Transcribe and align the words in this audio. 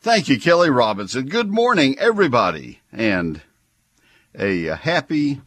Thank 0.00 0.28
you, 0.28 0.38
Kelly 0.38 0.70
Robinson. 0.70 1.26
Good 1.26 1.50
morning, 1.50 1.98
everybody, 1.98 2.82
and 2.92 3.42
a, 4.32 4.66
happy, 4.66 5.40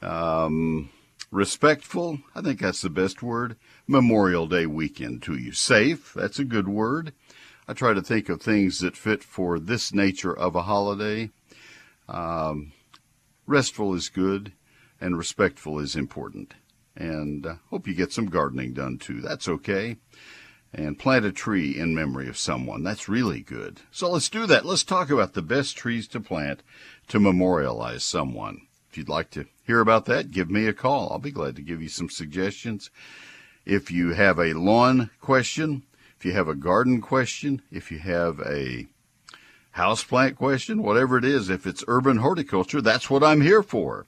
um, 0.00 0.88
respectful, 1.30 2.20
I 2.34 2.40
think 2.40 2.60
that's 2.60 2.80
the 2.80 2.88
best 2.88 3.22
word, 3.22 3.56
Memorial 3.86 4.46
Day 4.46 4.64
weekend 4.64 5.22
to 5.24 5.34
you. 5.34 5.52
Safe, 5.52 6.14
that's 6.14 6.38
a 6.38 6.46
good 6.46 6.66
word. 6.66 7.12
I 7.68 7.74
try 7.74 7.92
to 7.92 8.00
think 8.00 8.30
of 8.30 8.40
things 8.40 8.78
that 8.78 8.96
fit 8.96 9.22
for 9.22 9.58
this 9.58 9.92
nature 9.92 10.34
of 10.34 10.56
a 10.56 10.62
holiday. 10.62 11.28
Um, 12.08 12.72
restful 13.46 13.92
is 13.92 14.08
good, 14.08 14.54
and 14.98 15.18
respectful 15.18 15.78
is 15.78 15.94
important. 15.94 16.54
And 16.96 17.44
uh, 17.44 17.54
hope 17.68 17.86
you 17.86 17.92
get 17.92 18.14
some 18.14 18.30
gardening 18.30 18.72
done 18.72 18.96
too. 18.96 19.20
That's 19.20 19.46
okay 19.46 19.98
and 20.72 20.98
plant 20.98 21.24
a 21.24 21.32
tree 21.32 21.76
in 21.76 21.94
memory 21.94 22.28
of 22.28 22.38
someone. 22.38 22.82
That's 22.82 23.08
really 23.08 23.40
good. 23.40 23.80
So 23.90 24.10
let's 24.10 24.28
do 24.28 24.46
that. 24.46 24.66
Let's 24.66 24.84
talk 24.84 25.10
about 25.10 25.34
the 25.34 25.42
best 25.42 25.76
trees 25.76 26.06
to 26.08 26.20
plant 26.20 26.62
to 27.08 27.18
memorialize 27.18 28.04
someone. 28.04 28.62
If 28.90 28.98
you'd 28.98 29.08
like 29.08 29.30
to 29.30 29.46
hear 29.64 29.80
about 29.80 30.04
that, 30.06 30.30
give 30.30 30.50
me 30.50 30.66
a 30.66 30.72
call. 30.72 31.10
I'll 31.10 31.18
be 31.18 31.30
glad 31.30 31.56
to 31.56 31.62
give 31.62 31.82
you 31.82 31.88
some 31.88 32.10
suggestions. 32.10 32.90
If 33.64 33.90
you 33.90 34.14
have 34.14 34.38
a 34.38 34.54
lawn 34.54 35.10
question, 35.20 35.84
if 36.18 36.24
you 36.24 36.32
have 36.32 36.48
a 36.48 36.54
garden 36.54 37.00
question, 37.00 37.62
if 37.70 37.90
you 37.90 37.98
have 37.98 38.40
a 38.40 38.86
houseplant 39.76 40.36
question, 40.36 40.82
whatever 40.82 41.18
it 41.18 41.24
is, 41.24 41.48
if 41.48 41.66
it's 41.66 41.84
urban 41.86 42.18
horticulture, 42.18 42.80
that's 42.80 43.08
what 43.08 43.22
I'm 43.22 43.40
here 43.40 43.62
for. 43.62 44.06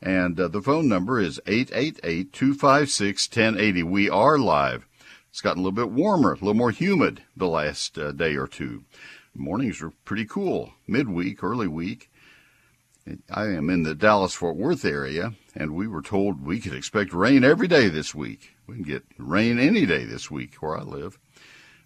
And 0.00 0.38
uh, 0.38 0.48
the 0.48 0.62
phone 0.62 0.88
number 0.88 1.18
is 1.18 1.40
888 1.46 2.32
256 2.32 3.28
1080. 3.28 3.82
We 3.82 4.08
are 4.08 4.38
live 4.38 4.87
it's 5.30 5.40
gotten 5.40 5.60
a 5.60 5.62
little 5.62 5.72
bit 5.72 5.90
warmer, 5.90 6.32
a 6.32 6.36
little 6.36 6.54
more 6.54 6.70
humid 6.70 7.22
the 7.36 7.48
last 7.48 7.98
uh, 7.98 8.12
day 8.12 8.36
or 8.36 8.46
two. 8.46 8.84
Mornings 9.34 9.82
are 9.82 9.92
pretty 10.04 10.24
cool, 10.24 10.72
midweek, 10.86 11.42
early 11.42 11.68
week. 11.68 12.10
I 13.30 13.44
am 13.46 13.70
in 13.70 13.84
the 13.84 13.94
Dallas 13.94 14.34
Fort 14.34 14.56
Worth 14.56 14.84
area, 14.84 15.34
and 15.54 15.74
we 15.74 15.86
were 15.86 16.02
told 16.02 16.44
we 16.44 16.60
could 16.60 16.74
expect 16.74 17.12
rain 17.12 17.44
every 17.44 17.68
day 17.68 17.88
this 17.88 18.14
week. 18.14 18.56
We 18.66 18.74
can 18.74 18.84
get 18.84 19.04
rain 19.16 19.58
any 19.58 19.86
day 19.86 20.04
this 20.04 20.30
week 20.30 20.56
where 20.56 20.76
I 20.76 20.82
live. 20.82 21.18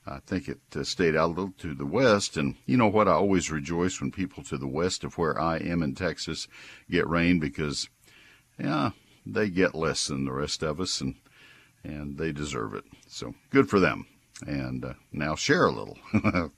I 0.05 0.19
think 0.19 0.49
it 0.49 0.61
uh, 0.75 0.83
stayed 0.83 1.15
out 1.15 1.27
a 1.27 1.35
little 1.35 1.55
to 1.59 1.75
the 1.75 1.87
west, 1.87 2.37
and 2.37 2.57
you 2.67 2.77
know 2.77 2.89
what? 2.89 3.07
I 3.07 3.13
always 3.13 3.53
rejoice 3.53 4.01
when 4.01 4.11
people 4.11 4.43
to 4.45 4.59
the 4.59 4.67
west 4.67 5.05
of 5.05 5.17
where 5.17 5.41
I 5.41 5.59
am 5.59 5.83
in 5.83 5.95
Texas 5.95 6.49
get 6.91 7.09
rain 7.09 7.39
because, 7.39 7.89
yeah, 8.59 8.91
they 9.25 9.49
get 9.49 9.77
less 9.77 10.09
than 10.09 10.25
the 10.25 10.33
rest 10.33 10.65
of 10.65 10.81
us, 10.81 11.01
and 11.01 11.15
and 11.85 12.17
they 12.19 12.33
deserve 12.33 12.75
it. 12.75 12.85
So 13.07 13.35
good 13.51 13.69
for 13.69 13.81
them. 13.81 14.07
And 14.47 14.85
uh, 14.85 14.95
now 15.13 15.35
share 15.35 15.67
a 15.67 15.73
little. 15.73 15.99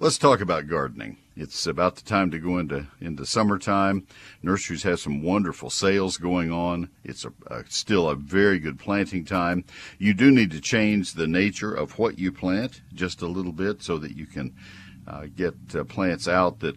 Let's 0.00 0.18
talk 0.18 0.40
about 0.40 0.66
gardening. 0.66 1.18
It's 1.36 1.66
about 1.66 1.96
the 1.96 2.02
time 2.02 2.30
to 2.32 2.38
go 2.38 2.58
into 2.58 2.88
into 3.00 3.24
summertime. 3.24 4.06
Nurseries 4.42 4.82
have 4.82 5.00
some 5.00 5.22
wonderful 5.22 5.70
sales 5.70 6.16
going 6.16 6.52
on. 6.52 6.90
It's 7.04 7.24
a, 7.24 7.32
a, 7.46 7.64
still 7.68 8.08
a 8.08 8.16
very 8.16 8.58
good 8.58 8.78
planting 8.78 9.24
time. 9.24 9.64
You 9.98 10.12
do 10.12 10.30
need 10.30 10.50
to 10.50 10.60
change 10.60 11.12
the 11.12 11.26
nature 11.26 11.72
of 11.72 11.98
what 11.98 12.18
you 12.18 12.32
plant 12.32 12.82
just 12.92 13.22
a 13.22 13.26
little 13.28 13.52
bit 13.52 13.82
so 13.82 13.98
that 13.98 14.16
you 14.16 14.26
can 14.26 14.54
uh, 15.06 15.26
get 15.34 15.54
uh, 15.74 15.84
plants 15.84 16.28
out 16.28 16.60
that 16.60 16.76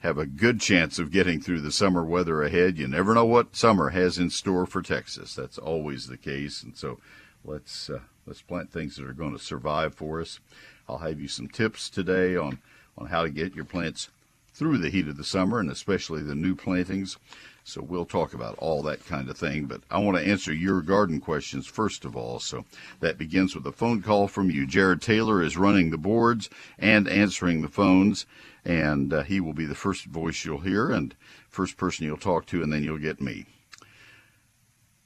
have 0.00 0.18
a 0.18 0.26
good 0.26 0.60
chance 0.60 0.98
of 0.98 1.10
getting 1.10 1.40
through 1.40 1.60
the 1.60 1.72
summer 1.72 2.04
weather 2.04 2.42
ahead. 2.42 2.78
You 2.78 2.86
never 2.88 3.14
know 3.14 3.24
what 3.24 3.56
summer 3.56 3.90
has 3.90 4.18
in 4.18 4.30
store 4.30 4.66
for 4.66 4.82
Texas. 4.82 5.34
That's 5.34 5.58
always 5.58 6.06
the 6.06 6.16
case, 6.16 6.62
and 6.62 6.76
so 6.76 6.98
let's 7.46 7.88
uh, 7.88 8.00
let's 8.26 8.42
plant 8.42 8.72
things 8.72 8.96
that 8.96 9.06
are 9.06 9.12
going 9.12 9.32
to 9.32 9.42
survive 9.42 9.94
for 9.94 10.20
us. 10.20 10.40
I'll 10.88 10.98
have 10.98 11.20
you 11.20 11.28
some 11.28 11.48
tips 11.48 11.88
today 11.88 12.36
on 12.36 12.58
on 12.98 13.06
how 13.06 13.22
to 13.22 13.30
get 13.30 13.54
your 13.54 13.64
plants 13.64 14.08
through 14.52 14.78
the 14.78 14.90
heat 14.90 15.06
of 15.06 15.16
the 15.16 15.24
summer 15.24 15.60
and 15.60 15.70
especially 15.70 16.22
the 16.22 16.34
new 16.34 16.54
plantings. 16.54 17.18
So 17.62 17.82
we'll 17.82 18.06
talk 18.06 18.32
about 18.32 18.56
all 18.58 18.80
that 18.82 19.04
kind 19.06 19.28
of 19.28 19.36
thing, 19.36 19.66
but 19.66 19.80
I 19.90 19.98
want 19.98 20.16
to 20.16 20.26
answer 20.26 20.52
your 20.52 20.80
garden 20.80 21.20
questions 21.20 21.66
first 21.66 22.04
of 22.04 22.16
all. 22.16 22.38
So 22.38 22.64
that 23.00 23.18
begins 23.18 23.54
with 23.54 23.66
a 23.66 23.72
phone 23.72 24.02
call 24.02 24.28
from 24.28 24.50
you. 24.50 24.66
Jared 24.66 25.02
Taylor 25.02 25.42
is 25.42 25.56
running 25.56 25.90
the 25.90 25.98
boards 25.98 26.48
and 26.78 27.08
answering 27.08 27.62
the 27.62 27.68
phones, 27.68 28.24
and 28.64 29.12
uh, 29.12 29.24
he 29.24 29.40
will 29.40 29.52
be 29.52 29.66
the 29.66 29.74
first 29.74 30.04
voice 30.04 30.44
you'll 30.44 30.60
hear 30.60 30.90
and 30.90 31.14
first 31.48 31.76
person 31.76 32.06
you'll 32.06 32.16
talk 32.16 32.46
to, 32.46 32.62
and 32.62 32.72
then 32.72 32.84
you'll 32.84 32.98
get 32.98 33.20
me. 33.20 33.46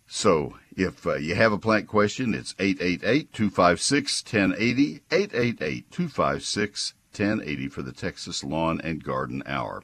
So 0.06 0.58
if 0.76 1.06
uh, 1.06 1.14
you 1.16 1.34
have 1.34 1.52
a 1.52 1.58
plant 1.58 1.88
question, 1.88 2.34
it's 2.34 2.54
888-256-1080, 2.54 5.00
888-256-1080 5.10 7.72
for 7.72 7.82
the 7.82 7.92
Texas 7.92 8.42
Lawn 8.44 8.80
and 8.82 9.04
Garden 9.04 9.42
Hour. 9.46 9.82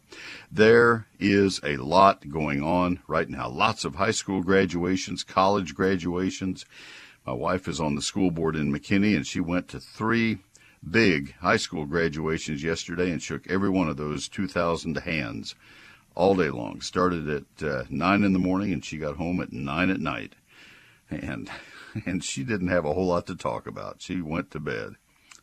There 0.50 1.06
is 1.18 1.60
a 1.64 1.76
lot 1.76 2.28
going 2.28 2.62
on 2.62 3.00
right 3.08 3.28
now. 3.28 3.48
Lots 3.48 3.84
of 3.84 3.96
high 3.96 4.12
school 4.12 4.42
graduations, 4.42 5.24
college 5.24 5.74
graduations. 5.74 6.64
My 7.26 7.32
wife 7.32 7.66
is 7.66 7.80
on 7.80 7.96
the 7.96 8.02
school 8.02 8.30
board 8.30 8.54
in 8.54 8.72
McKinney 8.72 9.16
and 9.16 9.26
she 9.26 9.40
went 9.40 9.66
to 9.68 9.80
three 9.80 10.38
big 10.88 11.34
high 11.36 11.56
school 11.56 11.84
graduations 11.84 12.62
yesterday 12.62 13.10
and 13.10 13.20
shook 13.20 13.50
every 13.50 13.70
one 13.70 13.88
of 13.88 13.96
those 13.96 14.28
2,000 14.28 14.96
hands 14.98 15.54
all 16.14 16.34
day 16.34 16.50
long. 16.50 16.80
Started 16.80 17.28
at 17.28 17.62
uh, 17.62 17.84
nine 17.90 18.24
in 18.24 18.32
the 18.32 18.38
morning, 18.38 18.72
and 18.72 18.84
she 18.84 18.98
got 18.98 19.16
home 19.16 19.40
at 19.40 19.52
nine 19.52 19.90
at 19.90 20.00
night, 20.00 20.34
and 21.10 21.50
and 22.06 22.22
she 22.24 22.44
didn't 22.44 22.68
have 22.68 22.84
a 22.84 22.92
whole 22.92 23.06
lot 23.06 23.26
to 23.26 23.36
talk 23.36 23.66
about. 23.66 24.02
She 24.02 24.20
went 24.20 24.50
to 24.52 24.60
bed. 24.60 24.94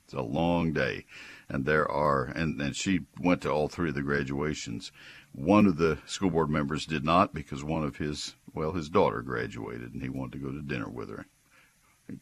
It's 0.03 0.13
a 0.13 0.21
long 0.21 0.73
day, 0.73 1.05
and 1.47 1.65
there 1.65 1.89
are 1.89 2.25
and 2.25 2.61
and 2.61 2.75
she 2.75 3.01
went 3.19 3.41
to 3.41 3.51
all 3.51 3.67
three 3.67 3.89
of 3.89 3.95
the 3.95 4.01
graduations. 4.01 4.91
One 5.31 5.65
of 5.65 5.77
the 5.77 5.97
school 6.05 6.29
board 6.29 6.49
members 6.49 6.85
did 6.85 7.03
not 7.03 7.33
because 7.33 7.63
one 7.63 7.83
of 7.83 7.97
his 7.97 8.35
well 8.53 8.73
his 8.73 8.89
daughter 8.89 9.21
graduated, 9.21 9.93
and 9.93 10.01
he 10.01 10.09
wanted 10.09 10.33
to 10.33 10.45
go 10.45 10.51
to 10.51 10.61
dinner 10.61 10.89
with 10.89 11.09
her. 11.09 11.25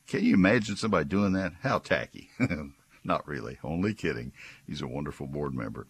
Can 0.07 0.23
you 0.23 0.35
imagine 0.35 0.75
somebody 0.75 1.05
doing 1.05 1.33
that? 1.33 1.53
How 1.61 1.79
tacky. 1.79 2.29
Not 3.03 3.27
really. 3.27 3.57
Only 3.63 3.93
kidding. 3.95 4.31
He's 4.67 4.81
a 4.81 4.87
wonderful 4.87 5.25
board 5.25 5.55
member. 5.55 5.87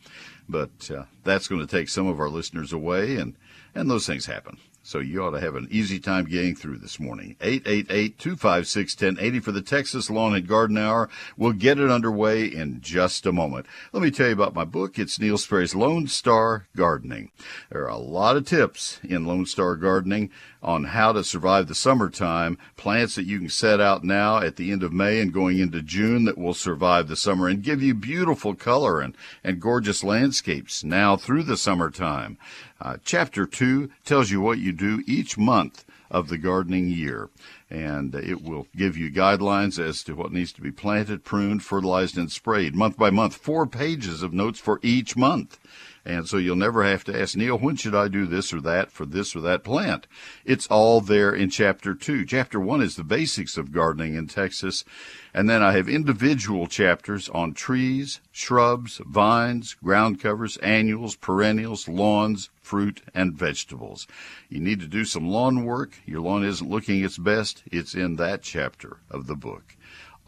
But 0.48 0.90
uh, 0.90 1.04
that's 1.24 1.48
going 1.48 1.62
to 1.62 1.68
take 1.68 1.90
some 1.90 2.08
of 2.08 2.20
our 2.20 2.30
listeners 2.30 2.72
away, 2.72 3.18
and, 3.18 3.36
and 3.76 3.90
those 3.90 4.08
things 4.08 4.26
happen. 4.26 4.58
So 4.84 4.98
you 4.98 5.24
ought 5.24 5.30
to 5.32 5.40
have 5.40 5.56
an 5.56 5.68
easy 5.70 6.00
time 6.00 6.26
getting 6.26 6.56
through 6.56 6.80
this 6.80 7.00
morning. 7.00 7.36
888-256-1080 7.40 9.44
for 9.44 9.52
the 9.52 9.62
Texas 9.62 10.10
Lawn 10.10 10.34
and 10.34 10.48
Garden 10.48 10.80
Hour. 10.80 11.08
We'll 11.38 11.54
get 11.54 11.78
it 11.78 11.92
underway 11.92 12.46
in 12.46 12.82
just 12.82 13.28
a 13.28 13.32
moment. 13.32 13.68
Let 13.94 14.02
me 14.02 14.10
tell 14.10 14.26
you 14.28 14.34
about 14.34 14.56
my 14.56 14.66
book. 14.66 14.98
It's 14.98 15.20
Neil 15.20 15.38
Sperry's 15.38 15.76
Lone 15.76 16.08
Star 16.08 16.66
Gardening. 16.76 17.30
There 17.70 17.84
are 17.84 17.90
a 17.90 17.98
lot 17.98 18.38
of 18.38 18.48
tips 18.48 19.00
in 19.04 19.26
Lone 19.26 19.46
Star 19.46 19.76
Gardening 19.76 20.32
on 20.64 20.86
how 20.86 21.12
to 21.12 21.24
survive 21.24 21.68
the 21.68 21.76
summertime, 21.76 22.58
plants 22.76 23.16
that 23.16 23.26
you 23.26 23.40
can 23.40 23.50
set 23.50 23.80
out 23.80 24.04
now 24.04 24.40
at 24.40 24.56
the 24.56 24.72
end 24.72 24.84
of 24.84 24.94
May 24.94 25.20
and 25.20 25.34
going 25.34 25.60
into 25.60 25.82
June 25.82 26.26
that 26.26 26.38
will 26.38 26.54
survive 26.54 27.08
the 27.08 27.16
summer 27.16 27.48
and 27.48 27.64
give 27.64 27.82
you 27.82 27.94
beautiful 27.94 28.56
color 28.56 29.02
and, 29.02 29.16
and 29.44 29.60
gorgeous 29.60 30.04
landscapes 30.04 30.84
now 30.84 31.16
through 31.16 31.44
the 31.44 31.58
summertime. 31.58 32.38
Uh, 32.82 32.98
chapter 33.06 33.46
2 33.46 33.92
tells 34.06 34.32
you 34.32 34.42
what 34.42 34.58
you 34.58 34.72
do 34.72 35.04
each 35.06 35.38
month 35.38 35.86
of 36.10 36.30
the 36.30 36.38
gardening 36.38 36.90
year. 36.90 37.30
And 37.70 38.16
it 38.16 38.42
will 38.42 38.68
give 38.76 38.98
you 38.98 39.12
guidelines 39.12 39.78
as 39.78 40.04
to 40.04 40.16
what 40.16 40.34
needs 40.34 40.52
to 40.54 40.62
be 40.62 40.72
planted, 40.72 41.24
pruned, 41.24 41.64
fertilized, 41.64 42.18
and 42.18 42.32
sprayed 42.32 42.76
month 42.76 42.98
by 42.98 43.12
month. 43.12 43.36
Four 43.36 43.68
pages 43.68 44.24
of 44.24 44.34
notes 44.34 44.60
for 44.60 44.80
each 44.82 45.16
month. 45.16 45.60
And 46.04 46.28
so 46.28 46.38
you'll 46.38 46.56
never 46.56 46.84
have 46.84 47.04
to 47.06 47.22
ask, 47.22 47.36
Neil, 47.36 47.58
when 47.58 47.76
should 47.76 47.94
I 47.94 48.08
do 48.08 48.26
this 48.26 48.52
or 48.52 48.62
that 48.62 48.92
for 48.92 49.06
this 49.06 49.36
or 49.36 49.42
that 49.42 49.64
plant? 49.64 50.08
It's 50.46 50.66
all 50.68 51.00
there 51.00 51.34
in 51.34 51.52
chapter 51.52 51.94
two. 51.94 52.26
Chapter 52.26 52.60
one 52.60 52.82
is 52.82 52.96
the 52.96 53.04
basics 53.04 53.56
of 53.56 53.72
gardening 53.72 54.16
in 54.16 54.28
Texas. 54.28 54.84
And 55.34 55.48
then 55.48 55.62
I 55.62 55.74
have 55.74 55.88
individual 55.88 56.66
chapters 56.66 57.30
on 57.30 57.54
trees, 57.54 58.20
shrubs, 58.32 59.00
vines, 59.06 59.76
ground 59.76 60.20
covers, 60.20 60.58
annuals, 60.58 61.16
perennials, 61.16 61.88
lawns, 61.88 62.50
fruit, 62.62 63.02
and 63.14 63.36
vegetables. 63.36 64.08
You 64.50 64.60
need 64.60 64.80
to 64.80 64.88
do 64.88 65.06
some 65.06 65.30
lawn 65.30 65.66
work. 65.66 66.00
Your 66.06 66.22
lawn 66.22 66.44
isn't 66.44 66.70
looking 66.70 67.04
its 67.04 67.20
best. 67.20 67.64
It's 67.72 67.94
in 67.94 68.16
that 68.16 68.42
chapter 68.42 68.98
of 69.10 69.28
the 69.28 69.36
book 69.36 69.76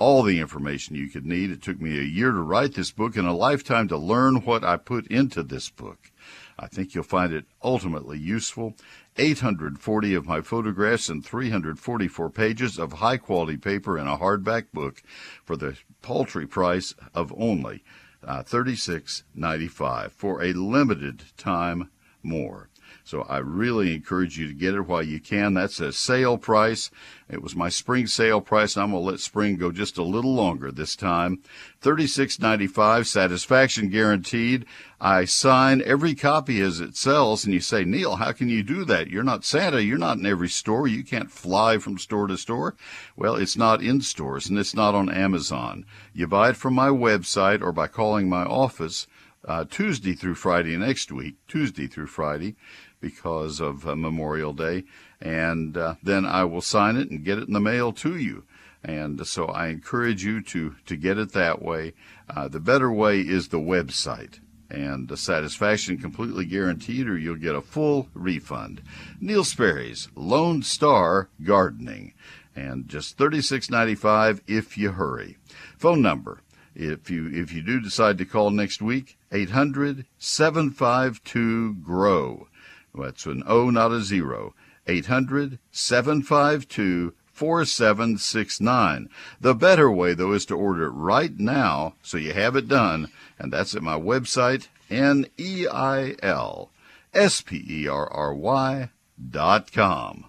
all 0.04 0.22
the 0.22 0.42
information 0.42 0.98
you 0.98 1.08
could 1.08 1.26
need. 1.26 1.50
It 1.50 1.62
took 1.62 1.80
me 1.80 1.98
a 1.98 2.04
year 2.04 2.32
to 2.32 2.42
write 2.42 2.74
this 2.74 2.92
book 2.92 3.16
and 3.16 3.26
a 3.26 3.32
lifetime 3.32 3.88
to 3.88 3.96
learn 3.96 4.44
what 4.44 4.62
I 4.62 4.76
put 4.76 5.08
into 5.08 5.44
this 5.44 5.70
book. 5.70 6.12
I 6.60 6.68
think 6.68 6.94
you'll 6.94 7.06
find 7.06 7.32
it 7.32 7.46
ultimately 7.64 8.20
useful. 8.20 8.76
840 9.16 10.14
of 10.14 10.26
my 10.26 10.42
photographs 10.42 11.08
and 11.08 11.26
344 11.26 12.30
pages 12.32 12.78
of 12.78 12.92
high 12.92 13.16
quality 13.16 13.56
paper 13.56 13.98
in 13.98 14.06
a 14.06 14.18
hardback 14.18 14.66
book 14.74 15.02
for 15.46 15.56
the 15.56 15.78
paltry 16.02 16.48
price 16.48 16.94
of 17.14 17.34
only 17.38 17.82
uh, 18.28 18.44
$36.95 18.44 20.12
for 20.12 20.44
a 20.44 20.52
limited 20.52 21.24
time 21.38 21.90
more. 22.22 22.68
So 23.06 23.24
I 23.24 23.40
really 23.40 23.94
encourage 23.94 24.38
you 24.38 24.48
to 24.48 24.54
get 24.54 24.76
it 24.76 24.88
while 24.88 25.04
you 25.04 25.20
can. 25.20 25.54
That's 25.54 25.82
a 25.82 25.92
sale 25.92 26.38
price. 26.38 26.90
It 27.30 27.42
was 27.42 27.54
my 27.54 27.68
spring 27.68 28.08
sale 28.08 28.40
price. 28.40 28.78
I'm 28.78 28.92
going 28.92 29.04
to 29.04 29.12
let 29.12 29.20
spring 29.20 29.58
go 29.58 29.72
just 29.72 29.98
a 29.98 30.04
little 30.04 30.34
longer 30.34 30.72
this 30.72 30.96
time. 30.96 31.40
$36.95, 31.82 33.06
satisfaction 33.06 33.90
guaranteed. 33.90 34.66
I 35.02 35.26
sign 35.26 35.82
every 35.86 36.16
copy 36.16 36.62
as 36.62 36.80
it 36.80 36.96
sells, 36.96 37.44
and 37.44 37.54
you 37.54 37.60
say, 37.60 37.84
Neil, 37.84 38.16
how 38.16 38.32
can 38.32 38.48
you 38.48 38.64
do 38.64 38.86
that? 38.86 39.10
You're 39.10 39.22
not 39.22 39.44
Santa. 39.44 39.82
You're 39.82 39.98
not 39.98 40.18
in 40.18 40.26
every 40.26 40.48
store. 40.48 40.88
You 40.88 41.04
can't 41.04 41.30
fly 41.30 41.80
from 41.80 41.98
store 41.98 42.28
to 42.28 42.38
store. 42.38 42.76
Well, 43.18 43.36
it's 43.36 43.58
not 43.58 43.84
in 43.84 44.00
stores, 44.00 44.48
and 44.48 44.58
it's 44.58 44.74
not 44.74 44.96
on 44.96 45.10
Amazon. 45.10 45.86
You 46.14 46.28
buy 46.28 46.52
it 46.52 46.58
from 46.58 46.74
my 46.74 46.88
website 46.88 47.62
or 47.62 47.74
by 47.74 47.88
calling 47.88 48.30
my 48.30 48.44
office 48.44 49.08
uh, 49.46 49.66
Tuesday 49.70 50.14
through 50.14 50.36
Friday 50.36 50.78
next 50.78 51.12
week, 51.12 51.36
Tuesday 51.48 51.88
through 51.88 52.08
Friday, 52.08 52.56
because 53.00 53.60
of 53.60 53.88
uh, 53.88 53.96
Memorial 53.96 54.54
Day, 54.54 54.84
and 55.20 55.78
uh, 55.78 55.96
then 56.02 56.26
I 56.26 56.44
will 56.46 56.62
sign 56.62 56.96
it 56.96 57.10
and 57.10 57.26
get 57.26 57.38
it 57.38 57.48
in 57.48 57.54
the 57.54 57.60
mail 57.60 57.92
to 57.94 58.16
you. 58.18 58.44
And 58.84 59.26
so 59.26 59.46
I 59.46 59.68
encourage 59.68 60.26
you 60.26 60.42
to 60.42 60.76
to 60.86 60.96
get 60.98 61.18
it 61.18 61.32
that 61.32 61.62
way. 61.62 61.94
Uh, 62.30 62.50
the 62.50 62.60
better 62.60 62.92
way 62.92 63.22
is 63.22 63.48
the 63.48 63.60
website. 63.60 64.40
And 64.70 65.08
the 65.08 65.18
satisfaction 65.18 66.00
completely 66.00 66.46
guaranteed, 66.46 67.08
or 67.08 67.18
you'll 67.18 67.36
get 67.36 67.56
a 67.56 67.62
full 67.62 68.10
refund. 68.14 68.82
Neil 69.22 69.44
Sperry's 69.44 70.10
Lone 70.16 70.64
Star 70.64 71.30
Gardening, 71.44 72.14
and 72.56 72.88
just 72.90 73.18
thirty-six 73.18 73.70
ninety-five 73.70 74.42
if 74.48 74.78
you 74.78 74.94
hurry. 74.94 75.38
Phone 75.78 76.02
number 76.02 76.42
if 76.76 77.10
you 77.10 77.30
if 77.30 77.52
you 77.54 77.62
do 77.62 77.80
decide 77.80 78.18
to 78.18 78.26
call 78.26 78.50
next 78.50 78.82
week 78.82 79.18
800 79.32 80.06
752 80.18 81.76
grow 81.76 82.48
that's 82.96 83.26
an 83.26 83.44
O, 83.48 83.72
not 83.72 83.92
a 83.92 84.02
zero. 84.02 84.54
800 84.86 85.58
752 85.72 87.14
4769. 87.32 89.10
The 89.42 89.56
better 89.56 89.90
way, 89.90 90.14
though, 90.14 90.34
is 90.34 90.46
to 90.46 90.56
order 90.56 90.86
it 90.86 90.92
right 90.92 91.38
now 91.40 91.96
so 92.04 92.18
you 92.18 92.34
have 92.34 92.56
it 92.56 92.68
done, 92.68 93.10
and 93.40 93.52
that's 93.52 93.76
at 93.76 93.82
my 93.82 93.98
website, 94.00 94.68
N 94.92 95.26
E 95.40 95.66
I 95.68 96.16
L 96.22 96.70
S 97.14 97.42
P 97.42 97.66
E 97.68 97.88
R 97.88 98.08
R 98.12 98.36
Y 98.36 98.90
dot 99.30 99.72
com. 99.72 100.26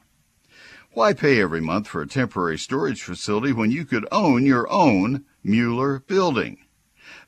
Why 0.92 1.12
pay 1.12 1.42
every 1.42 1.60
month 1.60 1.88
for 1.88 2.00
a 2.00 2.08
temporary 2.08 2.56
storage 2.56 3.02
facility 3.02 3.52
when 3.52 3.70
you 3.70 3.84
could 3.84 4.06
own 4.10 4.46
your 4.46 4.70
own 4.72 5.26
Mueller 5.46 5.98
building? 5.98 6.56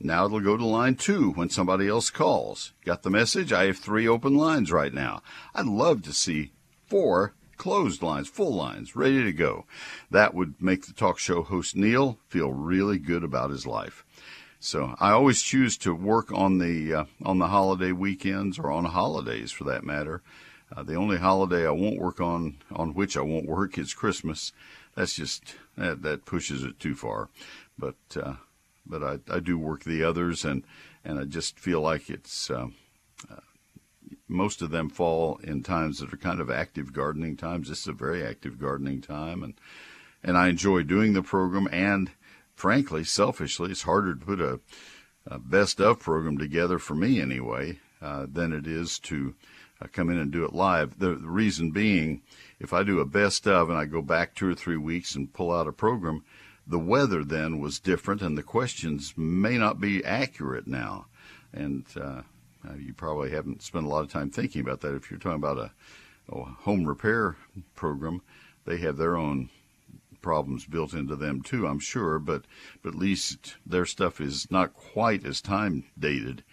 Now 0.00 0.24
it'll 0.24 0.40
go 0.40 0.56
to 0.56 0.66
line 0.66 0.96
two 0.96 1.30
when 1.30 1.48
somebody 1.48 1.86
else 1.86 2.10
calls. 2.10 2.72
Got 2.84 3.04
the 3.04 3.08
message? 3.10 3.52
I 3.52 3.66
have 3.66 3.78
three 3.78 4.08
open 4.08 4.36
lines 4.36 4.72
right 4.72 4.92
now. 4.92 5.22
I'd 5.54 5.66
love 5.66 6.02
to 6.02 6.12
see 6.12 6.50
four 6.88 7.34
closed 7.56 8.02
lines, 8.02 8.26
full 8.26 8.54
lines, 8.54 8.96
ready 8.96 9.22
to 9.22 9.32
go. 9.32 9.64
That 10.10 10.34
would 10.34 10.54
make 10.60 10.86
the 10.86 10.92
talk 10.92 11.20
show 11.20 11.44
host 11.44 11.76
Neil 11.76 12.18
feel 12.26 12.52
really 12.52 12.98
good 12.98 13.22
about 13.22 13.50
his 13.50 13.64
life. 13.64 14.04
So 14.62 14.94
I 15.00 15.12
always 15.12 15.40
choose 15.40 15.78
to 15.78 15.94
work 15.94 16.30
on 16.30 16.58
the 16.58 16.92
uh, 16.92 17.04
on 17.24 17.38
the 17.38 17.48
holiday 17.48 17.92
weekends 17.92 18.58
or 18.58 18.70
on 18.70 18.84
holidays 18.84 19.50
for 19.50 19.64
that 19.64 19.84
matter. 19.84 20.20
Uh, 20.76 20.82
the 20.82 20.96
only 20.96 21.16
holiday 21.16 21.66
I 21.66 21.70
won't 21.70 21.98
work 21.98 22.20
on 22.20 22.58
on 22.70 22.92
which 22.92 23.16
I 23.16 23.22
won't 23.22 23.48
work 23.48 23.78
is 23.78 23.94
Christmas. 23.94 24.52
That's 24.94 25.14
just 25.14 25.54
that, 25.78 26.02
that 26.02 26.26
pushes 26.26 26.62
it 26.62 26.78
too 26.78 26.94
far. 26.94 27.30
But 27.78 27.96
uh, 28.14 28.34
but 28.84 29.02
I, 29.02 29.18
I 29.34 29.40
do 29.40 29.56
work 29.56 29.84
the 29.84 30.04
others 30.04 30.44
and 30.44 30.62
and 31.06 31.18
I 31.18 31.24
just 31.24 31.58
feel 31.58 31.80
like 31.80 32.10
it's 32.10 32.50
uh, 32.50 32.66
uh, 33.30 33.40
most 34.28 34.60
of 34.60 34.70
them 34.70 34.90
fall 34.90 35.40
in 35.42 35.62
times 35.62 36.00
that 36.00 36.12
are 36.12 36.18
kind 36.18 36.38
of 36.38 36.50
active 36.50 36.92
gardening 36.92 37.38
times. 37.38 37.70
This 37.70 37.80
is 37.80 37.88
a 37.88 37.92
very 37.92 38.22
active 38.22 38.58
gardening 38.58 39.00
time 39.00 39.42
and 39.42 39.54
and 40.22 40.36
I 40.36 40.48
enjoy 40.48 40.82
doing 40.82 41.14
the 41.14 41.22
program 41.22 41.66
and 41.72 42.10
frankly, 42.60 43.02
selfishly, 43.02 43.70
it's 43.70 43.84
harder 43.84 44.14
to 44.14 44.26
put 44.26 44.38
a, 44.38 44.60
a 45.26 45.38
best 45.38 45.80
of 45.80 45.98
program 45.98 46.36
together 46.36 46.78
for 46.78 46.94
me 46.94 47.18
anyway 47.18 47.78
uh, 48.02 48.26
than 48.30 48.52
it 48.52 48.66
is 48.66 48.98
to 48.98 49.34
uh, 49.80 49.86
come 49.90 50.10
in 50.10 50.18
and 50.18 50.30
do 50.30 50.44
it 50.44 50.52
live. 50.52 50.98
The, 50.98 51.14
the, 51.14 51.30
reason 51.30 51.70
being, 51.70 52.20
if 52.58 52.74
I 52.74 52.82
do 52.82 53.00
a 53.00 53.06
best 53.06 53.48
of 53.48 53.70
and 53.70 53.78
I 53.78 53.86
go 53.86 54.02
back 54.02 54.34
two 54.34 54.50
or 54.50 54.54
three 54.54 54.76
weeks 54.76 55.14
and 55.14 55.32
pull 55.32 55.50
out 55.50 55.68
a 55.68 55.72
program, 55.72 56.22
the 56.66 56.78
weather 56.78 57.24
then 57.24 57.60
was 57.60 57.80
different 57.80 58.20
and 58.20 58.36
the 58.36 58.42
questions 58.42 59.14
may 59.16 59.56
not 59.56 59.80
be 59.80 60.04
accurate 60.04 60.66
now. 60.66 61.06
And 61.54 61.86
uh, 61.96 62.22
uh 62.68 62.74
you 62.78 62.92
probably 62.92 63.30
haven't 63.30 63.62
spent 63.62 63.86
a 63.86 63.88
lot 63.88 64.04
of 64.04 64.12
time 64.12 64.28
thinking 64.28 64.60
about 64.60 64.82
that. 64.82 64.94
If 64.94 65.10
you're 65.10 65.18
talking 65.18 65.42
about 65.42 65.56
a, 65.56 65.70
a 66.30 66.42
home 66.42 66.84
repair 66.84 67.36
program, 67.74 68.20
they 68.66 68.76
have 68.76 68.98
their 68.98 69.16
own 69.16 69.48
problems 70.22 70.66
built 70.66 70.92
into 70.92 71.16
them 71.16 71.42
too, 71.42 71.66
I'm 71.66 71.78
sure, 71.78 72.18
but, 72.18 72.44
but 72.82 72.94
at 72.94 72.98
least 72.98 73.56
their 73.66 73.86
stuff 73.86 74.20
is 74.20 74.50
not 74.50 74.74
quite 74.74 75.24
as 75.24 75.40
time 75.40 75.84
dated 75.98 76.44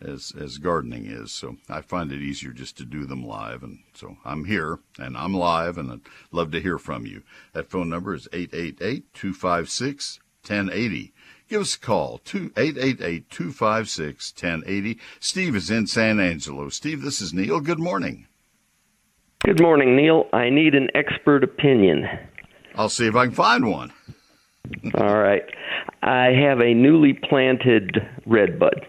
as 0.00 0.32
as 0.38 0.58
gardening 0.58 1.06
is. 1.06 1.32
So 1.32 1.56
I 1.68 1.80
find 1.80 2.12
it 2.12 2.20
easier 2.20 2.52
just 2.52 2.76
to 2.78 2.84
do 2.84 3.06
them 3.06 3.26
live. 3.26 3.62
And 3.62 3.80
so 3.94 4.18
I'm 4.24 4.44
here 4.44 4.78
and 4.98 5.16
I'm 5.16 5.34
live 5.34 5.78
and 5.78 5.90
I'd 5.90 6.02
love 6.30 6.52
to 6.52 6.60
hear 6.60 6.78
from 6.78 7.06
you. 7.06 7.22
That 7.52 7.70
phone 7.70 7.88
number 7.88 8.14
is 8.14 8.28
888-256-1080. 8.32 11.12
Give 11.48 11.60
us 11.60 11.76
a 11.76 11.78
call, 11.78 12.18
888-256-1080. 12.24 14.98
Steve 15.20 15.54
is 15.54 15.70
in 15.70 15.86
San 15.86 16.18
Angelo. 16.18 16.68
Steve, 16.70 17.02
this 17.02 17.20
is 17.20 17.32
Neil. 17.32 17.60
Good 17.60 17.78
morning. 17.78 18.26
Good 19.44 19.62
morning, 19.62 19.94
Neil. 19.94 20.26
I 20.32 20.50
need 20.50 20.74
an 20.74 20.88
expert 20.96 21.44
opinion. 21.44 22.08
I'll 22.76 22.88
see 22.88 23.06
if 23.06 23.16
I 23.16 23.26
can 23.26 23.34
find 23.34 23.70
one. 23.70 23.92
All 24.94 25.16
right. 25.16 25.44
I 26.02 26.26
have 26.32 26.60
a 26.60 26.74
newly 26.74 27.12
planted 27.12 27.96
redbud, 28.26 28.86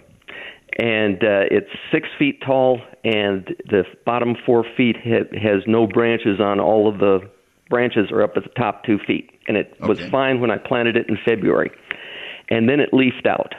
and 0.77 1.15
uh, 1.23 1.45
it's 1.49 1.69
six 1.91 2.07
feet 2.17 2.41
tall, 2.45 2.81
and 3.03 3.55
the 3.69 3.83
bottom 4.05 4.35
four 4.45 4.65
feet 4.75 4.97
ha- 4.97 5.29
has 5.39 5.63
no 5.67 5.87
branches 5.87 6.39
on 6.39 6.59
all 6.59 6.87
of 6.87 6.99
the 6.99 7.19
branches 7.69 8.11
are 8.11 8.23
up 8.23 8.37
at 8.37 8.43
the 8.43 8.49
top 8.49 8.83
two 8.83 8.97
feet, 9.05 9.29
and 9.47 9.57
it 9.57 9.75
was 9.81 9.99
fine 10.09 10.39
when 10.39 10.51
I 10.51 10.57
planted 10.57 10.95
it 10.95 11.09
in 11.09 11.17
February. 11.25 11.71
And 12.49 12.69
then 12.69 12.79
it 12.79 12.93
leafed 12.93 13.27
out. 13.27 13.55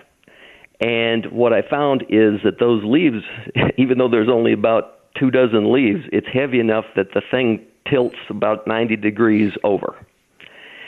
And 0.80 1.26
what 1.26 1.52
I 1.52 1.62
found 1.62 2.02
is 2.08 2.40
that 2.44 2.58
those 2.58 2.82
leaves, 2.84 3.22
even 3.76 3.98
though 3.98 4.08
there's 4.08 4.30
only 4.30 4.52
about 4.52 5.14
two 5.18 5.30
dozen 5.30 5.72
leaves, 5.72 6.04
it's 6.12 6.26
heavy 6.32 6.60
enough 6.60 6.84
that 6.96 7.12
the 7.14 7.22
thing 7.30 7.66
tilts 7.90 8.16
about 8.30 8.66
90 8.66 8.96
degrees 8.96 9.52
over. 9.64 9.94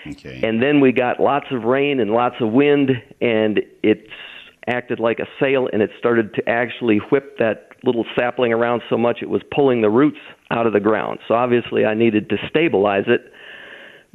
Okay. 0.06 0.40
And 0.42 0.62
then 0.62 0.80
we 0.80 0.92
got 0.92 1.20
lots 1.20 1.46
of 1.50 1.64
rain 1.64 2.00
and 2.00 2.10
lots 2.10 2.36
of 2.40 2.52
wind, 2.52 2.90
and 3.20 3.60
it's 3.82 4.10
acted 4.66 5.00
like 5.00 5.18
a 5.18 5.26
sail, 5.40 5.68
and 5.72 5.82
it 5.82 5.90
started 5.98 6.34
to 6.34 6.48
actually 6.48 6.98
whip 7.10 7.38
that 7.38 7.68
little 7.84 8.04
sapling 8.18 8.52
around 8.52 8.82
so 8.90 8.96
much 8.96 9.18
it 9.22 9.28
was 9.30 9.42
pulling 9.54 9.80
the 9.80 9.90
roots 9.90 10.18
out 10.50 10.66
of 10.66 10.72
the 10.72 10.80
ground. 10.80 11.18
So 11.26 11.34
obviously, 11.34 11.84
I 11.84 11.94
needed 11.94 12.28
to 12.30 12.36
stabilize 12.48 13.04
it, 13.06 13.32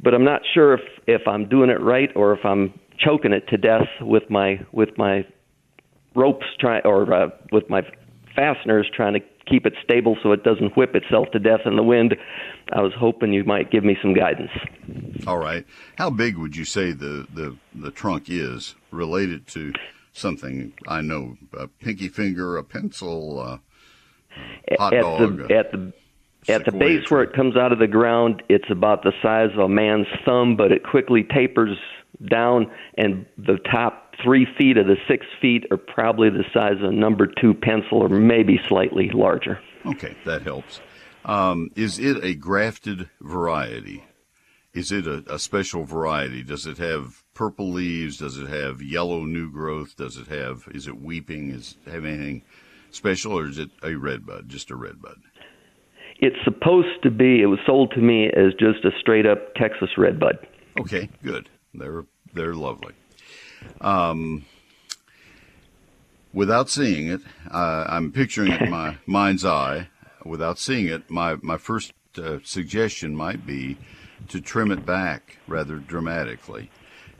but 0.02 0.14
I'm 0.14 0.24
not 0.24 0.42
sure 0.54 0.74
if 0.74 0.80
if 1.06 1.26
I'm 1.26 1.48
doing 1.48 1.70
it 1.70 1.80
right 1.80 2.10
or 2.14 2.32
if 2.32 2.44
I'm 2.44 2.78
choking 2.98 3.32
it 3.32 3.48
to 3.48 3.56
death 3.56 3.88
with 4.00 4.24
my 4.30 4.60
with 4.72 4.90
my 4.96 5.26
ropes 6.14 6.46
try 6.58 6.80
or 6.80 7.12
uh, 7.12 7.28
with 7.52 7.68
my 7.68 7.82
fasteners 8.34 8.88
trying 8.94 9.14
to 9.14 9.20
keep 9.46 9.66
it 9.66 9.74
stable 9.82 10.16
so 10.22 10.32
it 10.32 10.42
doesn't 10.42 10.76
whip 10.76 10.94
itself 10.94 11.30
to 11.32 11.38
death 11.38 11.60
in 11.64 11.76
the 11.76 11.82
wind. 11.82 12.16
I 12.72 12.80
was 12.80 12.92
hoping 12.98 13.32
you 13.32 13.44
might 13.44 13.70
give 13.70 13.84
me 13.84 13.96
some 14.02 14.14
guidance. 14.14 14.50
All 15.26 15.38
right. 15.38 15.64
How 15.96 16.10
big 16.10 16.36
would 16.36 16.56
you 16.56 16.64
say 16.64 16.92
the, 16.92 17.26
the, 17.32 17.56
the 17.74 17.90
trunk 17.90 18.24
is 18.28 18.74
related 18.90 19.46
to 19.48 19.72
something 20.12 20.72
I 20.88 21.00
know? 21.00 21.36
A 21.58 21.68
pinky 21.68 22.08
finger, 22.08 22.56
a 22.56 22.64
pencil, 22.64 23.40
uh, 23.40 23.58
hot 24.78 24.94
at 24.94 25.02
dog. 25.02 25.48
the 25.48 25.54
at 25.56 25.72
the 25.72 25.92
at 26.48 26.64
the 26.64 26.72
base 26.72 27.10
where 27.10 27.22
it 27.22 27.32
comes 27.32 27.56
out 27.56 27.72
of 27.72 27.80
the 27.80 27.88
ground, 27.88 28.42
it's 28.48 28.70
about 28.70 29.02
the 29.02 29.12
size 29.20 29.50
of 29.54 29.58
a 29.58 29.68
man's 29.68 30.06
thumb, 30.24 30.56
but 30.56 30.70
it 30.70 30.84
quickly 30.84 31.24
tapers 31.24 31.76
down, 32.30 32.70
and 32.96 33.26
the 33.36 33.58
top 33.70 34.05
three 34.22 34.46
feet 34.58 34.76
of 34.76 34.86
the 34.86 34.96
six 35.08 35.26
feet 35.40 35.64
are 35.70 35.76
probably 35.76 36.30
the 36.30 36.44
size 36.52 36.76
of 36.82 36.90
a 36.90 36.92
number 36.92 37.26
two 37.26 37.54
pencil, 37.54 38.02
or 38.02 38.08
maybe 38.08 38.60
slightly 38.68 39.10
larger. 39.10 39.60
Okay, 39.84 40.16
that 40.24 40.42
helps. 40.42 40.80
Um, 41.24 41.70
is 41.74 41.98
it 41.98 42.22
a 42.22 42.34
grafted 42.34 43.08
variety? 43.20 44.04
Is 44.72 44.92
it 44.92 45.06
a, 45.06 45.24
a 45.28 45.38
special 45.38 45.84
variety? 45.84 46.42
Does 46.42 46.66
it 46.66 46.78
have 46.78 47.24
purple 47.34 47.70
leaves? 47.70 48.18
Does 48.18 48.36
it 48.36 48.48
have 48.48 48.82
yellow 48.82 49.24
new 49.24 49.50
growth? 49.50 49.96
Does 49.96 50.16
it 50.16 50.28
have? 50.28 50.68
Is 50.72 50.86
it 50.86 51.00
weeping? 51.00 51.50
Is 51.50 51.76
it 51.86 51.90
have 51.92 52.04
anything 52.04 52.42
special, 52.90 53.38
or 53.38 53.46
is 53.46 53.58
it 53.58 53.70
a 53.82 53.94
red 53.94 54.26
bud? 54.26 54.48
Just 54.48 54.70
a 54.70 54.76
red 54.76 55.00
bud. 55.00 55.16
It's 56.18 56.36
supposed 56.44 57.02
to 57.02 57.10
be. 57.10 57.42
It 57.42 57.46
was 57.46 57.58
sold 57.66 57.92
to 57.92 58.00
me 58.00 58.26
as 58.26 58.52
just 58.58 58.84
a 58.84 58.90
straight 59.00 59.26
up 59.26 59.54
Texas 59.54 59.90
red 59.98 60.20
bud. 60.20 60.46
Okay, 60.78 61.08
good. 61.22 61.48
They're 61.74 62.04
they're 62.34 62.54
lovely. 62.54 62.92
Um, 63.80 64.44
without 66.32 66.68
seeing 66.68 67.08
it, 67.08 67.20
uh, 67.50 67.86
I'm 67.88 68.12
picturing 68.12 68.52
it 68.52 68.62
in 68.62 68.70
my 68.70 68.98
mind's 69.06 69.44
eye. 69.44 69.88
Without 70.24 70.58
seeing 70.58 70.86
it, 70.86 71.10
my 71.10 71.36
my 71.42 71.56
first 71.56 71.92
uh, 72.18 72.38
suggestion 72.42 73.14
might 73.14 73.46
be 73.46 73.76
to 74.28 74.40
trim 74.40 74.70
it 74.70 74.84
back 74.84 75.38
rather 75.46 75.76
dramatically. 75.76 76.70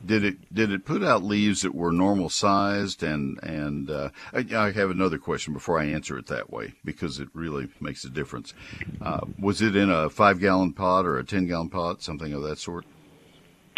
Did 0.04 0.24
it 0.24 0.54
did 0.54 0.70
it 0.70 0.84
put 0.84 1.02
out 1.02 1.24
leaves 1.24 1.62
that 1.62 1.74
were 1.74 1.92
normal 1.92 2.28
sized 2.28 3.02
and 3.02 3.42
and 3.42 3.90
uh, 3.90 4.10
I, 4.32 4.46
I 4.54 4.72
have 4.72 4.90
another 4.90 5.18
question 5.18 5.52
before 5.52 5.80
I 5.80 5.86
answer 5.86 6.18
it 6.18 6.26
that 6.26 6.50
way 6.50 6.74
because 6.84 7.18
it 7.18 7.28
really 7.32 7.68
makes 7.80 8.04
a 8.04 8.10
difference. 8.10 8.52
Uh, 9.00 9.20
was 9.38 9.62
it 9.62 9.74
in 9.74 9.90
a 9.90 10.10
five 10.10 10.38
gallon 10.38 10.72
pot 10.72 11.06
or 11.06 11.18
a 11.18 11.24
ten 11.24 11.46
gallon 11.46 11.70
pot, 11.70 12.02
something 12.02 12.32
of 12.32 12.42
that 12.42 12.58
sort? 12.58 12.84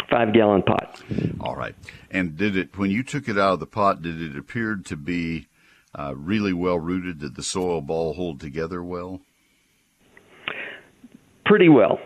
Five 0.09 0.33
gallon 0.33 0.63
pot. 0.63 1.01
All 1.39 1.55
right. 1.55 1.75
And 2.09 2.35
did 2.35 2.57
it, 2.57 2.77
when 2.77 2.89
you 2.89 3.03
took 3.03 3.27
it 3.29 3.37
out 3.37 3.53
of 3.53 3.59
the 3.59 3.67
pot, 3.67 4.01
did 4.01 4.21
it 4.21 4.37
appear 4.37 4.75
to 4.85 4.95
be 4.95 5.47
uh, 5.97 6.13
really 6.15 6.53
well 6.53 6.79
rooted? 6.79 7.19
Did 7.19 7.35
the 7.35 7.43
soil 7.43 7.81
ball 7.81 8.13
hold 8.13 8.39
together 8.39 8.83
well? 8.83 9.21
Pretty 11.45 11.69
well. 11.69 11.99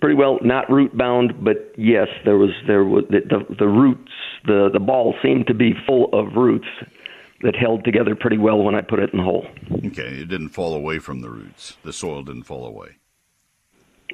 Pretty 0.00 0.16
well, 0.16 0.38
not 0.42 0.70
root 0.70 0.96
bound, 0.96 1.42
but 1.42 1.72
yes, 1.78 2.08
there 2.26 2.36
was 2.36 2.50
there 2.66 2.84
was 2.84 3.04
the 3.08 3.20
the, 3.20 3.54
the 3.58 3.66
roots 3.66 4.12
the 4.44 4.68
the 4.70 4.80
ball 4.80 5.14
seemed 5.22 5.46
to 5.46 5.54
be 5.54 5.72
full 5.86 6.10
of 6.12 6.34
roots 6.36 6.66
that 7.40 7.56
held 7.56 7.84
together 7.84 8.14
pretty 8.14 8.36
well 8.38 8.62
when 8.62 8.74
I 8.74 8.82
put 8.82 8.98
it 8.98 9.10
in 9.12 9.18
the 9.18 9.24
hole. 9.24 9.46
Okay. 9.86 10.20
It 10.20 10.28
didn't 10.28 10.50
fall 10.50 10.74
away 10.74 10.98
from 10.98 11.20
the 11.20 11.30
roots. 11.30 11.76
The 11.84 11.92
soil 11.92 12.22
didn't 12.22 12.44
fall 12.44 12.66
away. 12.66 12.96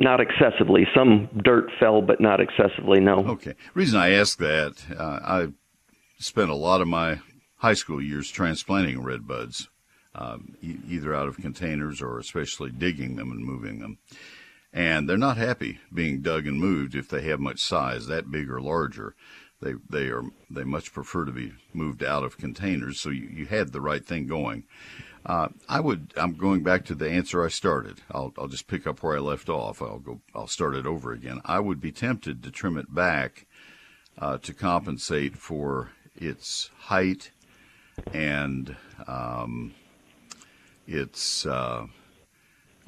Not 0.01 0.21
excessively. 0.21 0.87
Some 0.97 1.29
dirt 1.45 1.71
fell, 1.79 2.01
but 2.01 2.21
not 2.21 2.41
excessively. 2.41 3.01
No. 3.01 3.19
Okay. 3.19 3.55
Reason 3.75 4.01
I 4.01 4.13
ask 4.13 4.39
that, 4.39 4.83
uh, 4.99 5.21
I 5.23 5.49
spent 6.19 6.51
a 6.51 6.55
lot 6.55 6.81
of 6.81 6.89
my 6.89 7.21
high 7.57 7.75
school 7.75 8.03
years 8.03 8.31
transplanting 8.31 9.03
red 9.03 9.29
buds, 9.29 9.69
um, 10.15 10.55
e- 10.63 10.79
either 10.89 11.15
out 11.15 11.29
of 11.29 11.37
containers 11.37 12.01
or 12.01 12.19
especially 12.19 12.71
digging 12.71 13.17
them 13.17 13.31
and 13.31 13.45
moving 13.45 13.81
them. 13.81 13.99
And 14.73 15.07
they're 15.07 15.19
not 15.19 15.37
happy 15.37 15.81
being 15.93 16.23
dug 16.23 16.47
and 16.47 16.59
moved 16.59 16.95
if 16.95 17.09
they 17.09 17.23
have 17.23 17.41
much 17.41 17.61
size, 17.61 18.07
that 18.07 18.31
big 18.31 18.49
or 18.49 18.61
larger. 18.61 19.15
They 19.61 19.75
they 19.89 20.09
are 20.09 20.25
they 20.49 20.65
much 20.65 20.93
prefer 20.93 21.25
to 21.25 21.33
be 21.33 21.53
moved 21.73 22.03
out 22.03 22.25
of 22.25 22.39
containers. 22.39 22.99
So 22.99 23.11
you, 23.11 23.29
you 23.29 23.47
had 23.47 23.73
the 23.73 23.81
right 23.81 24.05
thing 24.05 24.27
going. 24.27 24.65
Uh, 25.25 25.49
I 25.69 25.81
would. 25.81 26.15
I'm 26.17 26.35
going 26.35 26.63
back 26.63 26.87
to 26.87 26.95
the 26.95 27.11
answer 27.11 27.45
I 27.45 27.49
started. 27.49 28.01
I'll, 28.11 28.33
I'll 28.39 28.49
just 28.49 28.69
pick 28.69 28.87
up 28.87 29.03
where 29.03 29.17
I 29.17 29.21
left 29.21 29.51
off. 29.51 29.83
I'll 29.83 29.99
go. 29.99 30.21
I'll 30.35 30.47
start 30.47 30.75
it 30.75 30.87
over 30.87 31.13
again. 31.13 31.43
I 31.45 31.61
would 31.61 31.81
be 31.81 31.93
tempted 31.93 32.43
to 32.43 32.51
trim 32.51 32.79
it 32.79 32.95
back 32.95 33.47
uh, 34.19 34.39
to 34.39 34.55
compensate 34.55 35.37
for 35.37 35.91
its 36.17 36.71
height 36.79 37.31
and 38.15 38.77
um, 39.07 39.75
its 40.87 41.45
uh, 41.45 41.87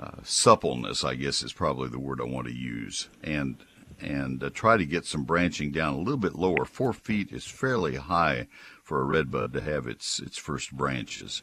uh, 0.00 0.10
suppleness. 0.22 1.04
I 1.04 1.16
guess 1.16 1.42
is 1.42 1.52
probably 1.52 1.90
the 1.90 1.98
word 1.98 2.20
I 2.20 2.24
want 2.24 2.46
to 2.46 2.54
use. 2.54 3.10
And 3.22 3.58
and 4.02 4.42
uh, 4.42 4.50
try 4.50 4.76
to 4.76 4.84
get 4.84 5.06
some 5.06 5.24
branching 5.24 5.70
down 5.70 5.94
a 5.94 5.98
little 5.98 6.18
bit 6.18 6.34
lower. 6.34 6.64
Four 6.64 6.92
feet 6.92 7.32
is 7.32 7.46
fairly 7.46 7.96
high 7.96 8.48
for 8.82 9.00
a 9.00 9.04
redbud 9.04 9.52
to 9.52 9.60
have 9.60 9.86
its 9.86 10.18
its 10.18 10.36
first 10.36 10.72
branches. 10.72 11.42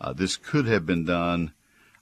Uh, 0.00 0.12
this 0.12 0.36
could 0.36 0.66
have 0.66 0.86
been 0.86 1.04
done. 1.04 1.52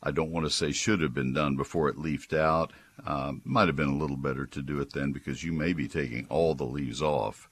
I 0.03 0.11
don't 0.11 0.31
want 0.31 0.47
to 0.47 0.51
say 0.51 0.73
should 0.73 1.01
have 1.01 1.15
been 1.15 1.33
done 1.33 1.57
before 1.57 1.89
it 1.89 1.99
leafed 1.99 2.33
out. 2.33 2.73
Um, 3.05 3.43
might 3.45 3.69
have 3.69 3.77
been 3.77 3.89
a 3.89 3.97
little 3.97 4.17
better 4.17 4.47
to 4.47 4.63
do 4.63 4.81
it 4.81 4.93
then 4.93 5.13
because 5.13 5.45
you 5.45 5.53
may 5.53 5.73
be 5.73 5.89
taking 5.89 6.27
all 6.29 6.55
the 6.55 6.65
leaves 6.65 7.03
off. 7.03 7.49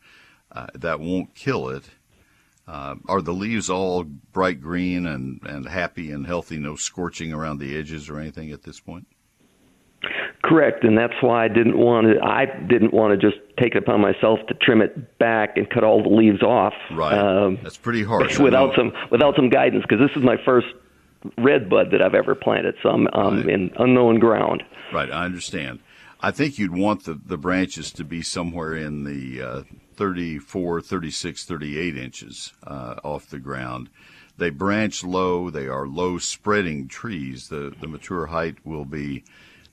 Uh, 0.53 0.67
that 0.75 1.01
won't 1.01 1.35
kill 1.35 1.69
it. 1.69 1.85
Uh, 2.67 2.97
are 3.09 3.21
the 3.21 3.33
leaves 3.33 3.69
all 3.69 4.05
bright 4.05 4.61
green 4.61 5.07
and, 5.07 5.41
and 5.45 5.69
happy 5.69 6.11
and 6.11 6.27
healthy, 6.27 6.59
no 6.59 6.77
scorching 6.77 7.33
around 7.33 7.59
the 7.59 7.77
edges 7.77 8.09
or 8.09 8.19
anything 8.19 8.51
at 8.51 8.63
this 8.63 8.81
point? 8.81 9.07
Correct, 10.45 10.85
and 10.85 10.97
that's 10.99 11.15
why 11.23 11.45
I 11.47 11.49
didn't 11.49 11.79
want 11.79 12.07
to. 12.07 12.21
I 12.23 12.45
didn't 12.45 12.93
want 12.93 13.19
to 13.19 13.31
just 13.31 13.41
take 13.59 13.75
it 13.75 13.79
upon 13.79 14.03
myself 14.03 14.41
to 14.49 14.55
trim 14.55 14.83
it 14.83 15.19
back 15.19 15.57
and 15.57 15.69
cut 15.71 15.85
all 15.85 16.03
the 16.03 16.11
leaves 16.11 16.43
off. 16.43 16.75
Right. 16.93 17.17
Um, 17.17 17.59
That's 17.63 17.79
pretty 17.79 18.05
harsh. 18.05 18.39
Without 18.39 18.75
some 18.77 18.93
without 19.11 19.37
some 19.37 19.49
guidance, 19.49 19.85
because 19.89 20.07
this 20.07 20.15
is 20.17 20.23
my 20.23 20.37
first 20.45 20.67
red 21.39 21.71
bud 21.71 21.87
that 21.93 22.03
I've 22.03 22.15
ever 22.15 22.35
planted, 22.35 22.75
so 22.83 22.91
I'm 22.91 23.07
um, 23.15 23.37
Right. 23.39 23.49
in 23.49 23.71
unknown 23.79 24.19
ground. 24.19 24.63
Right, 24.93 25.11
I 25.11 25.25
understand. 25.25 25.79
I 26.21 26.31
think 26.31 26.59
you'd 26.59 26.75
want 26.75 27.05
the, 27.05 27.19
the 27.25 27.39
branches 27.39 27.91
to 27.93 28.05
be 28.05 28.21
somewhere 28.23 28.75
in 28.75 29.05
the 29.05 29.43
uh, 29.43 29.63
34, 29.97 30.81
36, 30.83 31.45
38 31.45 31.97
inches 31.97 32.53
uh, 32.67 32.97
off 33.03 33.29
the 33.31 33.39
ground. 33.39 33.89
They 34.37 34.51
branch 34.51 35.05
low. 35.05 35.49
They 35.49 35.69
are 35.69 35.87
low 35.87 36.19
spreading 36.19 36.89
trees. 36.89 37.49
The, 37.49 37.75
the 37.81 37.87
mature 37.89 38.27
height 38.27 38.57
will 38.65 38.85
be 38.85 39.25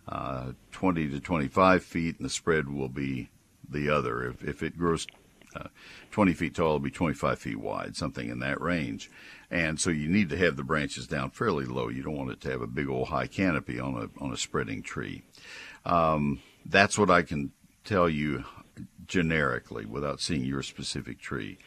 uh, 0.07 0.51
20 0.71 1.09
to 1.09 1.19
25 1.19 1.83
feet, 1.83 2.17
and 2.17 2.25
the 2.25 2.29
spread 2.29 2.69
will 2.69 2.89
be 2.89 3.29
the 3.67 3.89
other. 3.89 4.23
If, 4.23 4.43
if 4.43 4.63
it 4.63 4.77
grows 4.77 5.07
uh, 5.55 5.67
20 6.11 6.33
feet 6.33 6.55
tall, 6.55 6.67
it'll 6.67 6.79
be 6.79 6.91
25 6.91 7.39
feet 7.39 7.59
wide, 7.59 7.95
something 7.95 8.29
in 8.29 8.39
that 8.39 8.61
range. 8.61 9.09
And 9.49 9.79
so 9.79 9.89
you 9.89 10.07
need 10.07 10.29
to 10.29 10.37
have 10.37 10.55
the 10.55 10.63
branches 10.63 11.07
down 11.07 11.31
fairly 11.31 11.65
low. 11.65 11.89
You 11.89 12.03
don't 12.03 12.17
want 12.17 12.31
it 12.31 12.41
to 12.41 12.51
have 12.51 12.61
a 12.61 12.67
big 12.67 12.87
old 12.87 13.09
high 13.09 13.27
canopy 13.27 13.79
on 13.79 13.95
a 13.95 14.23
on 14.23 14.31
a 14.31 14.37
spreading 14.37 14.81
tree. 14.81 15.23
Um, 15.85 16.41
that's 16.65 16.97
what 16.97 17.09
I 17.09 17.21
can 17.21 17.51
tell 17.83 18.07
you 18.07 18.45
generically 19.07 19.85
without 19.85 20.21
seeing 20.21 20.45
your 20.45 20.63
specific 20.63 21.19
tree. 21.19 21.57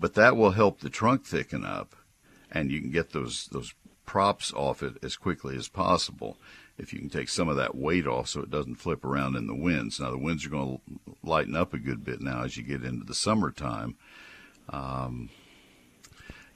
But 0.00 0.14
that 0.14 0.36
will 0.36 0.52
help 0.52 0.80
the 0.80 0.90
trunk 0.90 1.24
thicken 1.24 1.64
up, 1.64 1.94
and 2.50 2.70
you 2.70 2.80
can 2.80 2.90
get 2.90 3.10
those 3.10 3.46
those 3.52 3.74
props 4.06 4.52
off 4.52 4.82
it 4.82 4.94
as 5.04 5.16
quickly 5.16 5.56
as 5.56 5.68
possible. 5.68 6.36
If 6.80 6.92
you 6.92 6.98
can 6.98 7.10
take 7.10 7.28
some 7.28 7.48
of 7.48 7.56
that 7.56 7.74
weight 7.74 8.06
off 8.06 8.28
so 8.28 8.40
it 8.40 8.50
doesn't 8.50 8.76
flip 8.76 9.04
around 9.04 9.36
in 9.36 9.46
the 9.46 9.54
winds. 9.54 10.00
Now 10.00 10.10
the 10.10 10.18
winds 10.18 10.46
are 10.46 10.50
going 10.50 10.78
to 10.78 11.14
lighten 11.22 11.54
up 11.54 11.74
a 11.74 11.78
good 11.78 12.04
bit 12.04 12.20
now 12.20 12.42
as 12.42 12.56
you 12.56 12.62
get 12.62 12.84
into 12.84 13.04
the 13.04 13.14
summertime. 13.14 13.96
Um, 14.70 15.30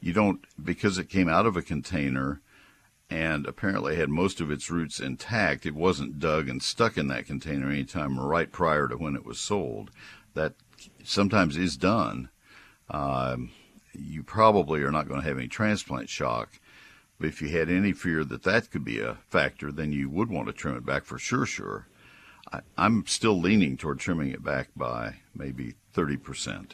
you 0.00 0.12
don't 0.12 0.45
because 0.62 0.99
it 0.99 1.09
came 1.09 1.28
out 1.28 1.47
of 1.47 1.57
a 1.57 1.62
container 1.62 2.40
and 3.11 3.47
apparently 3.47 3.97
had 3.97 4.09
most 4.09 4.40
of 4.40 4.50
its 4.50 4.71
roots 4.71 4.99
intact. 4.99 5.66
It 5.66 5.75
wasn't 5.75 6.19
dug 6.19 6.49
and 6.49 6.62
stuck 6.62 6.97
in 6.97 7.09
that 7.09 7.26
container 7.26 7.69
anytime 7.69 8.19
right 8.19 8.50
prior 8.50 8.88
to 8.88 8.97
when 8.97 9.14
it 9.14 9.25
was 9.25 9.38
sold. 9.38 9.90
That 10.35 10.54
sometimes 11.04 11.57
is 11.57 11.76
done. 11.76 12.31
Um, 12.90 13.50
you 13.93 14.23
probably 14.23 14.83
are 14.83 14.90
not 14.90 15.07
going 15.07 15.21
to 15.21 15.28
have 15.28 15.38
any 15.38 15.49
transplant 15.49 16.09
shock. 16.09 16.59
But 17.25 17.28
if 17.28 17.40
you 17.40 17.49
had 17.49 17.71
any 17.71 17.95
fear 17.95 18.23
that 18.23 18.43
that 18.43 18.71
could 18.71 18.85
be 18.85 19.00
a 19.00 19.16
factor, 19.31 19.73
then 19.73 19.93
you 19.93 20.11
would 20.11 20.28
want 20.28 20.47
to 20.49 20.52
trim 20.52 20.76
it 20.76 20.85
back 20.85 21.07
for 21.07 21.19
sure, 21.19 21.47
sure. 21.47 21.87
I, 22.52 22.61
I'm 22.76 23.07
still 23.07 23.40
leaning 23.40 23.78
toward 23.78 23.99
trimming 23.99 24.28
it 24.28 24.45
back 24.45 24.69
by 24.76 25.14
maybe 25.35 25.73
30%. 25.95 26.73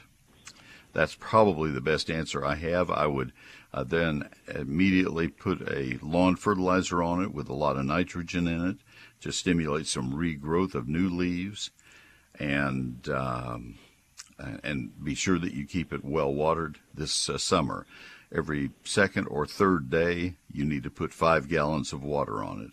That's 0.93 1.15
probably 1.15 1.71
the 1.71 1.81
best 1.81 2.11
answer 2.11 2.45
I 2.45 2.57
have. 2.57 2.91
I 2.91 3.07
would 3.07 3.33
uh, 3.73 3.85
then 3.85 4.29
immediately 4.53 5.29
put 5.29 5.63
a 5.71 6.01
lawn 6.03 6.35
fertilizer 6.35 7.01
on 7.01 7.23
it 7.23 7.33
with 7.33 7.49
a 7.49 7.55
lot 7.55 7.77
of 7.77 7.85
nitrogen 7.85 8.49
in 8.49 8.71
it 8.71 8.79
to 9.21 9.31
stimulate 9.31 9.87
some 9.87 10.13
regrowth 10.13 10.75
of 10.75 10.89
new 10.89 11.09
leaves, 11.09 11.71
and 12.41 13.09
um, 13.09 13.79
and 14.65 15.05
be 15.05 15.15
sure 15.15 15.39
that 15.39 15.55
you 15.55 15.65
keep 15.65 15.93
it 15.93 16.05
well 16.05 16.35
watered 16.35 16.81
this 16.93 17.29
uh, 17.29 17.39
summer. 17.39 17.87
Every 18.33 18.71
second 18.85 19.27
or 19.27 19.45
third 19.45 19.91
day, 19.91 20.35
you 20.53 20.65
need 20.65 20.85
to 20.85 20.91
put 20.91 21.13
five 21.13 21.49
gallons 21.49 21.93
of 21.93 22.05
water 22.05 22.45
on 22.45 22.63
it. 22.63 22.71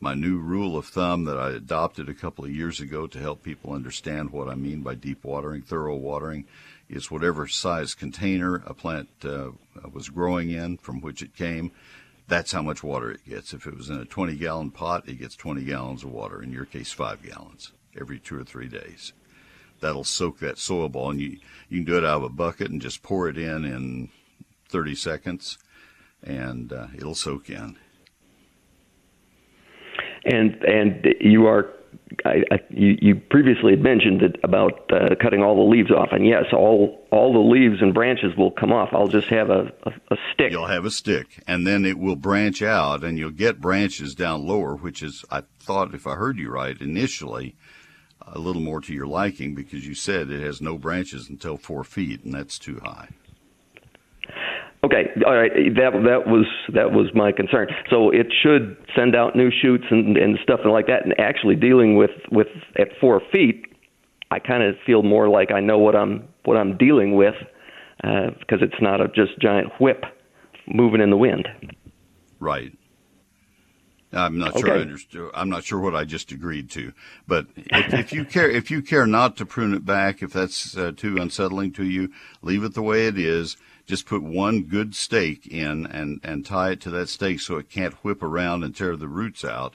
My 0.00 0.14
new 0.14 0.38
rule 0.38 0.78
of 0.78 0.86
thumb 0.86 1.24
that 1.24 1.38
I 1.38 1.50
adopted 1.50 2.08
a 2.08 2.14
couple 2.14 2.44
of 2.44 2.54
years 2.54 2.80
ago 2.80 3.06
to 3.06 3.18
help 3.18 3.42
people 3.42 3.72
understand 3.72 4.30
what 4.30 4.48
I 4.48 4.54
mean 4.54 4.82
by 4.82 4.94
deep 4.94 5.24
watering, 5.24 5.62
thorough 5.62 5.96
watering, 5.96 6.46
is 6.88 7.10
whatever 7.10 7.46
size 7.46 7.94
container 7.94 8.56
a 8.66 8.72
plant 8.72 9.08
uh, 9.24 9.50
was 9.92 10.08
growing 10.08 10.50
in 10.50 10.78
from 10.78 11.00
which 11.00 11.22
it 11.22 11.36
came, 11.36 11.72
that's 12.28 12.52
how 12.52 12.62
much 12.62 12.82
water 12.82 13.10
it 13.10 13.28
gets. 13.28 13.52
If 13.52 13.66
it 13.66 13.76
was 13.76 13.90
in 13.90 13.98
a 13.98 14.04
20 14.04 14.36
gallon 14.36 14.70
pot, 14.70 15.08
it 15.08 15.18
gets 15.18 15.34
20 15.34 15.64
gallons 15.64 16.04
of 16.04 16.12
water, 16.12 16.42
in 16.42 16.52
your 16.52 16.64
case, 16.64 16.92
five 16.92 17.22
gallons 17.22 17.72
every 17.98 18.20
two 18.20 18.38
or 18.38 18.44
three 18.44 18.68
days. 18.68 19.12
That'll 19.80 20.04
soak 20.04 20.38
that 20.38 20.58
soil 20.58 20.88
ball, 20.88 21.10
and 21.10 21.20
you, 21.20 21.38
you 21.68 21.78
can 21.78 21.84
do 21.84 21.98
it 21.98 22.04
out 22.04 22.18
of 22.18 22.22
a 22.22 22.28
bucket 22.28 22.70
and 22.70 22.80
just 22.80 23.02
pour 23.02 23.28
it 23.28 23.36
in 23.36 23.64
in 23.64 24.10
30 24.70 24.94
seconds, 24.94 25.58
and 26.22 26.72
uh, 26.72 26.86
it'll 26.94 27.14
soak 27.14 27.50
in. 27.50 27.76
And 30.24 30.62
and 30.64 31.06
you 31.20 31.46
are 31.46 31.70
I, 32.24 32.42
I, 32.50 32.58
you, 32.70 32.96
you 33.00 33.14
previously 33.14 33.72
had 33.72 33.82
mentioned 33.82 34.20
that 34.20 34.36
about 34.44 34.90
uh, 34.92 35.14
cutting 35.20 35.42
all 35.42 35.54
the 35.54 35.70
leaves 35.70 35.90
off, 35.90 36.08
and 36.12 36.26
yes, 36.26 36.44
all 36.52 37.06
all 37.10 37.32
the 37.32 37.38
leaves 37.38 37.80
and 37.80 37.94
branches 37.94 38.36
will 38.36 38.50
come 38.50 38.72
off. 38.72 38.90
I'll 38.92 39.08
just 39.08 39.28
have 39.28 39.50
a, 39.50 39.72
a, 39.84 39.90
a 40.10 40.16
stick. 40.32 40.50
You'll 40.50 40.66
have 40.66 40.84
a 40.84 40.90
stick, 40.90 41.42
and 41.46 41.66
then 41.66 41.84
it 41.84 41.98
will 41.98 42.16
branch 42.16 42.62
out, 42.62 43.04
and 43.04 43.18
you'll 43.18 43.30
get 43.30 43.60
branches 43.60 44.14
down 44.14 44.46
lower, 44.46 44.74
which 44.74 45.02
is, 45.02 45.24
I 45.30 45.42
thought, 45.60 45.94
if 45.94 46.06
I 46.06 46.14
heard 46.14 46.38
you 46.38 46.50
right, 46.50 46.78
initially 46.80 47.56
a 48.22 48.38
little 48.38 48.62
more 48.62 48.80
to 48.80 48.92
your 48.92 49.06
liking 49.06 49.54
because 49.54 49.86
you 49.86 49.94
said 49.94 50.30
it 50.30 50.42
has 50.42 50.60
no 50.60 50.78
branches 50.78 51.28
until 51.28 51.56
four 51.56 51.84
feet, 51.84 52.24
and 52.24 52.34
that's 52.34 52.58
too 52.58 52.80
high. 52.82 53.08
Okay, 54.90 55.10
all 55.24 55.36
right. 55.36 55.52
That 55.76 55.92
that 56.04 56.26
was 56.26 56.46
that 56.74 56.90
was 56.90 57.06
my 57.14 57.30
concern. 57.30 57.68
So 57.90 58.10
it 58.10 58.26
should 58.42 58.76
send 58.96 59.14
out 59.14 59.36
new 59.36 59.50
shoots 59.50 59.84
and 59.90 60.16
and 60.16 60.36
stuff 60.42 60.60
and 60.64 60.72
like 60.72 60.86
that. 60.88 61.04
And 61.04 61.14
actually 61.18 61.54
dealing 61.54 61.96
with 61.96 62.10
with 62.32 62.48
at 62.76 62.88
four 63.00 63.20
feet, 63.30 63.66
I 64.32 64.40
kind 64.40 64.64
of 64.64 64.74
feel 64.84 65.02
more 65.02 65.28
like 65.28 65.52
I 65.52 65.60
know 65.60 65.78
what 65.78 65.94
I'm 65.94 66.24
what 66.44 66.56
I'm 66.56 66.76
dealing 66.76 67.14
with 67.14 67.34
because 67.98 68.60
uh, 68.60 68.64
it's 68.64 68.82
not 68.82 69.00
a 69.00 69.06
just 69.08 69.38
giant 69.40 69.68
whip 69.78 70.02
moving 70.66 71.00
in 71.00 71.10
the 71.10 71.16
wind. 71.16 71.46
Right. 72.40 72.72
I'm 74.12 74.38
not 74.38 74.50
okay. 74.50 74.60
sure 74.60 74.72
I 74.72 74.80
understood. 74.80 75.30
I'm 75.34 75.48
not 75.48 75.64
sure 75.64 75.78
what 75.78 75.94
I 75.94 76.04
just 76.04 76.32
agreed 76.32 76.70
to. 76.70 76.92
But 77.28 77.46
if, 77.56 77.94
if, 77.94 78.12
you 78.12 78.24
care, 78.24 78.50
if 78.50 78.70
you 78.70 78.82
care 78.82 79.06
not 79.06 79.36
to 79.36 79.46
prune 79.46 79.74
it 79.74 79.84
back, 79.84 80.22
if 80.22 80.32
that's 80.32 80.76
uh, 80.76 80.92
too 80.96 81.16
unsettling 81.16 81.72
to 81.74 81.84
you, 81.84 82.10
leave 82.42 82.64
it 82.64 82.74
the 82.74 82.82
way 82.82 83.06
it 83.06 83.18
is. 83.18 83.56
Just 83.86 84.06
put 84.06 84.22
one 84.22 84.62
good 84.64 84.94
stake 84.94 85.46
in 85.46 85.86
and, 85.86 86.20
and 86.22 86.44
tie 86.44 86.70
it 86.70 86.80
to 86.82 86.90
that 86.90 87.08
stake 87.08 87.40
so 87.40 87.56
it 87.56 87.70
can't 87.70 87.94
whip 88.04 88.22
around 88.22 88.64
and 88.64 88.74
tear 88.74 88.96
the 88.96 89.08
roots 89.08 89.44
out. 89.44 89.74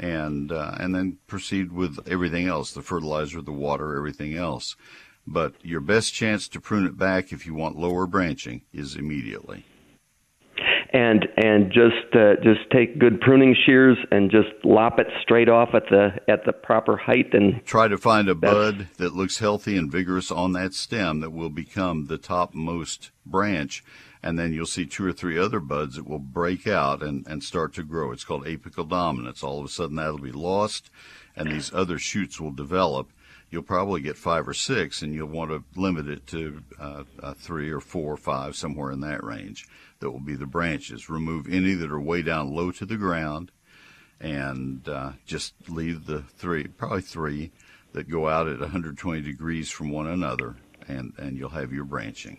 And, 0.00 0.52
uh, 0.52 0.76
and 0.78 0.94
then 0.94 1.18
proceed 1.26 1.72
with 1.72 1.98
everything 2.08 2.46
else, 2.46 2.72
the 2.72 2.82
fertilizer, 2.82 3.42
the 3.42 3.50
water, 3.50 3.96
everything 3.96 4.34
else. 4.34 4.76
But 5.26 5.54
your 5.62 5.80
best 5.80 6.14
chance 6.14 6.46
to 6.48 6.60
prune 6.60 6.86
it 6.86 6.96
back 6.96 7.32
if 7.32 7.46
you 7.46 7.54
want 7.54 7.76
lower 7.76 8.06
branching 8.06 8.62
is 8.72 8.94
immediately 8.94 9.64
and 10.90 11.26
and 11.36 11.70
just 11.70 12.14
uh, 12.14 12.36
just 12.42 12.70
take 12.70 12.98
good 12.98 13.20
pruning 13.20 13.54
shears 13.66 13.98
and 14.10 14.30
just 14.30 14.48
lop 14.64 14.98
it 14.98 15.06
straight 15.22 15.48
off 15.48 15.70
at 15.74 15.84
the 15.90 16.10
at 16.28 16.44
the 16.44 16.52
proper 16.52 16.96
height 16.96 17.32
and 17.34 17.64
try 17.64 17.88
to 17.88 17.98
find 17.98 18.28
a 18.28 18.34
bud 18.34 18.88
that 18.96 19.14
looks 19.14 19.38
healthy 19.38 19.76
and 19.76 19.92
vigorous 19.92 20.30
on 20.30 20.52
that 20.52 20.74
stem 20.74 21.20
that 21.20 21.30
will 21.30 21.50
become 21.50 22.06
the 22.06 22.18
topmost 22.18 23.10
branch 23.26 23.84
and 24.22 24.38
then 24.38 24.52
you'll 24.52 24.66
see 24.66 24.86
two 24.86 25.06
or 25.06 25.12
three 25.12 25.38
other 25.38 25.60
buds 25.60 25.96
that 25.96 26.08
will 26.08 26.18
break 26.18 26.66
out 26.66 27.02
and, 27.02 27.26
and 27.26 27.42
start 27.42 27.72
to 27.74 27.84
grow. 27.84 28.10
It's 28.10 28.24
called 28.24 28.44
apical 28.46 28.88
dominance. 28.88 29.42
All 29.42 29.60
of 29.60 29.64
a 29.64 29.68
sudden 29.68 29.96
that'll 29.96 30.18
be 30.18 30.32
lost 30.32 30.90
and 31.36 31.50
these 31.50 31.72
other 31.72 31.98
shoots 31.98 32.40
will 32.40 32.50
develop. 32.50 33.12
You'll 33.50 33.62
probably 33.62 34.00
get 34.02 34.16
five 34.16 34.46
or 34.46 34.54
six 34.54 35.00
and 35.02 35.14
you'll 35.14 35.28
want 35.28 35.50
to 35.50 35.64
limit 35.80 36.08
it 36.08 36.26
to 36.28 36.62
uh, 36.78 37.04
uh, 37.22 37.34
three 37.34 37.70
or 37.70 37.80
four 37.80 38.12
or 38.12 38.18
five, 38.18 38.56
somewhere 38.56 38.92
in 38.92 39.00
that 39.00 39.24
range 39.24 39.66
that 40.00 40.10
will 40.10 40.20
be 40.20 40.34
the 40.34 40.46
branches. 40.46 41.08
Remove 41.08 41.48
any 41.48 41.74
that 41.74 41.90
are 41.90 42.00
way 42.00 42.22
down 42.22 42.54
low 42.54 42.70
to 42.72 42.84
the 42.84 42.96
ground 42.96 43.50
and 44.20 44.88
uh, 44.88 45.12
just 45.24 45.54
leave 45.68 46.06
the 46.06 46.22
three, 46.36 46.64
probably 46.64 47.00
three, 47.00 47.52
that 47.92 48.08
go 48.08 48.28
out 48.28 48.48
at 48.48 48.60
120 48.60 49.22
degrees 49.22 49.70
from 49.70 49.90
one 49.90 50.06
another, 50.06 50.56
and, 50.86 51.12
and 51.16 51.38
you'll 51.38 51.48
have 51.48 51.72
your 51.72 51.84
branching 51.84 52.38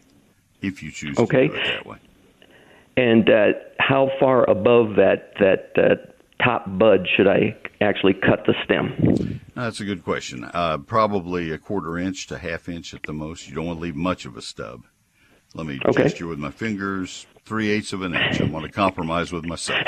if 0.62 0.84
you 0.84 0.92
choose 0.92 1.18
okay. 1.18 1.48
to 1.48 1.54
do 1.54 1.60
it 1.60 1.64
that 1.66 1.86
way. 1.86 1.98
And 2.98 3.30
uh, 3.30 3.48
how 3.80 4.12
far 4.20 4.50
above 4.50 4.96
that 4.98 5.34
that 5.40 5.72
uh, 5.78 5.96
top 6.44 6.66
bud 6.78 7.08
should 7.16 7.28
I 7.28 7.56
actually 7.82 8.14
cut 8.14 8.46
the 8.46 8.54
stem? 8.64 9.42
That's 9.56 9.80
a 9.80 9.86
good 9.86 10.04
question. 10.04 10.46
Uh, 10.46 10.78
probably 10.80 11.52
a 11.52 11.58
quarter 11.58 11.98
inch 11.98 12.28
to 12.28 12.38
half 12.38 12.70
inch 12.70 12.94
at 12.94 13.04
the 13.04 13.14
most. 13.14 13.48
You 13.48 13.56
don't 13.56 13.66
want 13.66 13.80
to 13.80 13.84
leave 13.84 13.96
much 13.96 14.26
of 14.26 14.38
a 14.38 14.42
stub. 14.42 14.86
Let 15.56 15.66
me 15.66 15.80
okay. 15.86 16.04
gesture 16.04 16.28
with 16.28 16.40
my 16.40 16.52
fingers, 16.52 17.26
three 17.44 17.70
eighths 17.70 17.94
of 17.94 18.04
an 18.04 18.14
inch. 18.14 18.40
I'm 18.40 18.52
going 18.52 18.64
to 18.64 18.72
compromise 18.72 19.32
with 19.32 19.46
myself. 19.46 19.80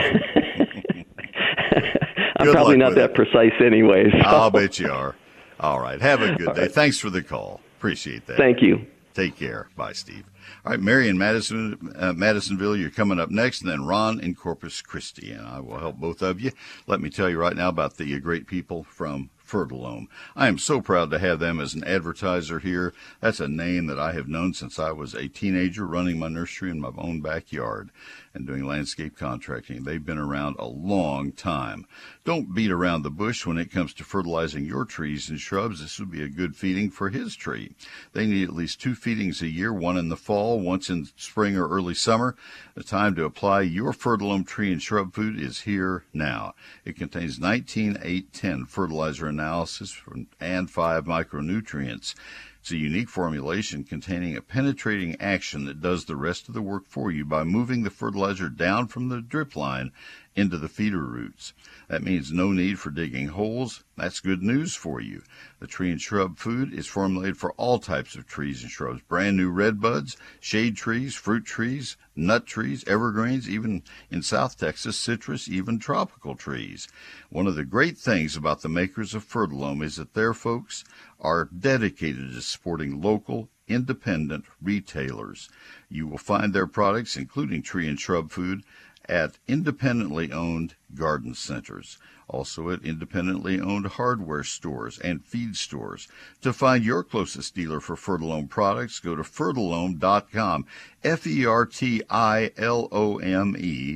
I'm 2.38 2.52
probably 2.52 2.78
not 2.78 2.96
that 2.96 3.12
it. 3.12 3.16
precise 3.16 3.54
anyway. 3.64 4.06
So. 4.12 4.28
I'll 4.28 4.52
bet 4.52 4.80
you 4.80 4.92
are. 4.92 5.16
All 5.60 5.80
right. 5.80 6.02
Have 6.02 6.22
a 6.22 6.36
good 6.36 6.48
All 6.48 6.54
day. 6.56 6.62
Right. 6.64 6.72
Thanks 6.72 6.98
for 6.98 7.10
the 7.10 7.22
call. 7.22 7.62
Appreciate 7.78 8.26
that. 8.26 8.38
Thank 8.38 8.62
you. 8.62 8.86
Take 9.14 9.38
care. 9.38 9.70
Bye, 9.76 9.94
Steve. 9.94 10.26
All 10.66 10.72
right, 10.72 10.80
Mary 10.80 11.10
in 11.10 11.18
Madison, 11.18 11.94
uh, 11.96 12.14
Madisonville, 12.14 12.76
you're 12.76 12.90
coming 12.90 13.20
up 13.20 13.32
next, 13.32 13.62
and 13.62 13.72
then 13.72 13.86
Ron 13.86 14.20
in 14.20 14.36
Corpus 14.36 14.82
Christi, 14.82 15.32
and 15.32 15.46
I 15.46 15.60
will 15.60 15.80
help 15.80 15.98
both 15.98 16.22
of 16.22 16.40
you. 16.40 16.52
Let 16.88 17.02
me 17.02 17.10
tell 17.10 17.30
you 17.30 17.40
right 17.40 17.56
now 17.56 17.70
about 17.70 17.98
the 17.98 18.20
great 18.20 18.48
people 18.48 18.84
from 18.84 19.30
Fertilome. 19.52 20.08
I 20.36 20.48
am 20.48 20.58
so 20.58 20.80
proud 20.80 21.12
to 21.12 21.20
have 21.20 21.40
them 21.40 21.60
as 21.60 21.74
an 21.74 21.84
advertiser 21.84 22.60
here. 22.60 22.94
That's 23.20 23.40
a 23.40 23.48
name 23.48 23.88
that 23.88 24.00
I 24.00 24.14
have 24.14 24.28
known 24.28 24.54
since 24.54 24.80
I 24.80 24.92
was 24.92 25.14
a 25.14 25.28
teenager 25.28 25.86
running 25.86 26.20
my 26.20 26.30
nursery 26.30 26.70
in 26.70 26.80
my 26.80 26.92
own 26.98 27.22
backyard 27.22 27.90
and 28.34 28.48
doing 28.48 28.66
landscape 28.66 29.18
contracting. 29.18 29.84
They've 29.84 30.06
been 30.06 30.18
around 30.18 30.56
a 30.58 30.68
long 30.68 31.32
time. 31.32 31.86
Don't 32.24 32.54
beat 32.54 32.72
around 32.72 33.04
the 33.04 33.10
bush 33.10 33.46
when 33.46 33.58
it 33.58 33.72
comes 33.72 33.94
to 33.96 34.04
fertilizing 34.04 34.66
your 34.66 34.86
trees 34.86 35.30
and 35.30 35.40
shrubs. 35.40 35.82
This 35.82 36.00
would 36.00 36.12
be 36.12 36.24
a 36.24 36.30
good 36.30 36.56
feeding 36.56 36.90
for 36.90 37.10
his 37.10 37.36
tree. 37.36 37.76
They 38.14 38.26
need 38.26 38.44
at 38.48 38.56
least 38.56 38.82
two 38.82 38.96
feedings 38.96 39.42
a 39.42 39.48
year, 39.48 39.74
one 39.74 39.98
in 39.98 40.10
the 40.10 40.18
fall, 40.18 40.60
once 40.60 40.90
in 40.90 41.08
spring 41.16 41.58
or 41.58 41.68
early 41.68 41.94
summer. 41.94 42.36
The 42.76 42.84
time 42.84 43.16
to 43.16 43.26
apply 43.26 43.62
your 43.62 43.94
Fertilome 43.94 44.48
tree 44.48 44.72
and 44.72 44.82
shrub 44.82 45.14
food 45.14 45.40
is 45.40 45.62
here 45.62 46.06
now. 46.14 46.54
It 46.86 46.96
contains 46.98 47.40
19-8-10 47.40 48.68
fertilizer 48.68 49.28
analysis 49.28 50.02
and 50.40 50.70
5 50.70 51.06
micronutrients. 51.06 52.16
It's 52.62 52.70
a 52.70 52.78
unique 52.78 53.10
formulation 53.10 53.84
containing 53.84 54.38
a 54.38 54.42
penetrating 54.42 55.20
action 55.20 55.66
that 55.66 55.82
does 55.82 56.06
the 56.06 56.16
rest 56.16 56.48
of 56.48 56.54
the 56.54 56.62
work 56.62 56.86
for 56.88 57.12
you 57.12 57.26
by 57.26 57.44
moving 57.44 57.82
the 57.82 57.90
fertilizer 57.90 58.50
down 58.50 58.86
from 58.86 59.10
the 59.10 59.20
drip 59.20 59.56
line 59.56 59.92
into 60.36 60.58
the 60.58 60.70
feeder 60.70 61.04
roots. 61.04 61.54
That 61.90 62.04
means 62.04 62.32
no 62.32 62.52
need 62.52 62.80
for 62.80 62.92
digging 62.92 63.30
holes. 63.30 63.84
That's 63.98 64.20
good 64.20 64.42
news 64.42 64.76
for 64.76 65.02
you. 65.02 65.24
The 65.60 65.68
tree 65.68 65.92
and 65.92 66.00
shrub 66.00 66.38
food 66.38 66.74
is 66.74 66.88
formulated 66.88 67.38
for 67.38 67.52
all 67.54 67.80
types 67.80 68.16
of 68.16 68.28
trees 68.28 68.62
and 68.62 68.72
shrubs. 68.72 69.02
Brand 69.02 69.36
new 69.36 69.50
red 69.50 69.82
buds, 69.82 70.16
shade 70.40 70.78
trees, 70.78 71.16
fruit 71.16 71.46
trees, 71.46 71.98
nut 72.16 72.46
trees, 72.46 72.84
evergreens, 72.88 73.50
even 73.50 73.84
in 74.10 74.22
South 74.22 74.58
Texas, 74.58 74.98
citrus, 74.98 75.50
even 75.50 75.80
tropical 75.80 76.36
trees. 76.36 76.88
One 77.30 77.48
of 77.48 77.56
the 77.56 77.66
great 77.66 77.98
things 77.98 78.38
about 78.38 78.62
the 78.62 78.70
makers 78.70 79.14
of 79.14 79.28
Fertilome 79.28 79.84
is 79.84 79.98
that 79.98 80.14
their 80.14 80.34
folks 80.34 80.84
are 81.22 81.48
dedicated 81.58 82.34
to 82.34 82.42
supporting 82.42 83.02
local, 83.02 83.50
independent 83.68 84.44
retailers. 84.62 85.50
You 85.88 86.08
will 86.08 86.18
find 86.18 86.54
their 86.54 86.68
products, 86.68 87.16
including 87.16 87.62
tree 87.62 87.88
and 87.88 88.00
shrub 88.00 88.32
food, 88.32 88.64
at 89.08 89.38
independently 89.48 90.32
owned 90.32 90.76
garden 90.96 91.34
centers, 91.34 91.98
also 92.28 92.70
at 92.70 92.84
independently 92.84 93.60
owned 93.60 93.88
hardware 93.88 94.44
stores 94.44 95.00
and 95.00 95.26
feed 95.26 95.56
stores. 95.56 96.08
To 96.42 96.54
find 96.54 96.84
your 96.84 97.04
closest 97.04 97.56
dealer 97.56 97.80
for 97.80 97.96
Fertilome 97.96 98.50
products, 98.50 99.00
go 99.00 99.16
to 99.16 99.24
fertilome.com, 99.24 100.66
F-E-R-T-I-L-O-M-E 101.04 101.58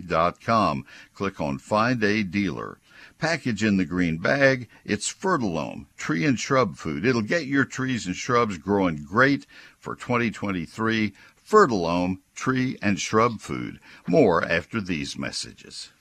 dot 0.02 0.42
com. 0.42 0.86
Click 1.14 1.40
on 1.40 1.60
Find 1.60 2.04
a 2.04 2.24
Dealer. 2.24 2.78
Package 3.18 3.64
in 3.64 3.78
the 3.78 3.86
green 3.86 4.18
bag. 4.18 4.68
It's 4.84 5.12
Fertilome, 5.12 5.86
tree 5.96 6.26
and 6.26 6.38
shrub 6.38 6.76
food. 6.76 7.06
It'll 7.06 7.22
get 7.22 7.46
your 7.46 7.64
trees 7.64 8.06
and 8.06 8.16
shrubs 8.16 8.58
growing 8.58 9.06
great 9.06 9.48
for 9.80 9.96
2023. 9.96 11.14
Fertilome, 11.50 12.20
tree 12.36 12.78
and 12.82 13.00
shrub 13.00 13.40
food. 13.40 13.80
More 14.06 14.44
after 14.44 14.82
these 14.82 15.18
messages. 15.18 15.94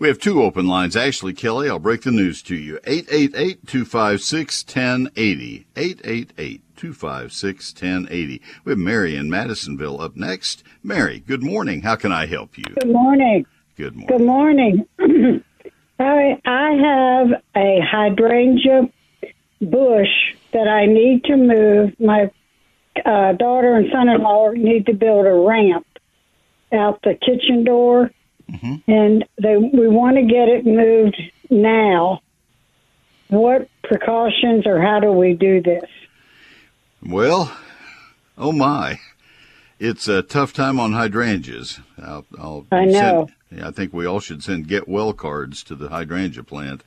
We 0.00 0.08
have 0.08 0.18
two 0.18 0.42
open 0.42 0.66
lines. 0.66 0.96
Ashley 0.96 1.32
Kelly, 1.32 1.70
I'll 1.70 1.78
break 1.78 2.02
the 2.02 2.10
news 2.10 2.42
to 2.42 2.56
you. 2.56 2.80
888-256-1080. 2.80 5.66
888-256-1080. 5.76 8.40
We 8.64 8.72
have 8.72 8.78
Mary 8.78 9.14
in 9.14 9.30
Madisonville 9.30 10.00
up 10.00 10.16
next. 10.16 10.64
Mary, 10.82 11.20
good 11.20 11.44
morning. 11.44 11.82
How 11.82 11.94
can 11.94 12.10
I 12.10 12.26
help 12.26 12.58
you? 12.58 12.64
Good 12.64 12.90
morning. 12.90 13.46
Good 13.76 13.94
morning. 13.94 14.08
Good 14.08 14.26
morning. 14.26 14.84
I, 16.00 16.40
I 16.44 16.70
have 16.72 17.40
a 17.54 17.78
hydrangea 17.88 18.88
bush 19.60 20.34
that 20.52 20.66
I 20.66 20.86
need 20.86 21.22
to 21.26 21.36
move. 21.36 21.94
My 22.00 22.32
uh, 23.06 23.34
daughter 23.34 23.76
and 23.76 23.92
son-in-law 23.92 24.54
need 24.56 24.86
to 24.86 24.92
build 24.92 25.26
a 25.26 25.32
ramp 25.32 25.86
out 26.72 27.00
the 27.02 27.14
kitchen 27.14 27.62
door, 27.62 28.10
Mhm. 28.50 28.82
and 28.86 29.24
they 29.42 29.56
we 29.56 29.88
want 29.88 30.16
to 30.16 30.22
get 30.22 30.48
it 30.48 30.66
moved 30.66 31.20
now. 31.50 32.20
What 33.28 33.68
precautions 33.82 34.66
or 34.66 34.80
how 34.80 35.00
do 35.00 35.10
we 35.12 35.32
do 35.34 35.60
this? 35.62 35.88
Well, 37.04 37.56
oh 38.38 38.52
my. 38.52 39.00
It's 39.80 40.06
a 40.08 40.22
tough 40.22 40.52
time 40.52 40.78
on 40.78 40.92
hydrangeas. 40.92 41.80
I'll, 42.00 42.24
I'll 42.38 42.66
I 42.70 42.84
know. 42.84 43.28
Send, 43.50 43.64
I 43.64 43.70
think 43.70 43.92
we 43.92 44.06
all 44.06 44.20
should 44.20 44.42
send 44.42 44.68
get 44.68 44.88
well 44.88 45.12
cards 45.12 45.62
to 45.64 45.74
the 45.74 45.88
hydrangea 45.88 46.44
plant. 46.44 46.84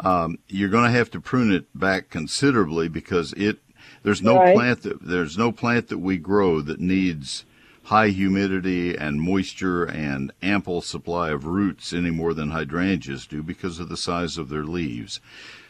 Um, 0.00 0.38
you're 0.48 0.68
going 0.68 0.90
to 0.90 0.96
have 0.98 1.10
to 1.12 1.20
prune 1.20 1.52
it 1.52 1.66
back 1.78 2.10
considerably 2.10 2.88
because 2.88 3.32
it 3.34 3.58
there's 4.02 4.22
no 4.22 4.36
Right. 4.36 4.54
plant 4.54 4.82
that 4.82 5.02
there's 5.06 5.38
no 5.38 5.52
plant 5.52 5.88
that 5.88 5.98
we 5.98 6.16
grow 6.18 6.60
that 6.62 6.80
needs 6.80 7.44
high 7.86 8.08
humidity 8.08 8.96
and 8.96 9.20
moisture 9.20 9.84
and 9.84 10.32
ample 10.42 10.82
supply 10.82 11.30
of 11.30 11.46
roots 11.46 11.92
any 11.92 12.10
more 12.10 12.34
than 12.34 12.50
hydrangeas 12.50 13.26
do 13.26 13.42
because 13.42 13.78
of 13.78 13.88
the 13.88 13.96
size 13.96 14.36
of 14.38 14.48
their 14.48 14.64
leaves. 14.64 15.20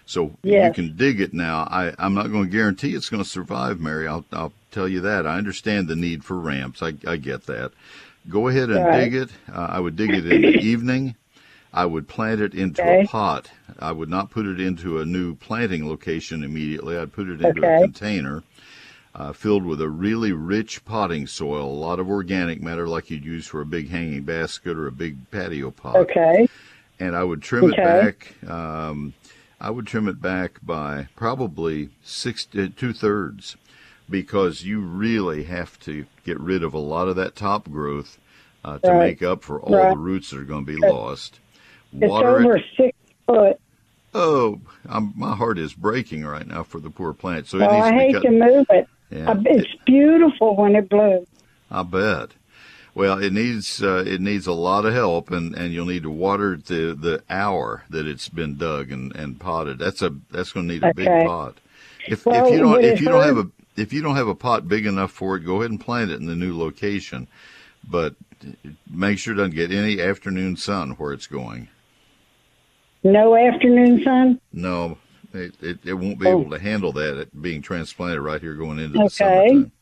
So 0.07 0.33
you 0.42 0.72
can 0.72 0.96
dig 0.96 1.20
it 1.20 1.35
now. 1.35 1.68
I, 1.70 1.92
I'm 1.98 2.14
not 2.14 2.31
going 2.33 2.44
to 2.44 2.50
guarantee 2.50 2.94
it's 2.94 3.11
going 3.11 3.22
to 3.22 3.29
survive, 3.29 3.81
Mary. 3.81 4.07
I'll, 4.09 4.24
I'll 4.33 4.52
tell 4.70 4.88
you 4.88 5.00
that. 5.00 5.26
I 5.26 5.37
understand 5.37 5.88
the 5.88 5.96
need 5.96 6.24
for 6.24 6.38
ramps. 6.38 6.83
I, 6.83 6.94
I 7.07 7.16
get 7.16 7.44
that. 7.46 7.72
Go 8.29 8.48
ahead 8.48 8.70
and 8.70 8.85
Right. 8.87 9.11
dig 9.11 9.14
it. 9.14 9.31
Uh, 9.52 9.66
I 9.70 9.81
would 9.81 9.96
dig 9.96 10.14
it 10.14 10.26
in 10.26 10.42
the 10.42 10.55
evening. 10.64 11.16
I 11.72 11.85
would 11.85 12.09
plant 12.09 12.40
it 12.40 12.55
into 12.55 12.81
Okay. 12.81 13.02
a 13.02 13.07
pot. 13.07 13.50
I 13.79 13.92
would 13.92 14.09
not 14.09 14.31
put 14.31 14.46
it 14.46 14.59
into 14.61 15.00
a 15.00 15.05
new 15.05 15.35
planting 15.35 15.87
location 15.87 16.42
immediately. 16.42 16.96
I'd 16.96 17.12
put 17.12 17.29
it 17.29 17.42
into 17.42 17.61
a 17.61 17.64
Okay. 17.64 17.81
container 17.83 18.42
uh, 19.16 19.33
filled 19.33 19.64
with 19.64 19.81
a 19.81 19.88
really 19.88 20.31
rich 20.33 20.85
potting 20.85 21.26
soil, 21.26 21.64
a 21.64 21.83
lot 21.88 21.98
of 21.98 22.09
organic 22.11 22.61
matter 22.61 22.87
like 22.87 23.11
you'd 23.11 23.24
use 23.24 23.46
for 23.46 23.62
a 23.62 23.66
big 23.66 23.88
hanging 23.88 24.22
basket 24.22 24.76
or 24.76 24.87
a 24.87 24.92
big 24.92 25.16
patio 25.31 25.70
pot 25.70 25.96
Okay. 25.96 26.46
and 27.00 27.16
I 27.16 27.24
would 27.24 27.42
trim 27.42 27.70
it 27.72 27.76
back. 27.83 28.35
Um, 28.46 29.14
I 29.59 29.70
would 29.70 29.87
trim 29.87 30.07
it 30.07 30.20
back 30.20 30.61
by 30.62 31.09
probably 31.16 31.88
six 32.05 32.44
two 32.44 32.92
thirds, 32.92 33.57
because 34.09 34.64
you 34.64 34.81
really 34.81 35.44
have 35.44 35.81
to 35.81 36.05
get 36.24 36.38
rid 36.38 36.62
of 36.62 36.74
a 36.74 36.79
lot 36.79 37.09
of 37.09 37.16
that 37.16 37.35
top 37.37 37.70
growth 37.70 38.18
uh, 38.64 38.79
to 38.79 38.90
Right. 38.90 39.09
make 39.09 39.22
up 39.22 39.42
for 39.42 39.61
all 39.61 39.72
Right. 39.76 39.90
the 39.90 39.98
roots 39.98 40.31
that 40.31 40.40
are 40.40 40.44
going 40.44 40.66
to 40.66 40.72
be 40.72 40.79
lost. 40.79 41.40
It's 41.92 42.11
Water 42.11 42.40
over 42.40 42.57
it. 42.57 42.64
six 42.76 42.96
foot. 43.26 43.59
Oh, 44.14 44.61
I'm, 44.88 45.12
my 45.16 45.35
heart 45.35 45.59
is 45.59 45.74
breaking 45.74 46.24
right 46.24 46.46
now 46.46 46.62
for 46.62 46.81
the 46.81 46.90
poor 46.90 47.12
plant. 47.12 47.46
So 47.48 47.57
it 47.59 47.61
Well, 47.61 47.70
needs 47.70 47.87
I 47.87 47.92
hate 47.92 48.12
to 48.22 48.31
move 48.31 48.66
it. 48.70 48.88
Yeah, 49.10 49.34
It's 49.44 49.74
beautiful 49.84 50.56
when 50.56 50.74
it 50.74 50.88
blooms. 50.88 51.28
I 51.70 51.82
bet. 51.82 52.30
Well, 52.94 53.22
it 53.22 53.32
needs 53.32 53.82
uh, 53.82 54.04
it 54.06 54.22
needs 54.22 54.46
a 54.46 54.52
lot 54.52 54.86
of 54.86 54.94
help, 54.94 55.30
and, 55.30 55.54
and 55.54 55.72
you'll 55.72 55.86
need 55.86 56.04
to 56.04 56.10
water 56.10 56.54
it 56.54 56.64
the 56.64 56.96
the 56.98 57.22
hour 57.28 57.84
that 57.90 58.06
it's 58.06 58.30
been 58.30 58.56
dug 58.56 58.90
and, 58.90 59.14
and 59.14 59.38
potted. 59.38 59.78
That's 59.78 60.00
a 60.00 60.14
that's 60.30 60.52
going 60.52 60.66
to 60.66 60.74
need 60.74 60.82
a 60.82 60.94
big 60.94 61.06
pot. 61.06 61.58
If 62.08 62.24
Well, 62.24 62.46
if 62.46 62.52
you 62.52 62.58
don't 62.58 62.82
if 62.82 63.00
you 63.00 63.08
don't 63.08 63.22
have 63.22 63.36
a 63.36 63.50
if 63.76 63.92
you 63.92 64.00
don't 64.00 64.16
have 64.16 64.28
a 64.28 64.34
pot 64.34 64.66
big 64.66 64.86
enough 64.86 65.12
for 65.12 65.36
it, 65.36 65.40
go 65.40 65.56
ahead 65.56 65.70
and 65.70 65.80
plant 65.80 66.10
it 66.10 66.20
in 66.20 66.26
the 66.26 66.34
new 66.34 66.56
location, 66.56 67.28
but 67.86 68.14
make 68.90 69.18
sure 69.18 69.34
it 69.34 69.36
doesn't 69.36 69.54
get 69.54 69.70
any 69.70 70.00
afternoon 70.00 70.56
sun 70.56 70.92
where 70.92 71.12
it's 71.12 71.26
going. 71.26 71.68
No 73.02 73.36
afternoon 73.36 74.02
sun. 74.02 74.40
No, 74.52 74.96
it 75.37 75.55
it, 75.61 75.79
it 75.85 75.94
won't 75.94 76.18
be 76.18 76.29
Oh. 76.29 76.40
able 76.40 76.51
to 76.51 76.59
handle 76.59 76.92
that. 76.92 77.29
Being 77.40 77.62
transplanted 77.62 78.20
right 78.20 78.40
here 78.40 78.55
going 78.55 78.79
into 78.79 78.99
the 78.99 79.05
Okay. 79.05 79.11
summertime. 79.11 79.72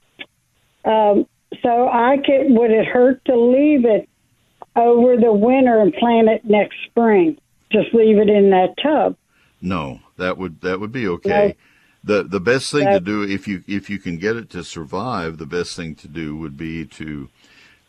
Um, 0.84 1.26
so 1.62 1.88
I 1.88 2.16
could. 2.18 2.50
Would 2.50 2.70
it 2.70 2.86
hurt 2.86 3.24
to 3.26 3.36
leave 3.36 3.84
it 3.84 4.08
over 4.76 5.16
the 5.16 5.32
winter 5.32 5.80
and 5.80 5.92
plant 5.94 6.28
it 6.28 6.44
next 6.44 6.76
spring? 6.86 7.38
Just 7.70 7.94
leave 7.94 8.18
it 8.18 8.28
in 8.28 8.50
that 8.50 8.74
tub. 8.82 9.16
No, 9.60 10.00
that 10.16 10.36
would 10.36 10.60
that 10.60 10.80
would 10.80 10.92
be 10.92 11.08
okay. 11.08 11.56
The 12.02 12.22
the 12.22 12.40
best 12.40 12.70
thing 12.70 12.90
to 12.90 13.00
do 13.00 13.22
if 13.22 13.48
you 13.48 13.64
if 13.66 13.88
you 13.88 13.98
can 13.98 14.18
get 14.18 14.36
it 14.36 14.50
to 14.50 14.62
survive, 14.62 15.38
the 15.38 15.46
best 15.46 15.74
thing 15.74 15.94
to 15.96 16.08
do 16.08 16.36
would 16.36 16.58
be 16.58 16.84
to 16.84 17.28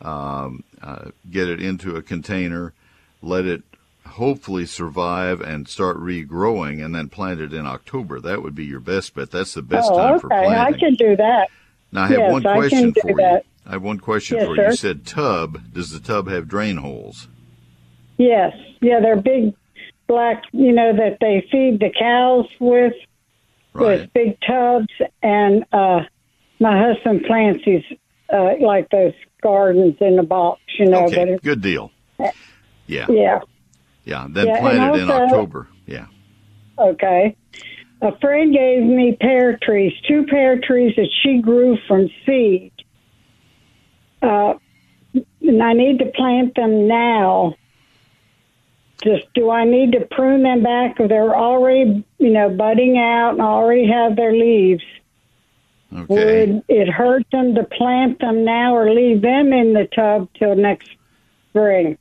um, 0.01 0.63
uh, 0.81 1.09
get 1.29 1.49
it 1.49 1.61
into 1.61 1.95
a 1.97 2.01
container, 2.01 2.73
let 3.21 3.45
it 3.45 3.63
hopefully 4.07 4.65
survive 4.65 5.41
and 5.41 5.67
start 5.67 5.97
regrowing, 5.97 6.83
and 6.83 6.95
then 6.95 7.09
plant 7.09 7.39
it 7.39 7.53
in 7.53 7.65
October. 7.65 8.19
That 8.19 8.41
would 8.43 8.55
be 8.55 8.65
your 8.65 8.79
best 8.79 9.13
bet. 9.15 9.31
That's 9.31 9.53
the 9.53 9.61
best 9.61 9.89
oh, 9.91 9.97
time 9.97 10.19
for 10.19 10.33
okay. 10.33 10.47
I 10.47 10.71
can 10.73 10.95
do 10.95 11.15
that. 11.15 11.49
now 11.91 12.03
I 12.03 12.07
have 12.07 12.19
yes, 12.19 12.31
one 12.31 12.43
question 12.43 12.93
for 12.93 13.09
you. 13.09 13.41
I 13.65 13.71
have 13.71 13.81
one 13.81 13.99
question 13.99 14.37
Yes, 14.37 14.45
for 14.45 14.55
you. 14.55 14.63
You 14.63 14.75
said 14.75 15.05
tub. 15.05 15.73
Does 15.73 15.89
the 15.91 15.99
tub 15.99 16.27
have 16.27 16.47
drain 16.47 16.77
holes? 16.77 17.27
Yes. 18.17 18.53
Yeah, 18.81 18.99
they're 19.01 19.19
big 19.19 19.53
black. 20.07 20.43
You 20.51 20.71
know 20.71 20.93
that 20.95 21.17
they 21.19 21.47
feed 21.51 21.79
the 21.79 21.91
cows 21.97 22.47
with 22.59 22.93
Right. 23.73 23.99
with 24.01 24.13
big 24.13 24.37
tubs, 24.47 24.87
and 25.21 25.65
uh, 25.73 26.01
my 26.61 26.79
husband 26.81 27.25
plants 27.25 27.65
these 27.65 27.83
uh, 28.31 28.53
like 28.61 28.89
those 28.89 29.11
gardens 29.41 29.97
in 29.99 30.15
the 30.15 30.23
box. 30.23 30.61
You 30.79 30.85
know, 30.85 31.01
but 31.09 31.17
Okay. 31.17 31.31
it's, 31.33 31.43
Good 31.43 31.61
deal. 31.61 31.91
Yeah. 32.87 33.05
yeah. 33.09 33.39
Yeah. 34.05 34.27
Then 34.29 34.47
Yeah, 34.47 34.59
plant 34.59 34.79
and 34.79 34.95
it 34.95 35.01
in 35.01 35.11
October. 35.11 35.67
Yeah. 35.85 36.05
Okay. 36.77 37.35
A 38.01 38.17
friend 38.19 38.53
gave 38.53 38.83
me 38.83 39.17
pear 39.19 39.57
trees, 39.61 39.93
two 40.07 40.25
pear 40.25 40.59
trees 40.59 40.95
that 40.95 41.09
she 41.23 41.41
grew 41.41 41.77
from 41.87 42.09
seed. 42.25 42.71
Uh, 44.21 44.55
and 45.41 45.63
I 45.63 45.73
need 45.73 45.99
to 45.99 46.05
plant 46.05 46.55
them 46.55 46.87
now. 46.87 47.55
Just 49.03 49.31
do 49.33 49.49
I 49.49 49.65
need 49.65 49.91
to 49.93 50.07
prune 50.11 50.43
them 50.43 50.63
back? 50.63 50.99
Or 50.99 51.07
they're 51.07 51.35
already, 51.35 52.05
you 52.17 52.31
know, 52.31 52.49
budding 52.49 52.97
out 52.97 53.31
and 53.31 53.41
already 53.41 53.87
have 53.87 54.15
their 54.15 54.33
leaves. 54.33 54.83
Okay. 55.93 56.05
Would 56.07 56.63
it 56.67 56.89
hurt 56.89 57.25
them 57.31 57.55
to 57.55 57.63
plant 57.63 58.19
them 58.19 58.43
now 58.43 58.75
or 58.75 58.93
leave 58.93 59.21
them 59.21 59.53
in 59.53 59.73
the 59.73 59.87
tub 59.95 60.29
till 60.37 60.55
next 60.55 60.89
spring? 61.49 61.97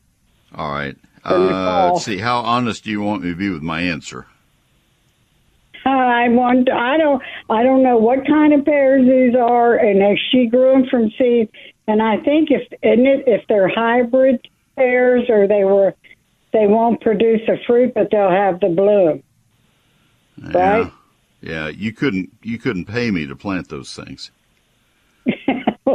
All 0.55 0.71
right. 0.71 0.97
Uh, 1.25 1.91
let's 1.93 2.05
see. 2.05 2.19
How 2.19 2.41
honest 2.41 2.85
do 2.85 2.91
you 2.91 3.01
want 3.01 3.23
me 3.23 3.31
to 3.31 3.37
be 3.37 3.51
with 3.51 3.63
my 3.63 3.81
answer? 3.81 4.27
I 5.87 6.29
want. 6.29 6.71
I 6.71 6.97
don't. 6.97 7.23
I 7.51 7.63
don't 7.63 7.83
know 7.83 7.99
what 7.99 8.27
kind 8.27 8.55
of 8.55 8.65
pears 8.65 9.07
these 9.07 9.35
are, 9.35 9.77
and 9.77 10.03
if 10.03 10.19
she 10.31 10.47
grew 10.47 10.73
them 10.73 10.87
from 10.91 11.11
seed. 11.19 11.51
And 11.87 12.01
I 12.03 12.17
think 12.19 12.51
if 12.51 12.63
isn't 12.83 13.07
it 13.07 13.25
if 13.27 13.47
they're 13.49 13.69
hybrid 13.69 14.47
pears 14.77 15.29
or 15.29 15.47
they 15.47 15.65
were, 15.65 15.95
they 16.53 16.67
won't 16.67 17.01
produce 17.01 17.43
a 17.49 17.63
fruit, 17.67 17.93
but 17.95 18.11
they'll 18.11 18.31
have 18.31 18.61
the 18.61 18.69
bloom. 18.69 19.23
Right. 20.41 20.55
Yeah. 20.55 20.91
Yeah. 21.43 21.69
You 21.69 21.93
couldn't. 21.93 22.31
You 22.43 22.59
couldn't 22.59 22.87
pay 22.87 23.11
me 23.11 23.27
to 23.27 23.37
plant 23.37 23.69
those 23.69 23.95
things. 23.95 24.31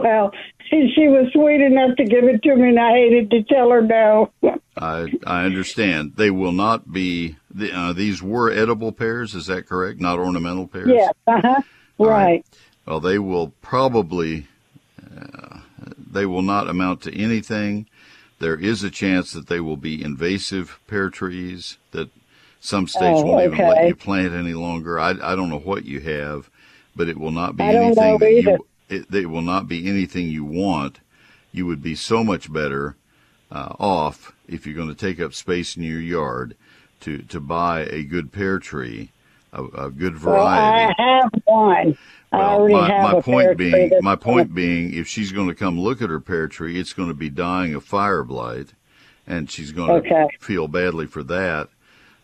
Well, 0.04 0.32
she, 0.70 0.92
she 0.96 1.08
was 1.08 1.32
sweet 1.34 1.62
enough 1.62 1.96
to 1.98 2.04
give 2.06 2.24
it 2.26 2.42
to 2.44 2.56
me, 2.56 2.70
and 2.70 2.80
I 2.80 2.92
hated 2.94 3.32
to 3.32 3.44
tell 3.44 3.70
her 3.72 3.82
no. 3.82 4.32
I 4.78 5.08
I 5.26 5.46
understand. 5.46 6.14
They 6.16 6.30
will 6.32 6.52
not 6.52 6.92
be. 6.92 7.36
The, 7.54 7.72
uh, 7.78 7.94
these 7.94 8.22
were 8.22 8.52
edible 8.52 8.92
pears. 8.92 9.34
Is 9.36 9.48
that 9.48 9.68
correct? 9.68 10.00
Not 10.00 10.20
ornamental 10.20 10.68
pears. 10.68 10.90
yes. 10.90 11.14
Uh 11.28 11.42
huh. 11.42 11.62
All 11.98 12.08
right. 12.08 12.24
Right. 12.26 12.46
Well, 12.86 13.00
they 13.00 13.20
will 13.20 13.54
probably. 13.62 14.48
Uh, 15.04 15.60
they 16.12 16.26
will 16.26 16.42
not 16.42 16.70
amount 16.70 17.02
to 17.04 17.16
anything. 17.18 17.88
There 18.40 18.58
is 18.58 18.84
a 18.84 18.90
chance 18.90 19.32
that 19.34 19.48
they 19.48 19.60
will 19.60 19.78
be 19.78 20.02
invasive 20.04 20.80
pear 20.88 21.10
trees 21.10 21.78
that 21.92 22.10
some 22.62 22.88
states 22.88 23.20
Oh, 23.20 23.26
won't 23.26 23.54
even 23.54 23.68
let 23.68 23.88
you 23.88 23.96
plant 23.96 24.34
any 24.34 24.54
longer. 24.54 25.00
I, 25.00 25.10
I 25.12 25.36
don't 25.36 25.50
know 25.50 25.60
what 25.60 25.86
you 25.86 26.00
have, 26.00 26.50
but 26.96 27.10
it 27.10 27.18
will 27.18 27.32
not 27.32 27.58
be 27.58 27.64
I 27.64 27.74
don't 27.74 27.86
anything 27.88 28.04
know 28.04 28.18
that 28.18 28.32
either. 28.32 28.52
you 28.52 28.66
it, 28.90 29.14
it 29.14 29.26
will 29.28 29.42
not 29.42 29.68
be 29.68 29.88
anything 29.88 30.30
you 30.30 30.44
want. 30.44 31.00
You 31.52 31.66
would 31.66 31.82
be 31.82 31.96
so 31.96 32.24
much 32.24 32.52
better 32.52 32.96
uh, 33.52 33.74
off 33.80 34.34
if 34.48 34.66
you're 34.66 34.76
going 34.76 34.90
to 34.90 34.96
take 34.96 35.20
up 35.20 35.34
space 35.34 35.76
in 35.76 35.84
your 35.84 36.00
yard 36.00 36.56
to 37.02 37.20
to 37.20 37.40
buy 37.40 37.82
a 37.82 38.04
good 38.04 38.32
pear 38.32 38.60
tree, 38.60 39.12
a, 39.54 39.64
a 39.64 39.90
good 39.90 40.22
Well, 40.24 40.46
I 40.46 40.94
have 40.98 41.32
one. 41.46 41.98
I 42.32 42.38
Well, 42.38 42.50
already 42.52 42.74
my, 42.76 42.88
have 42.90 43.04
my 43.04 43.22
point 43.22 43.58
being, 43.58 43.92
my 44.02 44.16
point 44.16 44.54
being, 44.54 44.94
if 44.94 45.08
she's 45.08 45.32
going 45.32 45.48
to 45.48 45.56
come 45.56 45.80
look 45.80 46.02
at 46.02 46.10
her 46.10 46.20
pear 46.20 46.48
tree, 46.48 46.80
it's 46.80 46.94
going 46.94 47.10
to 47.10 47.16
be 47.16 47.30
dying 47.30 47.74
of 47.74 47.84
fire 47.84 48.24
blight, 48.24 48.74
and 49.26 49.50
she's 49.50 49.72
going 49.72 50.04
to 50.04 50.28
feel 50.40 50.68
badly 50.68 51.08
for 51.08 51.24
that. 51.24 51.70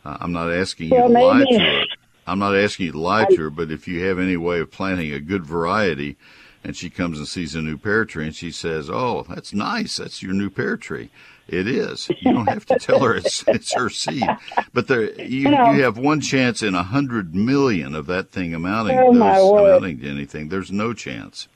Uh, 0.04 0.18
I'm 0.20 0.32
not 0.32 0.52
asking 0.52 0.90
you 0.90 0.96
Well, 0.96 1.08
to 1.08 1.14
lie 1.14 1.46
to 1.46 1.60
her. 1.60 1.84
I'm 2.28 2.40
not 2.40 2.56
asking 2.56 2.88
you 2.88 2.92
to 2.94 3.00
lie 3.00 3.26
to 3.26 3.36
her, 3.38 3.50
but 3.50 3.72
if 3.72 3.88
you 3.88 4.06
have 4.06 4.20
any 4.20 4.38
way 4.38 4.60
of 4.60 4.72
planting 4.72 5.12
a 5.12 5.20
good 5.20 5.46
variety, 5.46 6.18
and 6.66 6.76
she 6.76 6.90
comes 6.90 7.20
and 7.20 7.28
sees 7.28 7.54
a 7.54 7.62
new 7.62 7.78
pear 7.78 8.06
tree, 8.06 8.26
and 8.26 8.36
she 8.36 8.50
says, 8.50 8.90
"Oh, 8.90 9.24
that's 9.30 9.54
nice. 9.54 9.98
That's 9.98 10.24
your 10.24 10.34
new 10.34 10.50
pear 10.50 10.76
tree." 10.78 11.12
It 11.48 11.68
is. 11.68 12.10
You 12.22 12.34
don't 12.34 12.50
have 12.50 12.66
to 12.66 12.80
tell 12.80 13.02
her 13.02 13.16
it's 13.16 13.44
it's 13.48 13.72
her 13.76 13.92
seed, 13.92 14.28
but 14.74 14.88
there 14.88 15.14
you 15.22 15.52
know. 15.52 15.72
you 15.74 15.84
have 15.84 16.00
one 16.00 16.22
chance 16.22 16.64
in 16.64 16.74
a 16.74 16.82
hundred 16.82 17.36
million 17.36 17.94
of 17.94 18.08
that 18.08 18.32
thing 18.32 18.56
amounting 18.56 18.98
Oh, 18.98 19.14
those 19.14 19.62
amounting 19.62 20.00
to 20.00 20.10
anything. 20.10 20.50
There's 20.50 20.72
no 20.72 20.94
chance. 20.94 21.48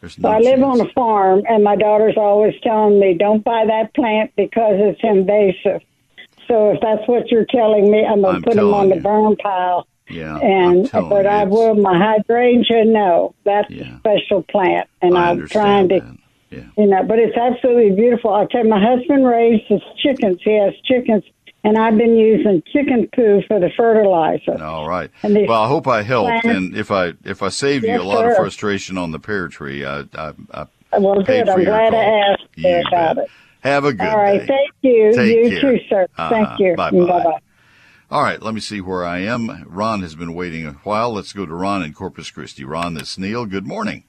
There's 0.00 0.18
no 0.18 0.30
I 0.30 0.38
live 0.38 0.60
chance. 0.60 0.80
on 0.80 0.80
a 0.80 0.90
farm, 0.94 1.42
and 1.46 1.62
my 1.62 1.76
daughter's 1.76 2.16
always 2.16 2.54
telling 2.62 2.98
me, 2.98 3.12
"Don't 3.18 3.44
buy 3.44 3.66
that 3.66 3.92
plant 3.92 4.32
because 4.34 4.76
it's 4.78 5.00
invasive." 5.02 5.82
So 6.48 6.70
if 6.70 6.80
that's 6.80 7.06
what 7.06 7.30
you're 7.30 7.44
telling 7.44 7.90
me, 7.90 8.06
I'm 8.06 8.22
gonna 8.22 8.38
I'm 8.38 8.42
put 8.42 8.54
them 8.54 8.72
on 8.72 8.88
telling 8.88 8.96
the 8.96 9.02
burn 9.02 9.36
pile. 9.36 9.86
Yeah, 10.10 10.38
And 10.38 10.90
but 10.92 11.26
I 11.26 11.44
will 11.44 11.74
my 11.74 11.96
hydrangea. 11.98 12.84
No, 12.84 13.34
that's 13.44 13.70
Yeah. 13.70 13.94
a 13.94 13.98
special 13.98 14.42
plant, 14.44 14.88
and 15.02 15.16
I 15.16 15.30
I'm 15.30 15.48
trying 15.48 15.88
to, 15.90 16.00
that. 16.00 16.16
Yeah. 16.50 16.64
you 16.76 16.86
know. 16.86 17.02
But 17.04 17.18
it's 17.18 17.36
absolutely 17.36 17.90
beautiful. 17.92 18.32
I 18.34 18.46
tell 18.50 18.64
you, 18.64 18.70
my 18.70 18.80
husband 18.84 19.26
raises 19.26 19.80
chickens. 20.02 20.40
He 20.42 20.54
has 20.58 20.72
chickens, 20.84 21.22
and 21.64 21.76
I've 21.78 21.96
been 21.96 22.16
using 22.16 22.62
chicken 22.72 23.08
poo 23.14 23.42
for 23.46 23.60
the 23.60 23.70
fertilizer. 23.76 24.62
All 24.62 24.88
right. 24.88 25.10
And 25.22 25.34
Well, 25.46 25.62
I 25.62 25.68
hope 25.68 25.86
I 25.86 26.02
helped, 26.02 26.42
plants- 26.42 26.46
and 26.48 26.76
if 26.76 26.90
I 26.90 27.12
if 27.24 27.42
I 27.42 27.48
saved 27.50 27.84
you 27.84 28.00
a 28.00 28.02
lot 28.02 28.26
of 28.26 28.34
frustration 28.36 28.98
on 28.98 29.12
the 29.12 29.18
pear 29.18 29.48
tree, 29.48 29.84
I 29.84 30.00
I, 30.14 30.32
I 30.52 30.66
Well, 30.98 31.22
good. 31.22 31.48
I'm 31.48 31.64
glad 31.64 31.92
call. 31.92 32.00
I 32.00 32.30
asked 32.32 32.48
You 32.56 32.80
about 32.88 33.16
bet. 33.16 33.24
it. 33.26 33.30
Have 33.62 33.84
a 33.84 33.92
good 33.92 34.08
All 34.08 34.16
right. 34.16 34.40
day. 34.40 34.46
Thank 34.46 34.70
you. 34.80 35.12
Take 35.14 35.36
you 35.36 35.50
care. 35.50 35.60
too, 35.60 35.78
sir. 35.90 36.06
Uh-huh. 36.16 36.30
Thank 36.30 36.60
you. 36.60 36.74
Bye-bye. 36.76 36.98
Bye-bye. 36.98 37.38
All 38.10 38.24
right, 38.24 38.42
let 38.42 38.54
me 38.54 38.60
see 38.60 38.80
where 38.80 39.04
I 39.04 39.20
am. 39.20 39.64
Ron 39.68 40.02
has 40.02 40.16
been 40.16 40.34
waiting 40.34 40.66
a 40.66 40.72
while. 40.82 41.12
Let's 41.12 41.32
go 41.32 41.46
to 41.46 41.54
Ron 41.54 41.84
in 41.84 41.92
Corpus 41.92 42.28
Christi. 42.28 42.64
Ron, 42.64 42.94
this 42.94 43.12
is 43.12 43.18
Neil. 43.18 43.46
Good 43.46 43.68
morning. 43.68 44.02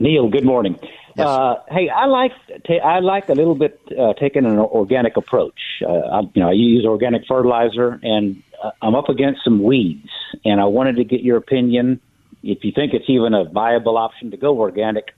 Neil, 0.00 0.28
good 0.28 0.44
morning. 0.44 0.76
Yes. 1.16 1.28
Uh, 1.28 1.54
hey, 1.68 1.88
I 1.88 2.06
like 2.06 2.32
ta- 2.66 2.84
I 2.84 2.98
like 2.98 3.28
a 3.28 3.34
little 3.34 3.54
bit 3.54 3.80
uh, 3.96 4.14
taking 4.14 4.44
an 4.44 4.58
organic 4.58 5.16
approach. 5.16 5.60
Uh, 5.80 5.92
I, 5.92 6.20
you 6.34 6.42
know, 6.42 6.48
I 6.48 6.54
use 6.54 6.84
organic 6.84 7.22
fertilizer, 7.28 8.00
and 8.02 8.42
uh, 8.60 8.72
I'm 8.82 8.96
up 8.96 9.08
against 9.08 9.44
some 9.44 9.62
weeds, 9.62 10.10
and 10.44 10.60
I 10.60 10.64
wanted 10.64 10.96
to 10.96 11.04
get 11.04 11.20
your 11.20 11.36
opinion 11.36 12.00
if 12.42 12.64
you 12.64 12.72
think 12.74 12.94
it's 12.94 13.08
even 13.08 13.32
a 13.32 13.44
viable 13.44 13.96
option 13.96 14.32
to 14.32 14.36
go 14.36 14.58
organic 14.58 15.12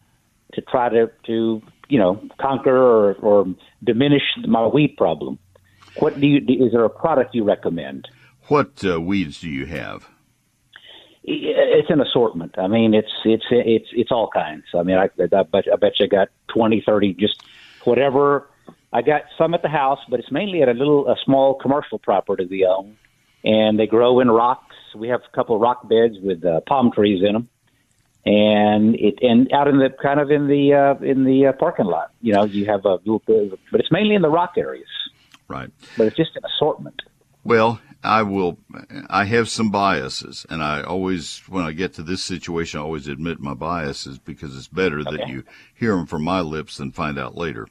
to 0.52 0.60
try 0.60 0.90
to 0.90 1.10
to 1.24 1.62
you 1.88 1.98
know 1.98 2.22
conquer 2.38 2.76
or, 2.76 3.14
or 3.14 3.46
diminish 3.82 4.22
my 4.46 4.66
weed 4.66 4.98
problem. 4.98 5.38
What 5.98 6.20
do 6.20 6.26
you 6.26 6.38
is 6.66 6.72
there 6.72 6.84
a 6.84 6.90
product 6.90 7.34
you 7.34 7.44
recommend? 7.44 8.08
What 8.48 8.84
uh, 8.84 9.00
weeds 9.00 9.40
do 9.40 9.48
you 9.48 9.66
have? 9.66 10.08
It's 11.24 11.90
an 11.90 12.00
assortment. 12.00 12.54
I 12.56 12.68
mean, 12.68 12.94
it's 12.94 13.12
it's 13.24 13.44
it's 13.50 13.88
it's 13.92 14.10
all 14.10 14.30
kinds. 14.32 14.64
I 14.74 14.82
mean, 14.82 14.96
I, 14.96 15.10
I 15.22 15.42
bet 15.42 15.66
I 15.72 15.76
bet 15.76 16.00
you 16.00 16.08
got 16.08 16.28
twenty, 16.48 16.82
thirty, 16.84 17.12
just 17.14 17.42
whatever. 17.84 18.48
I 18.92 19.02
got 19.02 19.22
some 19.36 19.52
at 19.52 19.60
the 19.62 19.68
house, 19.68 19.98
but 20.08 20.20
it's 20.20 20.32
mainly 20.32 20.62
at 20.62 20.68
a 20.68 20.72
little 20.72 21.08
a 21.08 21.16
small 21.24 21.54
commercial 21.54 21.98
property 21.98 22.46
we 22.46 22.64
own, 22.64 22.96
and 23.44 23.78
they 23.78 23.86
grow 23.86 24.20
in 24.20 24.30
rocks. 24.30 24.76
We 24.96 25.08
have 25.08 25.20
a 25.30 25.36
couple 25.36 25.56
of 25.56 25.60
rock 25.60 25.86
beds 25.86 26.14
with 26.22 26.44
uh, 26.44 26.60
palm 26.66 26.90
trees 26.92 27.22
in 27.22 27.34
them, 27.34 27.48
and 28.24 28.94
it 28.94 29.18
and 29.20 29.52
out 29.52 29.68
in 29.68 29.78
the 29.78 29.90
kind 30.02 30.20
of 30.20 30.30
in 30.30 30.46
the 30.46 30.72
uh, 30.72 31.04
in 31.04 31.24
the 31.24 31.48
uh, 31.48 31.52
parking 31.52 31.86
lot. 31.86 32.12
You 32.22 32.32
know, 32.32 32.44
you 32.44 32.64
have 32.66 32.86
a 32.86 32.94
little 32.94 33.22
bit, 33.26 33.52
of, 33.52 33.58
but 33.70 33.80
it's 33.80 33.92
mainly 33.92 34.14
in 34.14 34.22
the 34.22 34.30
rock 34.30 34.54
areas. 34.56 34.88
Right. 35.48 35.70
But 35.96 36.08
it's 36.08 36.16
just 36.16 36.36
an 36.36 36.42
assortment. 36.44 37.02
Well, 37.42 37.80
I 38.04 38.22
will. 38.22 38.58
I 39.08 39.24
have 39.24 39.48
some 39.48 39.70
biases, 39.70 40.46
and 40.50 40.62
I 40.62 40.82
always, 40.82 41.42
when 41.48 41.64
I 41.64 41.72
get 41.72 41.94
to 41.94 42.02
this 42.02 42.22
situation, 42.22 42.78
I 42.78 42.82
always 42.82 43.08
admit 43.08 43.40
my 43.40 43.54
biases 43.54 44.18
because 44.18 44.56
it's 44.56 44.68
better 44.68 45.02
that 45.02 45.28
you 45.28 45.44
hear 45.74 45.96
them 45.96 46.06
from 46.06 46.22
my 46.22 46.40
lips 46.40 46.76
than 46.76 46.92
find 46.92 47.18
out 47.18 47.36
later. 47.36 47.66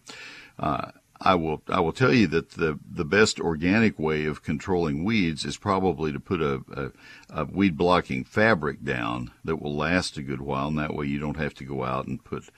Uh, 0.60 0.92
I 1.19 1.36
will. 1.36 1.62
I 1.67 1.80
will 1.80 1.93
tell 1.93 2.13
you 2.13 2.27
that 2.27 2.51
the 2.51 2.80
the 2.89 3.06
best 3.06 3.39
organic 3.39 3.97
way 3.97 4.25
of 4.25 4.43
controlling 4.43 5.03
weeds 5.03 5.45
is 5.45 5.58
probably 5.58 6.12
to 6.12 6.19
put 6.19 6.41
a, 6.41 6.62
a, 6.71 7.41
a 7.41 7.45
weed 7.45 7.77
blocking 7.77 8.23
fabric 8.23 8.84
down 8.84 9.32
that 9.43 9.62
will 9.62 9.75
last 9.75 10.17
a 10.17 10.21
good 10.21 10.41
while, 10.41 10.67
and 10.67 10.77
that 10.77 10.93
way 10.93 11.08
you 11.08 11.19
don't 11.19 11.38
have 11.38 11.53
to 11.56 11.63
go 11.63 11.84
out 11.84 12.08
and 12.08 12.23
put 12.23 12.49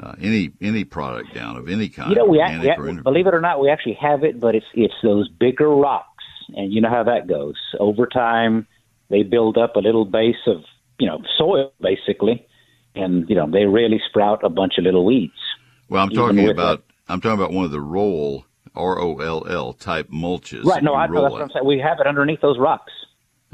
uh, 0.00 0.14
any 0.20 0.52
any 0.60 0.84
product 0.84 1.34
down 1.34 1.56
of 1.56 1.68
any 1.68 1.88
kind. 1.88 2.10
You 2.10 2.16
know, 2.16 2.26
we, 2.26 2.40
act, 2.40 2.78
or 2.78 2.84
we 2.84 2.90
in- 2.90 3.02
believe 3.02 3.26
it 3.26 3.34
or 3.34 3.40
not, 3.40 3.60
we 3.60 3.70
actually 3.70 3.98
have 4.00 4.24
it, 4.24 4.38
but 4.40 4.54
it's 4.54 4.66
it's 4.74 4.94
those 5.02 5.28
bigger 5.28 5.68
rocks, 5.68 6.24
and 6.54 6.72
you 6.72 6.80
know 6.80 6.90
how 6.90 7.04
that 7.04 7.26
goes. 7.26 7.56
Over 7.78 8.06
time, 8.06 8.66
they 9.08 9.22
build 9.22 9.56
up 9.56 9.76
a 9.76 9.80
little 9.80 10.04
base 10.04 10.36
of 10.46 10.64
you 10.98 11.06
know 11.06 11.22
soil, 11.38 11.72
basically, 11.80 12.46
and 12.94 13.28
you 13.28 13.36
know 13.36 13.50
they 13.50 13.64
really 13.64 14.00
sprout 14.08 14.44
a 14.44 14.50
bunch 14.50 14.74
of 14.76 14.84
little 14.84 15.04
weeds. 15.04 15.32
Well, 15.88 16.02
I'm 16.02 16.10
talking 16.10 16.48
about 16.48 16.84
I'm 17.08 17.20
talking 17.20 17.38
about 17.38 17.52
one 17.52 17.64
of 17.64 17.70
the 17.70 17.80
roll 17.80 18.46
R 18.74 18.98
O 19.00 19.18
L 19.18 19.46
L 19.48 19.72
type 19.72 20.08
mulches. 20.08 20.64
right? 20.64 20.82
No, 20.82 20.94
I 20.94 21.06
know 21.06 21.22
that's 21.22 21.32
what 21.32 21.42
I'm 21.42 21.50
saying. 21.50 21.66
We 21.66 21.78
have 21.78 22.00
it 22.00 22.06
underneath 22.06 22.40
those 22.40 22.58
rocks. 22.58 22.92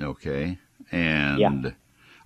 Okay, 0.00 0.58
and 0.92 1.38
Yeah. 1.38 1.70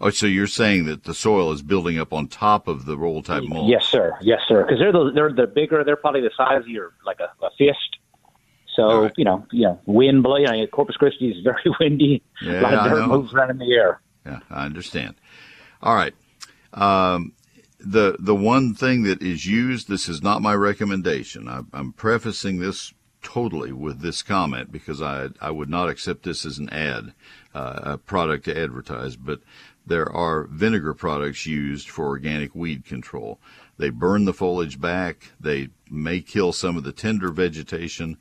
oh, 0.00 0.11
so 0.11 0.26
you're 0.26 0.46
saying 0.46 0.85
that 0.87 1.04
the 1.04 1.14
soil 1.14 1.52
is 1.52 1.62
building 1.62 1.98
up 1.98 2.12
on 2.12 2.28
top 2.28 2.68
of 2.68 2.85
the 2.85 2.98
roll 2.98 3.22
type 3.22 3.44
mulch? 3.44 3.70
Yes, 3.70 3.87
sir. 3.87 4.14
Yes, 4.20 4.40
sir. 4.46 4.64
Because 4.64 4.78
they're 4.78 4.92
those, 4.92 5.14
they're 5.14 5.32
the 5.32 5.46
bigger. 5.46 5.85
They're 5.85 5.96
probably 5.96 6.20
the 6.20 6.32
size 6.37 6.61
of 6.61 6.68
your 6.68 6.92
like 7.06 7.20
a, 7.20 7.32
a 7.44 7.50
fist. 7.56 7.78
So 8.74 9.02
right. 9.02 9.12
you 9.16 9.24
know, 9.24 9.46
know, 9.52 9.80
wind 9.87 10.22
blow. 10.22 10.37
You 10.37 10.46
know, 10.46 10.66
Corpus 10.66 10.96
Christi 10.96 11.30
is 11.30 11.42
very 11.42 11.62
windy. 11.80 12.22
Yeah, 12.42 12.61
a 12.61 12.62
lot 12.62 12.74
of 12.74 12.90
dirt 12.90 13.06
moves 13.06 13.32
around 13.32 13.50
in 13.50 13.58
the 13.58 13.72
air. 13.72 14.00
Yeah, 14.26 14.40
I 14.50 14.66
understand. 14.66 15.14
All 15.82 15.94
right. 15.94 16.14
Um, 16.74 17.32
the 17.84 18.16
the 18.18 18.34
one 18.34 18.74
thing 18.74 19.02
that 19.04 19.22
is 19.22 19.46
used. 19.46 19.88
This 19.88 20.08
is 20.08 20.22
not 20.22 20.42
my 20.42 20.54
recommendation. 20.54 21.48
I, 21.48 21.62
I'm 21.72 21.92
prefacing 21.92 22.58
this 22.58 22.92
totally 23.22 23.72
with 23.72 24.00
this 24.00 24.22
comment 24.22 24.72
because 24.72 25.00
I 25.00 25.28
I 25.40 25.50
would 25.50 25.68
not 25.68 25.88
accept 25.88 26.22
this 26.24 26.44
as 26.44 26.58
an 26.58 26.68
ad, 26.70 27.14
uh, 27.54 27.80
a 27.82 27.98
product 27.98 28.44
to 28.46 28.58
advertise. 28.58 29.16
But 29.16 29.40
there 29.86 30.10
are 30.10 30.44
vinegar 30.44 30.94
products 30.94 31.46
used 31.46 31.88
for 31.88 32.06
organic 32.06 32.54
weed 32.54 32.84
control. 32.84 33.40
They 33.78 33.90
burn 33.90 34.24
the 34.26 34.32
foliage 34.32 34.80
back. 34.80 35.32
They 35.40 35.68
may 35.90 36.20
kill 36.20 36.52
some 36.52 36.76
of 36.76 36.84
the 36.84 36.92
tender 36.92 37.30
vegetation 37.30 38.18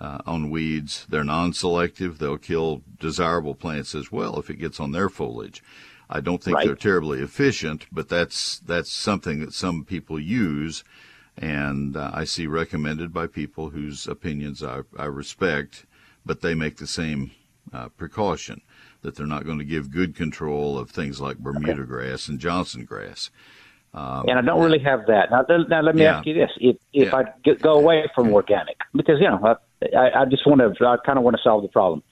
uh, 0.00 0.18
on 0.24 0.50
weeds. 0.50 1.06
They're 1.08 1.24
non-selective. 1.24 2.18
They'll 2.18 2.38
kill 2.38 2.82
desirable 2.98 3.54
plants 3.54 3.94
as 3.94 4.12
well 4.12 4.38
if 4.38 4.50
it 4.50 4.56
gets 4.56 4.78
on 4.78 4.92
their 4.92 5.08
foliage. 5.08 5.62
I 6.12 6.20
don't 6.20 6.42
think 6.42 6.56
Right. 6.56 6.66
they're 6.66 6.74
terribly 6.74 7.20
efficient, 7.20 7.86
but 7.92 8.08
that's 8.08 8.58
that's 8.60 8.90
something 8.92 9.38
that 9.40 9.54
some 9.54 9.84
people 9.84 10.18
use, 10.18 10.82
and 11.38 11.96
uh, 11.96 12.10
I 12.12 12.24
see 12.24 12.46
recommended 12.48 13.12
by 13.12 13.28
people 13.28 13.70
whose 13.70 14.08
opinions 14.08 14.62
I, 14.62 14.80
I 14.98 15.04
respect, 15.04 15.86
but 16.26 16.40
they 16.40 16.54
make 16.54 16.76
the 16.78 16.88
same 16.88 17.30
uh, 17.72 17.88
precaution 17.90 18.60
that 19.02 19.14
they're 19.14 19.26
not 19.26 19.44
going 19.46 19.58
to 19.58 19.64
give 19.64 19.90
good 19.92 20.14
control 20.16 20.76
of 20.78 20.90
things 20.90 21.20
like 21.20 21.38
Bermuda 21.38 21.84
grass 21.84 22.28
and 22.28 22.38
Johnson 22.40 22.84
grass. 22.84 23.30
Um, 23.94 24.28
and 24.28 24.38
I 24.38 24.42
don't 24.42 24.60
really 24.62 24.78
have 24.80 25.06
that. 25.06 25.30
Now, 25.30 25.42
th- 25.42 25.68
now 25.68 25.80
let 25.80 25.94
me 25.94 26.02
Yeah. 26.02 26.18
ask 26.18 26.26
you 26.26 26.34
this: 26.34 26.50
if 26.58 26.76
if 26.92 27.12
Yeah. 27.12 27.22
I 27.46 27.52
go 27.62 27.74
away 27.74 28.08
from 28.14 28.32
organic, 28.32 28.78
because 28.94 29.20
you 29.20 29.28
know, 29.28 29.40
I, 29.44 29.96
I, 29.96 30.22
I 30.22 30.24
just 30.26 30.46
want 30.46 30.60
to, 30.60 30.86
I 30.86 30.96
kind 31.06 31.18
of 31.18 31.24
want 31.24 31.36
to 31.36 31.42
solve 31.42 31.62
the 31.62 31.68
problem. 31.68 32.02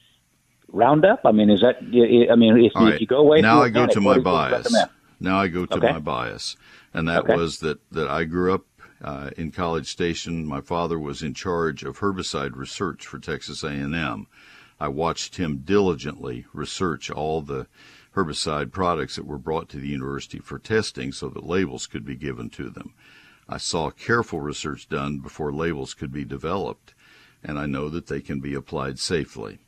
Roundup. 0.70 1.20
I 1.24 1.32
mean, 1.32 1.50
is 1.50 1.60
that? 1.60 1.76
I 1.80 2.36
mean, 2.36 2.58
if, 2.58 2.72
All 2.74 2.88
if 2.88 3.00
you 3.00 3.06
go 3.06 3.18
away 3.18 3.40
now 3.40 3.62
I 3.62 3.68
go 3.68 3.86
to 3.86 4.00
my 4.00 4.18
bias. 4.18 4.84
Now 5.20 5.38
I 5.40 5.48
go 5.48 5.66
to 5.66 5.76
Okay. 5.76 5.92
my 5.92 5.98
bias, 5.98 6.56
and 6.94 7.08
that 7.08 7.22
Okay. 7.24 7.34
was 7.34 7.58
that 7.60 7.78
that 7.90 8.08
I 8.08 8.24
grew 8.24 8.54
up 8.54 8.64
uh, 9.02 9.30
in 9.36 9.50
College 9.50 9.86
Station. 9.88 10.46
My 10.46 10.60
father 10.60 10.98
was 10.98 11.22
in 11.22 11.34
charge 11.34 11.82
of 11.84 11.98
herbicide 11.98 12.54
research 12.54 13.06
for 13.06 13.18
Texas 13.18 13.62
A&M. 13.64 14.26
I 14.80 14.88
watched 14.88 15.36
him 15.36 15.62
diligently 15.64 16.46
research 16.52 17.10
all 17.10 17.40
the 17.40 17.66
herbicide 18.14 18.70
products 18.70 19.16
that 19.16 19.26
were 19.26 19.38
brought 19.38 19.68
to 19.70 19.78
the 19.78 19.88
university 19.88 20.38
for 20.38 20.58
testing 20.58 21.12
so 21.12 21.28
that 21.30 21.44
labels 21.46 21.86
could 21.86 22.04
be 22.04 22.14
given 22.14 22.50
to 22.50 22.70
them. 22.70 22.94
I 23.48 23.56
saw 23.58 23.90
careful 23.90 24.40
research 24.40 24.88
done 24.88 25.18
before 25.18 25.52
labels 25.52 25.94
could 25.94 26.12
be 26.12 26.24
developed, 26.24 26.94
and 27.42 27.58
I 27.58 27.66
know 27.66 27.88
that 27.88 28.06
they 28.06 28.20
can 28.20 28.40
be 28.40 28.54
applied 28.54 28.98
safely. 28.98 29.58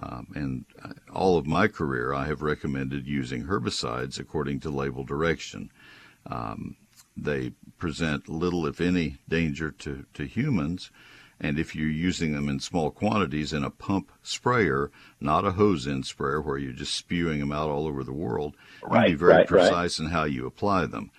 Um, 0.00 0.26
and 0.34 0.64
uh, 0.82 0.92
all 1.12 1.38
of 1.38 1.46
my 1.46 1.68
career, 1.68 2.12
I 2.12 2.26
have 2.26 2.42
recommended 2.42 3.06
using 3.06 3.44
herbicides 3.44 4.18
according 4.18 4.60
to 4.60 4.70
label 4.70 5.04
direction. 5.04 5.70
Um, 6.26 6.76
they 7.16 7.52
present 7.78 8.28
little, 8.28 8.66
if 8.66 8.80
any, 8.80 9.18
danger 9.28 9.70
to, 9.70 10.04
to 10.14 10.24
humans. 10.24 10.90
And 11.40 11.58
if 11.58 11.74
you're 11.74 11.88
using 11.88 12.32
them 12.32 12.48
in 12.48 12.60
small 12.60 12.90
quantities 12.90 13.52
in 13.52 13.64
a 13.64 13.70
pump 13.70 14.10
sprayer, 14.22 14.90
not 15.20 15.44
a 15.44 15.52
hose 15.52 15.86
end 15.86 16.06
sprayer 16.06 16.40
where 16.40 16.58
you're 16.58 16.72
just 16.72 16.94
spewing 16.94 17.40
them 17.40 17.52
out 17.52 17.70
all 17.70 17.86
over 17.86 18.04
the 18.04 18.12
world, 18.12 18.56
right, 18.82 19.08
be 19.08 19.14
very 19.14 19.32
right, 19.34 19.46
precise 19.46 19.98
right. 19.98 20.06
in 20.06 20.12
how 20.12 20.24
you 20.24 20.46
apply 20.46 20.86
them. 20.86 21.10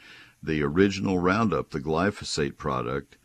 The 0.42 0.64
original 0.64 1.20
Roundup, 1.20 1.72
the 1.72 1.80
glyphosate 1.80 2.58
product, 2.58 3.18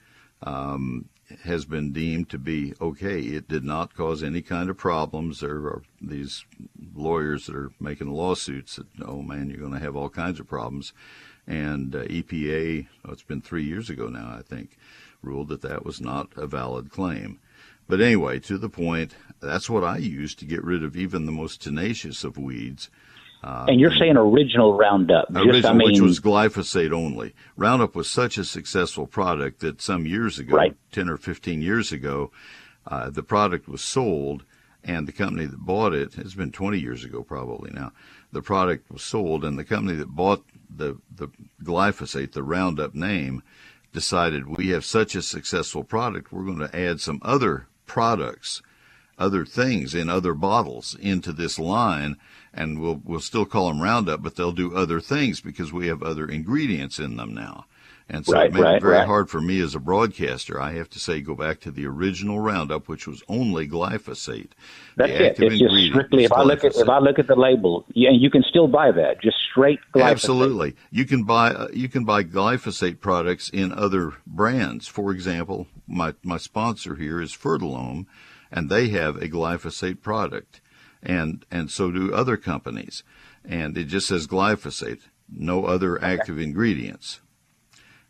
um, 0.42 1.08
has 1.44 1.64
been 1.64 1.92
deemed 1.92 2.28
to 2.30 2.38
be 2.38 2.74
okay. 2.80 3.20
It 3.20 3.48
did 3.48 3.64
not 3.64 3.94
cause 3.94 4.22
any 4.22 4.42
kind 4.42 4.70
of 4.70 4.76
problems. 4.76 5.40
There 5.40 5.56
are 5.56 5.82
these 6.00 6.44
lawyers 6.94 7.46
that 7.46 7.56
are 7.56 7.70
making 7.80 8.10
lawsuits 8.10 8.76
that, 8.76 8.86
oh 9.04 9.22
man, 9.22 9.48
you're 9.48 9.58
going 9.58 9.72
to 9.72 9.78
have 9.78 9.96
all 9.96 10.08
kinds 10.08 10.40
of 10.40 10.48
problems. 10.48 10.92
And 11.46 11.94
uh, 11.94 12.04
EPA, 12.04 12.86
oh, 13.04 13.12
it's 13.12 13.22
been 13.22 13.40
three 13.40 13.64
years 13.64 13.90
ago 13.90 14.08
now, 14.08 14.34
I 14.38 14.42
think, 14.42 14.76
ruled 15.22 15.48
that 15.48 15.62
that 15.62 15.84
was 15.84 16.00
not 16.00 16.28
a 16.36 16.46
valid 16.46 16.90
claim. 16.90 17.40
But 17.88 18.00
anyway, 18.00 18.38
to 18.40 18.56
the 18.56 18.68
point, 18.68 19.16
that's 19.40 19.68
what 19.68 19.82
I 19.82 19.96
use 19.96 20.34
to 20.36 20.44
get 20.44 20.62
rid 20.62 20.84
of 20.84 20.96
even 20.96 21.26
the 21.26 21.32
most 21.32 21.60
tenacious 21.60 22.22
of 22.22 22.38
weeds. 22.38 22.88
Uh, 23.42 23.66
and 23.68 23.80
you're 23.80 23.94
saying 23.96 24.16
original 24.16 24.76
Roundup, 24.76 25.30
original, 25.30 25.54
just, 25.54 25.66
I 25.66 25.72
mean, 25.72 25.92
which 25.92 26.00
was 26.00 26.20
glyphosate 26.20 26.92
only. 26.92 27.34
Roundup 27.56 27.94
was 27.94 28.08
such 28.08 28.36
a 28.36 28.44
successful 28.44 29.06
product 29.06 29.60
that 29.60 29.80
some 29.80 30.04
years 30.06 30.38
ago, 30.38 30.56
right. 30.56 30.76
ten 30.92 31.08
or 31.08 31.16
fifteen 31.16 31.62
years 31.62 31.90
ago, 31.90 32.30
uh, 32.86 33.08
the 33.08 33.22
product 33.22 33.66
was 33.66 33.80
sold, 33.80 34.44
and 34.84 35.08
the 35.08 35.12
company 35.12 35.46
that 35.46 35.58
bought 35.58 35.94
it, 35.94 36.18
it's 36.18 36.34
been 36.34 36.52
20 36.52 36.78
years 36.78 37.04
ago 37.04 37.22
probably 37.22 37.70
now, 37.72 37.92
the 38.32 38.42
product 38.42 38.90
was 38.90 39.02
sold, 39.02 39.44
and 39.44 39.58
the 39.58 39.64
company 39.64 39.96
that 39.96 40.08
bought 40.08 40.44
the 40.74 40.98
the 41.14 41.28
glyphosate, 41.62 42.32
the 42.32 42.42
Roundup 42.42 42.94
name, 42.94 43.42
decided 43.92 44.56
we 44.56 44.68
have 44.68 44.84
such 44.84 45.14
a 45.14 45.22
successful 45.22 45.84
product, 45.84 46.32
we're 46.32 46.44
going 46.44 46.58
to 46.58 46.76
add 46.76 47.00
some 47.00 47.20
other 47.22 47.66
products, 47.86 48.62
other 49.18 49.44
things 49.44 49.94
in 49.94 50.08
other 50.08 50.34
bottles 50.34 50.96
into 51.00 51.32
this 51.32 51.58
line, 51.58 52.16
and 52.52 52.80
we'll 52.80 53.00
we'll 53.04 53.20
still 53.20 53.44
call 53.46 53.68
them 53.68 53.82
Roundup, 53.82 54.22
but 54.22 54.36
they'll 54.36 54.52
do 54.52 54.76
other 54.76 55.00
things 55.00 55.40
because 55.40 55.72
we 55.72 55.88
have 55.88 56.02
other 56.02 56.26
ingredients 56.26 56.98
in 56.98 57.16
them 57.16 57.34
now. 57.34 57.66
And 58.12 58.26
so 58.26 58.32
right, 58.32 58.46
it 58.46 58.52
made 58.52 58.60
right, 58.60 58.74
it 58.74 58.82
very 58.82 58.94
right. 58.94 59.06
hard 59.06 59.30
for 59.30 59.40
me 59.40 59.60
as 59.60 59.76
a 59.76 59.78
broadcaster. 59.78 60.60
I 60.60 60.72
have 60.72 60.90
to 60.90 60.98
say, 60.98 61.20
go 61.20 61.36
back 61.36 61.60
to 61.60 61.70
the 61.70 61.86
original 61.86 62.40
Roundup, 62.40 62.88
which 62.88 63.06
was 63.06 63.22
only 63.28 63.68
glyphosate. 63.68 64.50
That's 64.96 65.12
the 65.12 65.26
it. 65.26 65.52
It's 65.52 65.60
just 65.60 65.86
strictly 65.90 66.24
if 66.24 66.32
I 66.32 66.42
look 66.42 66.64
at 66.64 66.74
if 66.74 66.88
I 66.88 66.98
look 66.98 67.20
at 67.20 67.28
the 67.28 67.36
label, 67.36 67.86
yeah, 67.92 68.10
you 68.10 68.28
can 68.28 68.42
still 68.42 68.66
buy 68.66 68.90
that, 68.90 69.22
just 69.22 69.36
straight 69.48 69.78
glyphosate. 69.94 70.10
Absolutely, 70.10 70.76
you 70.90 71.04
can 71.04 71.22
buy 71.22 71.50
uh, 71.50 71.68
you 71.72 71.88
can 71.88 72.04
buy 72.04 72.24
glyphosate 72.24 72.98
products 72.98 73.48
in 73.48 73.72
other 73.72 74.14
brands. 74.26 74.88
For 74.88 75.12
example, 75.12 75.68
my 75.86 76.14
my 76.24 76.36
sponsor 76.36 76.96
here 76.96 77.20
is 77.20 77.32
Fertilome, 77.32 78.06
and 78.50 78.68
they 78.68 78.88
have 78.88 79.16
a 79.16 79.28
glyphosate 79.28 80.02
product, 80.02 80.60
and 81.02 81.44
and 81.50 81.70
so 81.70 81.90
do 81.90 82.12
other 82.14 82.36
companies, 82.36 83.02
and 83.44 83.76
it 83.78 83.84
just 83.84 84.08
says 84.08 84.26
glyphosate, 84.26 85.00
no 85.34 85.64
other 85.64 86.02
active 86.02 86.38
ingredients. 86.38 87.20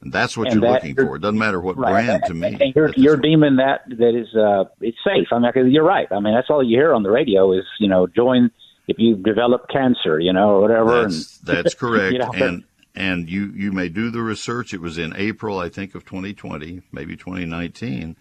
And 0.03 0.13
that's 0.15 0.35
what 0.37 0.49
And 0.49 0.55
you're 0.63 0.71
that- 0.73 0.83
looking 0.83 0.95
for. 0.97 1.17
It 1.17 1.21
doesn't 1.21 1.39
matter 1.39 1.61
what 1.61 1.77
Right. 1.77 2.07
brand 2.07 2.23
to 2.27 2.35
me. 2.35 2.57
And 2.61 2.73
you're 2.75 2.91
you're 2.97 3.17
deeming 3.19 3.57
that 3.57 3.83
that 3.89 4.15
is 4.15 4.35
uh 4.35 4.65
it's 4.81 4.97
safe. 5.05 5.29
I 5.31 5.39
mean, 5.39 5.71
you're 5.71 5.85
right. 5.85 6.09
I 6.11 6.21
mean, 6.21 6.33
that's 6.35 6.49
all 6.49 6.63
you 6.63 6.77
hear 6.79 6.95
on 6.95 7.03
the 7.03 7.11
radio 7.11 7.53
is 7.53 7.65
you 7.79 7.89
know 7.89 8.07
join 8.07 8.51
if 8.89 8.99
you 8.99 9.15
develop 9.17 9.69
cancer, 9.69 10.19
you 10.19 10.33
know, 10.33 10.51
or 10.57 10.61
whatever. 10.63 11.03
That's, 11.03 11.39
and, 11.39 11.47
that's 11.47 11.75
correct. 11.83 12.13
you 12.15 12.19
know, 12.19 12.33
and 12.33 12.65
and 12.97 13.29
you 13.29 13.53
you 13.55 13.73
may 13.73 13.89
do 13.91 14.11
the 14.11 14.23
research. 14.23 14.73
It 14.73 14.81
was 14.81 14.97
in 14.97 15.15
April, 15.17 15.59
I 15.59 15.69
think, 15.69 15.95
of 15.95 16.05
2020, 16.07 16.81
maybe 16.91 17.15
2019, 17.17 18.17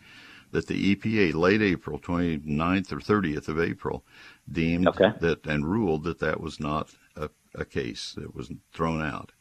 that 0.51 0.67
the 0.67 0.95
EPA, 0.95 1.33
late 1.33 1.61
April, 1.61 1.99
29th 1.99 2.91
or 2.91 2.97
30th 2.99 3.47
of 3.47 3.59
April, 3.59 4.03
deemed 4.51 4.87
Okay. 4.87 5.11
that 5.21 5.45
and 5.45 5.65
ruled 5.65 6.03
that 6.05 6.19
that 6.19 6.39
was 6.41 6.59
not 6.59 6.89
a, 7.15 7.29
a 7.55 7.65
case. 7.65 8.15
It 8.21 8.33
was 8.35 8.51
thrown 8.73 9.01
out. 9.01 9.31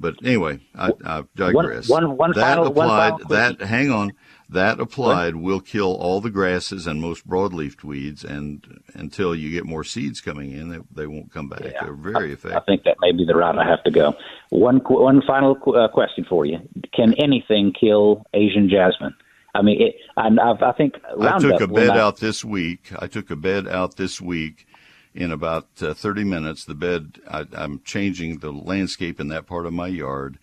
But 0.00 0.14
anyway, 0.24 0.58
I, 0.74 0.90
I 1.04 1.22
digress. 1.36 1.88
one- 1.88 2.16
one 2.16 2.32
that 2.32 2.40
final- 2.40 2.64
one 2.72 2.86
applied. 2.86 3.10
final 3.12 3.28
that 3.28 3.60
hang 3.60 3.90
on. 3.90 4.12
That 4.50 4.78
applied 4.78 5.36
will 5.36 5.60
kill 5.60 5.94
all 5.94 6.20
the 6.20 6.30
grasses 6.30 6.86
and 6.86 7.00
most 7.00 7.26
broadleaf 7.26 7.82
weeds, 7.82 8.24
and 8.24 8.82
until 8.94 9.34
you 9.34 9.50
get 9.50 9.64
more 9.64 9.82
seeds 9.84 10.20
coming 10.20 10.50
in, 10.52 10.68
they, 10.68 10.78
they 10.94 11.06
won't 11.06 11.32
come 11.32 11.48
back. 11.48 11.62
Yeah. 11.64 11.82
They're 11.84 11.94
very 11.94 12.30
I 12.30 12.32
effective. 12.34 12.56
I 12.56 12.60
think 12.66 12.82
that 12.84 12.96
may 13.00 13.12
be 13.12 13.24
the 13.24 13.34
route 13.34 13.58
I 13.58 13.64
have 13.66 13.82
to 13.84 13.90
go. 13.90 14.14
One 14.50 14.78
one 14.80 15.22
final 15.26 15.54
qu- 15.56 15.74
uh, 15.76 15.88
question 15.88 16.26
for 16.28 16.44
you: 16.44 16.58
Can 16.92 17.14
anything 17.14 17.72
kill 17.72 18.24
Asian 18.34 18.68
jasmine? 18.68 19.14
I 19.54 19.62
mean, 19.62 19.80
it, 19.80 19.96
I, 20.16 20.26
I've, 20.26 20.62
I 20.62 20.72
think 20.72 20.94
I 21.20 21.38
took 21.38 21.60
a 21.60 21.68
bed 21.68 21.88
not- 21.88 21.96
out 21.98 22.16
this 22.18 22.44
week. 22.44 22.90
I 22.98 23.06
took 23.06 23.30
a 23.30 23.36
bed 23.36 23.68
out 23.68 23.96
this 23.96 24.20
week 24.20 24.66
in 25.14 25.30
about 25.30 25.68
uh, 25.80 25.94
30 25.94 26.24
minutes. 26.24 26.64
The 26.64 26.74
bed, 26.74 27.20
I, 27.28 27.46
I'm 27.56 27.80
changing 27.84 28.38
the 28.38 28.50
landscape 28.52 29.20
in 29.20 29.28
that 29.28 29.46
part 29.46 29.66
of 29.66 29.72
my 29.72 29.86
yard. 29.86 30.38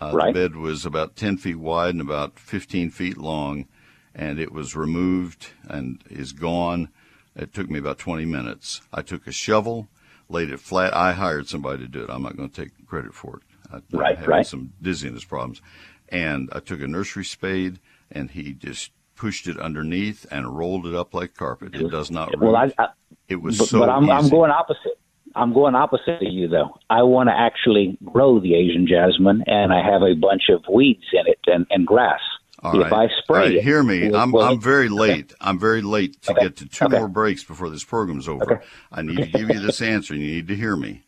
Uh, 0.00 0.12
Right. 0.14 0.32
The 0.34 0.48
bed 0.48 0.56
was 0.56 0.86
about 0.86 1.16
10 1.16 1.36
feet 1.38 1.56
wide 1.56 1.90
and 1.94 2.00
about 2.00 2.38
15 2.38 2.90
feet 2.90 3.16
long, 3.18 3.66
and 4.14 4.38
it 4.38 4.52
was 4.52 4.76
removed 4.76 5.48
and 5.68 6.02
is 6.08 6.32
gone. 6.32 6.88
It 7.36 7.52
took 7.52 7.68
me 7.68 7.78
about 7.80 7.98
20 7.98 8.24
minutes. 8.24 8.82
I 8.92 9.02
took 9.02 9.26
a 9.26 9.32
shovel, 9.32 9.88
laid 10.28 10.50
it 10.50 10.60
flat. 10.60 10.94
I 10.94 11.12
hired 11.12 11.48
somebody 11.48 11.82
to 11.82 11.88
do 11.88 12.04
it. 12.04 12.10
I'm 12.10 12.22
not 12.22 12.36
going 12.36 12.50
to 12.50 12.62
take 12.64 12.86
credit 12.86 13.14
for 13.14 13.38
it. 13.38 13.42
I, 13.72 13.76
I'm 13.78 13.82
Right, 13.98 14.16
having 14.16 14.30
right. 14.30 14.46
some 14.46 14.72
dizziness 14.80 15.24
problems. 15.24 15.60
And 16.08 16.48
I 16.52 16.60
took 16.60 16.80
a 16.80 16.86
nursery 16.86 17.24
spade, 17.24 17.80
and 18.14 18.30
he 18.30 18.52
just 18.52 18.92
pushed 19.16 19.46
it 19.46 19.58
underneath 19.58 20.26
and 20.30 20.56
rolled 20.56 20.86
it 20.86 20.94
up 20.94 21.14
like 21.14 21.34
carpet. 21.34 21.74
It 21.74 21.90
does 21.90 22.10
not 22.10 22.38
Well, 22.38 22.56
I. 22.56 22.72
I, 22.78 22.88
it 23.28 23.36
was 23.36 23.58
but, 23.58 23.68
so 23.68 23.80
but 23.80 23.88
I'm, 23.88 24.08
I'm 24.10 24.28
going 24.28 24.50
opposite. 24.50 24.98
I'm 25.34 25.52
going 25.52 25.74
opposite 25.74 26.22
of 26.22 26.32
you 26.32 26.48
though. 26.48 26.76
I 26.90 27.02
want 27.02 27.28
to 27.28 27.34
actually 27.34 27.98
grow 28.04 28.38
the 28.38 28.54
Asian 28.54 28.86
jasmine, 28.86 29.42
and 29.46 29.72
I 29.72 29.84
have 29.84 30.02
a 30.02 30.14
bunch 30.14 30.44
of 30.48 30.62
weeds 30.72 31.04
in 31.12 31.26
it 31.26 31.40
and, 31.46 31.66
and 31.70 31.86
grass. 31.86 32.20
All 32.62 32.80
if 32.80 32.92
right. 32.92 32.92
I 32.92 33.08
spray 33.22 33.36
All 33.36 33.44
right, 33.46 33.54
it, 33.56 33.64
hear 33.64 33.82
me. 33.82 34.12
I'm 34.12 34.32
will 34.32 34.42
I'm 34.42 34.60
very 34.60 34.88
late. 34.88 35.32
I'm 35.40 35.58
very 35.58 35.82
late 35.82 36.22
to 36.22 36.32
Okay. 36.32 36.42
get 36.42 36.56
to 36.56 36.66
two 36.66 36.84
Okay. 36.86 36.96
more 36.98 37.08
breaks 37.08 37.42
before 37.44 37.68
this 37.68 37.84
program's 37.84 38.28
over. 38.28 38.44
Okay. 38.44 38.64
I 38.92 39.02
need 39.02 39.16
to 39.16 39.28
give 39.28 39.50
you 39.50 39.58
this 39.60 39.82
answer, 39.82 40.14
and 40.14 40.22
you 40.22 40.30
need 40.36 40.48
to 40.48 40.56
hear 40.56 40.76
me. 40.76 41.02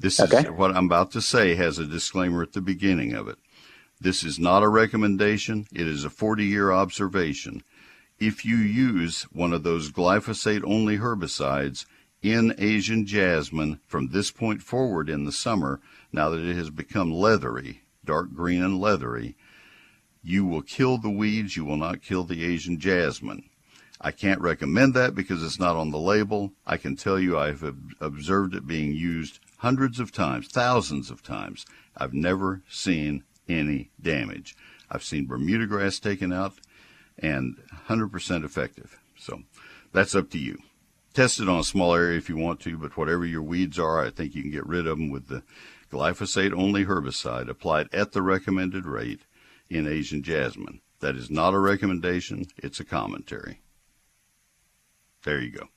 This 0.00 0.20
is 0.20 0.44
what 0.50 0.76
I'm 0.76 0.86
about 0.86 1.10
to 1.12 1.20
say 1.20 1.54
has 1.56 1.78
a 1.78 1.86
disclaimer 1.86 2.42
at 2.42 2.52
the 2.52 2.60
beginning 2.60 3.14
of 3.14 3.28
it. 3.28 3.38
This 4.00 4.22
is 4.22 4.38
not 4.38 4.62
a 4.62 4.68
recommendation. 4.68 5.66
It 5.72 5.88
is 5.88 6.04
a 6.04 6.08
40-year 6.08 6.70
observation. 6.70 7.64
If 8.20 8.44
you 8.44 8.56
use 8.56 9.24
one 9.32 9.52
of 9.52 9.64
those 9.64 9.90
glyphosate-only 9.90 10.98
herbicides 10.98 11.84
in 12.22 12.54
Asian 12.58 13.06
jasmine 13.06 13.80
from 13.86 14.08
this 14.08 14.30
point 14.30 14.62
forward 14.62 15.08
in 15.08 15.24
the 15.24 15.32
summer, 15.32 15.80
now 16.12 16.28
that 16.28 16.44
it 16.44 16.54
has 16.54 16.70
become 16.70 17.12
leathery, 17.12 17.82
dark 18.04 18.32
green 18.32 18.62
and 18.62 18.78
leathery, 18.78 19.36
you 20.22 20.44
will 20.44 20.62
kill 20.62 20.98
the 20.98 21.10
weeds, 21.10 21.56
you 21.56 21.64
will 21.64 21.76
not 21.76 22.02
kill 22.02 22.22
the 22.22 22.44
Asian 22.44 22.78
jasmine. 22.78 23.50
I 24.00 24.12
can't 24.12 24.40
recommend 24.40 24.94
that 24.94 25.16
because 25.16 25.42
it's 25.42 25.58
not 25.58 25.74
on 25.74 25.90
the 25.90 25.98
label. 25.98 26.52
I 26.64 26.76
can 26.76 26.94
tell 26.94 27.18
you 27.18 27.36
I've 27.36 27.64
ob- 27.64 27.94
observed 28.00 28.54
it 28.54 28.64
being 28.64 28.92
used 28.92 29.40
hundreds 29.58 29.98
of 29.98 30.12
times, 30.12 30.46
thousands 30.46 31.10
of 31.10 31.20
times. 31.22 31.66
I've 31.96 32.14
never 32.14 32.62
seen 32.68 33.24
any 33.48 33.90
damage. 34.00 34.56
I've 34.90 35.04
seen 35.04 35.26
Bermuda 35.26 35.66
grass 35.66 35.98
taken 35.98 36.32
out 36.32 36.54
and 37.18 37.56
100% 37.88 38.44
effective. 38.44 38.98
So 39.16 39.42
that's 39.92 40.14
up 40.14 40.30
to 40.30 40.38
you. 40.38 40.58
Test 41.14 41.40
it 41.40 41.48
on 41.48 41.58
a 41.58 41.64
small 41.64 41.94
area 41.94 42.18
if 42.18 42.28
you 42.28 42.36
want 42.36 42.60
to, 42.60 42.78
but 42.78 42.96
whatever 42.96 43.24
your 43.24 43.42
weeds 43.42 43.78
are, 43.78 44.04
I 44.04 44.10
think 44.10 44.34
you 44.34 44.42
can 44.42 44.50
get 44.50 44.66
rid 44.66 44.86
of 44.86 44.98
them 44.98 45.10
with 45.10 45.28
the 45.28 45.42
glyphosate 45.90 46.52
only 46.52 46.84
herbicide 46.84 47.48
applied 47.48 47.88
at 47.92 48.12
the 48.12 48.22
recommended 48.22 48.86
rate 48.86 49.22
in 49.68 49.86
Asian 49.86 50.22
jasmine. 50.22 50.80
That 51.00 51.16
is 51.16 51.30
not 51.30 51.54
a 51.54 51.58
recommendation, 51.58 52.46
it's 52.56 52.80
a 52.80 52.84
commentary. 52.84 53.60
There 55.24 55.40
you 55.40 55.50
go. 55.50 55.68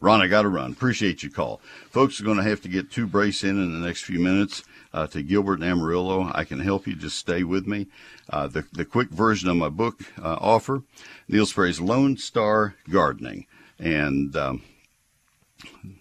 Ron, 0.00 0.20
I 0.20 0.26
got 0.26 0.42
to 0.42 0.48
run. 0.48 0.72
Appreciate 0.72 1.22
your 1.22 1.32
call. 1.32 1.60
Folks 1.90 2.20
are 2.20 2.24
going 2.24 2.36
to 2.36 2.42
have 2.42 2.60
to 2.62 2.68
get 2.68 2.90
two 2.90 3.06
brace 3.06 3.42
in 3.42 3.62
in 3.62 3.72
the 3.72 3.86
next 3.86 4.02
few 4.04 4.20
minutes 4.20 4.62
uh, 4.92 5.06
to 5.08 5.22
Gilbert 5.22 5.60
and 5.60 5.64
Amarillo. 5.64 6.30
I 6.34 6.44
can 6.44 6.60
help 6.60 6.86
you. 6.86 6.94
Just 6.94 7.18
stay 7.18 7.44
with 7.44 7.66
me. 7.66 7.86
Uh, 8.28 8.46
the, 8.46 8.64
the 8.72 8.84
quick 8.84 9.10
version 9.10 9.48
of 9.48 9.56
my 9.56 9.68
book 9.68 10.00
uh, 10.18 10.36
offer, 10.40 10.82
Neil 11.28 11.46
Sperry's 11.46 11.80
Lone 11.80 12.16
Star 12.16 12.76
Gardening. 12.90 13.46
And 13.78 14.34
um, 14.36 14.62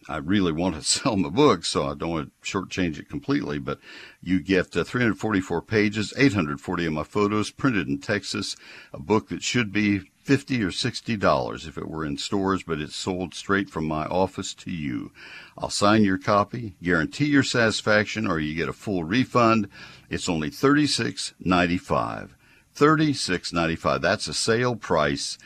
I 0.08 0.18
really 0.18 0.52
want 0.52 0.76
to 0.76 0.82
sell 0.84 1.16
my 1.16 1.30
book, 1.30 1.66
so 1.66 1.88
I 1.88 1.94
don't 1.94 2.10
want 2.10 2.32
to 2.44 2.52
shortchange 2.52 3.00
it 3.00 3.10
completely. 3.10 3.60
But 3.60 3.80
you 4.22 4.42
get 4.42 4.76
uh, 4.76 4.84
344 4.84 5.62
pages, 5.62 6.14
840 6.18 6.86
of 6.86 6.94
my 6.94 7.04
photos 7.04 7.52
printed 7.52 7.88
in 7.88 8.00
Texas, 8.00 8.56
a 8.94 9.00
book 9.00 9.30
that 9.30 9.44
should 9.44 9.72
be 9.72 10.02
50 10.26 10.64
or 10.64 10.72
60 10.72 11.18
dollars 11.18 11.68
if 11.68 11.78
it 11.78 11.88
were 11.88 12.04
in 12.04 12.18
stores, 12.18 12.64
but 12.64 12.82
it's 12.82 12.96
sold 12.96 13.36
straight 13.36 13.70
from 13.70 13.86
my 13.86 14.06
office 14.06 14.56
to 14.56 14.72
you. 14.72 15.12
I'll 15.56 15.70
sign 15.70 16.04
your 16.04 16.18
copy, 16.18 16.76
guarantee 16.82 17.28
your 17.28 17.44
satisfaction, 17.44 18.26
or 18.26 18.40
you 18.40 18.56
get 18.56 18.68
a 18.68 18.74
full 18.74 19.04
refund. 19.04 19.70
It's 20.10 20.28
only 20.28 20.50
36.95. 20.50 22.30
36.95. 22.76 24.02
That's 24.02 24.28
a 24.28 24.34
sale 24.34 24.76
price. 24.76 25.38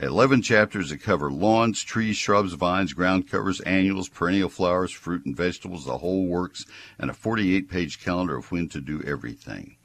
11 0.00 0.42
chapters 0.42 0.90
that 0.90 1.02
cover 1.02 1.32
lawns, 1.32 1.82
trees, 1.82 2.16
shrubs, 2.16 2.52
vines, 2.52 2.92
ground 2.92 3.28
covers, 3.28 3.60
annuals, 3.62 4.08
perennial 4.08 4.48
flowers, 4.48 4.92
fruit 4.92 5.26
and 5.26 5.36
vegetables, 5.36 5.86
the 5.86 5.98
whole 5.98 6.26
works, 6.26 6.64
and 7.00 7.10
a 7.10 7.14
48 7.14 7.68
page 7.68 8.00
calendar 8.00 8.36
of 8.36 8.52
when 8.52 8.68
to 8.68 8.80
do 8.80 9.02
everything. 9.02 9.76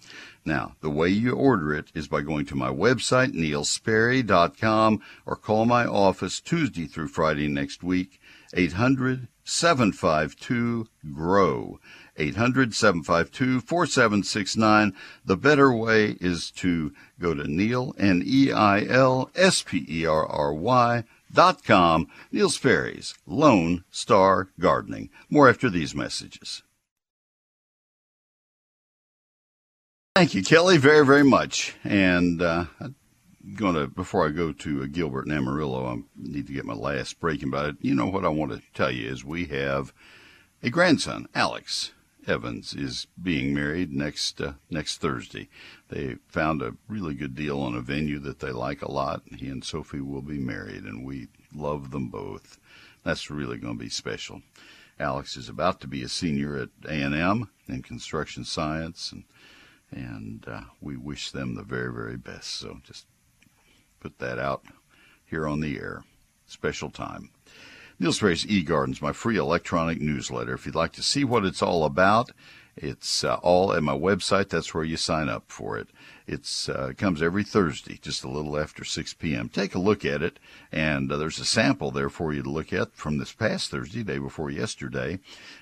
Now, 0.46 0.76
the 0.82 0.91
way 0.91 1.10
you 1.10 1.34
order 1.34 1.74
it 1.74 1.91
is 1.96 2.08
by 2.08 2.22
going 2.22 2.46
to 2.48 2.56
my 2.56 2.70
website, 2.70 3.34
neilsperry.com, 3.34 5.02
or 5.26 5.36
call 5.36 5.66
my 5.66 5.86
office 5.86 6.39
Tuesday 6.39 6.86
through 6.86 7.08
Friday 7.08 7.48
next 7.48 7.84
week, 7.84 8.20
800 8.54 9.28
752 9.43 10.88
GROW. 11.14 11.80
800 12.18 12.74
752 12.74 13.60
4769. 13.62 14.93
The 15.26 15.38
better 15.38 15.72
way 15.72 16.16
is 16.22 16.52
to 16.52 16.93
go 17.20 17.34
to 17.34 17.48
Neil, 17.48 17.93
N 17.98 18.24
E 18.26 18.52
I 18.52 18.86
L 18.86 19.30
S 19.36 19.64
P 19.64 19.86
E 19.89 20.06
R 20.06 20.26
R 20.26 20.54
Y 20.54 21.04
dot 21.34 21.64
com. 21.64 22.08
Neil 22.32 22.50
Sperry's 22.50 23.16
Lone 23.26 23.84
Star 23.91 24.50
Gardening. 24.60 25.10
More 25.30 25.50
after 25.50 25.70
these 25.70 25.93
messages. 25.93 26.64
Thank 30.16 30.34
you, 30.34 30.43
Kelly, 30.43 30.78
very, 30.78 31.05
very 31.05 31.26
much. 31.26 31.76
And 31.84 32.41
uh, 32.41 32.68
I'm 32.80 32.95
going 33.53 33.76
to, 33.76 33.88
before 33.88 34.26
I 34.26 34.30
go 34.30 34.53
to 34.53 34.84
uh, 34.84 34.86
Gilbert 34.89 35.26
and 35.26 35.34
Amarillo, 35.34 35.86
I 35.86 36.03
need 36.16 36.47
to 36.47 36.53
get 36.53 36.63
my 36.63 36.74
last 36.74 37.20
breaking. 37.20 37.49
But 37.49 37.76
you 37.82 37.93
know 37.93 38.05
what 38.05 38.24
I 38.24 38.30
want 38.30 38.53
to 38.53 38.61
tell 38.74 38.89
you 38.89 39.09
is 39.09 39.26
we 39.26 39.43
have 39.47 39.91
a 40.63 40.70
grandson, 40.70 41.28
Alex, 41.36 41.91
Evans 42.26 42.74
is 42.74 43.07
being 43.22 43.53
married 43.53 43.91
next 43.91 44.39
uh, 44.39 44.53
next 44.70 45.01
Thursday. 45.01 45.49
They 45.89 46.16
found 46.30 46.61
a 46.61 46.78
really 46.88 47.13
good 47.13 47.36
deal 47.36 47.59
on 47.59 47.76
a 47.76 47.82
venue 47.82 48.20
that 48.20 48.39
they 48.39 48.51
like 48.51 48.82
a 48.82 48.91
lot. 48.91 49.22
He 49.38 49.49
and 49.49 49.66
Sophie 49.66 49.99
will 49.99 50.22
be 50.22 50.39
married, 50.39 50.86
and 50.86 51.05
we 51.05 51.28
love 51.53 51.91
them 51.91 52.07
both. 52.07 52.57
That's 53.03 53.30
really 53.30 53.57
going 53.57 53.78
to 53.78 53.84
be 53.84 53.89
special. 53.89 54.43
Alex 54.97 55.36
is 55.36 55.49
about 55.49 55.82
to 55.82 55.88
be 55.88 56.03
a 56.03 56.09
senior 56.09 56.55
at 56.55 56.70
A&M 56.88 57.49
in 57.68 57.82
construction 57.84 58.45
science, 58.45 59.11
and 59.11 59.26
and 59.91 60.45
uh, 60.47 60.61
we 60.81 60.97
wish 60.97 61.31
them 61.31 61.55
the 61.55 61.63
very 61.63 61.91
very 61.93 62.17
best. 62.17 62.51
So 62.55 62.79
just 62.83 63.05
put 63.99 64.19
that 64.19 64.39
out 64.39 64.65
here 65.25 65.47
on 65.47 65.59
the 65.59 65.77
air. 65.77 66.03
Special 66.45 66.89
time. 66.89 67.31
Neil 67.97 68.11
Sperry's 68.11 68.45
eGardens, 68.45 69.01
my 69.01 69.13
free 69.13 69.38
electronic 69.38 70.01
newsletter. 70.01 70.53
If 70.53 70.65
you'd 70.65 70.75
like 70.75 70.91
to 70.93 71.03
see 71.03 71.23
what 71.23 71.45
it's 71.45 71.61
all 71.61 71.86
about, 71.86 72.31
it's 72.75 73.23
uh, 73.23 73.36
all 73.36 73.73
at 73.73 73.83
my 73.83 73.97
website. 73.97 74.49
That's 74.49 74.73
where 74.73 74.83
you 74.83 74.97
sign 74.97 75.29
up 75.29 75.45
for 75.47 75.77
it. 75.77 75.88
It's 76.28 76.69
uh, 76.69 76.93
comes 76.97 77.21
every 77.21 77.43
Thursday, 77.43 77.99
just 78.01 78.23
a 78.23 78.30
little 78.30 78.57
after 78.57 78.84
6 78.84 79.13
p.m. 79.15 79.49
Take 79.49 79.76
a 79.76 79.80
look 79.80 80.03
at 80.03 80.23
it, 80.23 80.39
and 80.71 81.11
uh, 81.11 81.17
there's 81.17 81.39
a 81.39 81.45
sample 81.45 81.91
there 81.91 82.09
for 82.09 82.34
you 82.34 82.41
to 82.41 82.49
look 82.49 82.73
at 82.73 82.93
from 82.95 83.17
this 83.17 83.32
past 83.32 83.69
Thursday, 83.69 84.03
day 84.03 84.17
before 84.17 84.49
yesterday. 84.49 85.19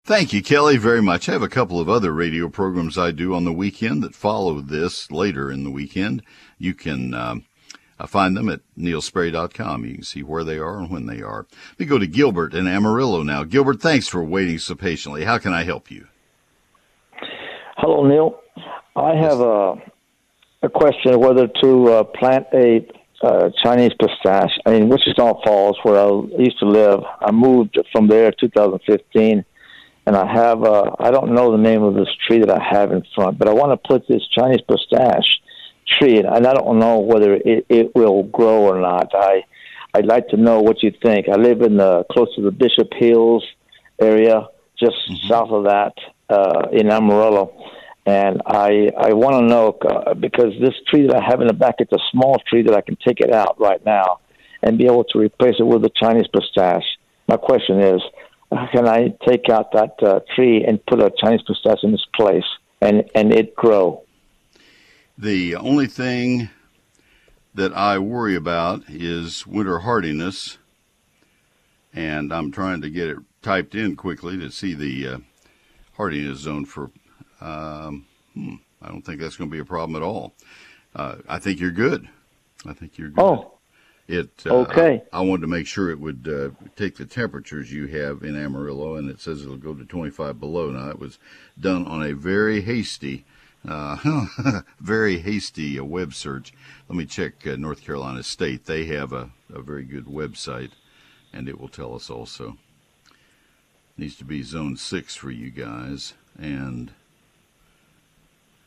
Thank 0.06 0.32
you, 0.32 0.40
Kelly, 0.40 0.76
very 0.76 1.02
much. 1.02 1.28
I 1.28 1.32
have 1.32 1.42
a 1.42 1.48
couple 1.48 1.80
of 1.80 1.88
other 1.88 2.12
radio 2.12 2.48
programs 2.48 2.96
I 2.96 3.10
do 3.10 3.34
on 3.34 3.44
the 3.44 3.52
weekend 3.52 4.04
that 4.04 4.14
follow 4.14 4.60
this 4.60 5.10
later 5.10 5.50
in 5.50 5.64
the 5.64 5.70
weekend. 5.70 6.22
You 6.58 6.74
can 6.74 7.12
um, 7.12 7.44
uh, 7.98 8.06
find 8.06 8.36
them 8.36 8.48
at 8.48 8.60
neilsperry.com. 8.78 9.84
You 9.84 9.94
can 9.94 10.04
see 10.04 10.22
where 10.22 10.44
they 10.44 10.58
are 10.58 10.78
and 10.78 10.92
when 10.92 11.06
they 11.06 11.22
are. 11.22 11.48
We 11.76 11.86
go 11.86 11.98
to 11.98 12.06
Gilbert 12.06 12.54
in 12.54 12.68
Amarillo 12.68 13.24
now. 13.24 13.42
Gilbert, 13.42 13.82
thanks 13.82 14.06
for 14.06 14.22
waiting 14.22 14.58
so 14.58 14.76
patiently. 14.76 15.24
How 15.24 15.38
can 15.38 15.52
I 15.52 15.64
help 15.64 15.90
you? 15.90 16.06
Hello, 17.76 18.06
Neil. 18.06 18.38
I 18.94 19.16
have 19.16 19.40
a, 19.40 19.74
a 20.62 20.68
question 20.68 21.18
whether 21.18 21.48
to 21.64 21.88
uh, 21.88 22.04
plant 22.04 22.46
a 22.54 22.86
uh, 23.22 23.50
Chinese 23.60 23.90
pistache. 23.98 24.56
I 24.66 24.70
mean, 24.70 24.88
Wichita 24.88 25.42
Falls, 25.42 25.76
where 25.82 26.00
I 26.00 26.40
used 26.40 26.60
to 26.60 26.66
live. 26.66 27.00
I 27.20 27.32
moved 27.32 27.76
from 27.90 28.06
there 28.06 28.26
in 28.26 28.34
2015 28.38 29.44
and 30.06 30.16
I 30.16 30.32
have 30.32 30.62
uh, 30.62 30.92
I 30.98 31.10
don't 31.10 31.34
know 31.34 31.50
the 31.50 31.58
name 31.58 31.82
of 31.82 31.94
this 31.94 32.08
tree 32.26 32.38
that 32.38 32.50
I 32.50 32.62
have 32.62 32.92
in 32.92 33.02
front, 33.14 33.38
but 33.38 33.48
I 33.48 33.52
want 33.52 33.72
to 33.72 33.88
put 33.88 34.06
this 34.08 34.22
Chinese 34.28 34.60
pistache 34.68 35.40
tree, 35.98 36.18
and 36.18 36.28
I 36.28 36.40
don't 36.40 36.78
know 36.78 36.98
whether 36.98 37.34
it, 37.34 37.66
it 37.68 37.94
will 37.94 38.22
grow 38.22 38.62
or 38.62 38.80
not. 38.80 39.10
I 39.14 39.42
I'd 39.94 40.06
like 40.06 40.28
to 40.28 40.36
know 40.36 40.60
what 40.60 40.82
you 40.82 40.92
think. 41.02 41.28
I 41.28 41.36
live 41.36 41.62
in 41.62 41.76
the 41.76 42.04
close 42.10 42.34
to 42.36 42.42
the 42.42 42.50
Bishop 42.52 42.88
Hills 42.94 43.44
area, 44.00 44.48
just 44.78 44.96
mm-hmm. 45.08 45.28
south 45.28 45.50
of 45.50 45.64
that 45.64 45.94
uh, 46.30 46.68
in 46.72 46.90
Amarillo, 46.90 47.52
and 48.06 48.42
I 48.46 48.90
I 48.96 49.12
want 49.12 49.34
to 49.36 49.42
know 49.42 49.76
uh, 49.88 50.14
because 50.14 50.52
this 50.60 50.74
tree 50.88 51.08
that 51.08 51.16
I 51.16 51.24
have 51.28 51.40
in 51.40 51.48
the 51.48 51.54
back, 51.54 51.76
it's 51.78 51.92
a 51.92 52.04
small 52.12 52.40
tree 52.48 52.62
that 52.62 52.74
I 52.74 52.80
can 52.80 52.96
take 53.04 53.20
it 53.20 53.32
out 53.32 53.58
right 53.58 53.84
now 53.84 54.20
and 54.62 54.78
be 54.78 54.86
able 54.86 55.04
to 55.04 55.18
replace 55.18 55.56
it 55.58 55.66
with 55.66 55.84
a 55.84 55.90
Chinese 55.94 56.26
pistache. 56.32 56.86
My 57.28 57.36
question 57.36 57.80
is 57.80 58.00
can 58.72 58.86
I 58.86 59.14
take 59.26 59.48
out 59.50 59.72
that 59.72 59.94
uh, 60.02 60.20
tree 60.34 60.64
and 60.64 60.84
put 60.86 61.00
a 61.00 61.10
Chinese 61.18 61.42
pistache 61.46 61.82
in 61.82 61.94
its 61.94 62.06
place 62.14 62.44
and, 62.80 63.04
and 63.14 63.32
it 63.32 63.54
grow? 63.54 64.02
The 65.18 65.56
only 65.56 65.86
thing 65.86 66.50
that 67.54 67.72
I 67.72 67.98
worry 67.98 68.36
about 68.36 68.82
is 68.88 69.46
winter 69.46 69.80
hardiness, 69.80 70.58
and 71.94 72.32
I'm 72.32 72.52
trying 72.52 72.82
to 72.82 72.90
get 72.90 73.08
it 73.08 73.18
typed 73.40 73.74
in 73.74 73.96
quickly 73.96 74.36
to 74.38 74.50
see 74.50 74.74
the 74.74 75.08
uh, 75.08 75.18
hardiness 75.94 76.40
zone 76.40 76.66
for. 76.66 76.90
Um, 77.40 78.06
hmm, 78.34 78.56
I 78.82 78.88
don't 78.88 79.02
think 79.02 79.20
that's 79.20 79.36
going 79.36 79.50
to 79.50 79.54
be 79.54 79.60
a 79.60 79.64
problem 79.64 79.96
at 79.96 80.02
all. 80.04 80.34
Uh, 80.94 81.16
I 81.28 81.38
think 81.38 81.60
you're 81.60 81.70
good. 81.70 82.08
I 82.66 82.72
think 82.72 82.98
you're 82.98 83.08
good. 83.08 83.22
Oh, 83.22 83.55
It 84.08 84.44
uh, 84.46 84.54
okay. 84.58 85.02
I, 85.12 85.18
I, 85.18 85.20
wanted 85.22 85.42
to 85.42 85.46
make 85.48 85.66
sure 85.66 85.90
it 85.90 85.98
would 85.98 86.28
uh, 86.28 86.66
take 86.76 86.96
the 86.96 87.06
temperatures 87.06 87.72
you 87.72 87.86
have 87.88 88.22
in 88.22 88.36
Amarillo, 88.36 88.94
and 88.94 89.10
it 89.10 89.20
says 89.20 89.42
it'll 89.42 89.56
go 89.56 89.74
to 89.74 89.84
25 89.84 90.38
below. 90.38 90.70
Now 90.70 90.90
it 90.90 91.00
was 91.00 91.18
done 91.58 91.84
on 91.86 92.04
a 92.04 92.14
very 92.14 92.60
hasty, 92.60 93.24
uh, 93.66 94.26
very 94.80 95.18
hasty 95.18 95.78
uh, 95.78 95.84
web 95.84 96.14
search. 96.14 96.52
Let 96.88 96.96
me 96.96 97.04
check 97.04 97.44
uh, 97.46 97.56
North 97.56 97.84
Carolina 97.84 98.22
State. 98.22 98.66
They 98.66 98.84
have 98.86 99.12
a, 99.12 99.30
a 99.52 99.60
very 99.60 99.84
good 99.84 100.06
website, 100.06 100.70
and 101.32 101.48
it 101.48 101.60
will 101.60 101.68
tell 101.68 101.94
us 101.94 102.08
also. 102.08 102.58
Needs 103.96 104.16
to 104.16 104.24
be 104.24 104.42
zone 104.42 104.76
six 104.76 105.16
for 105.16 105.32
you 105.32 105.50
guys, 105.50 106.14
and 106.38 106.92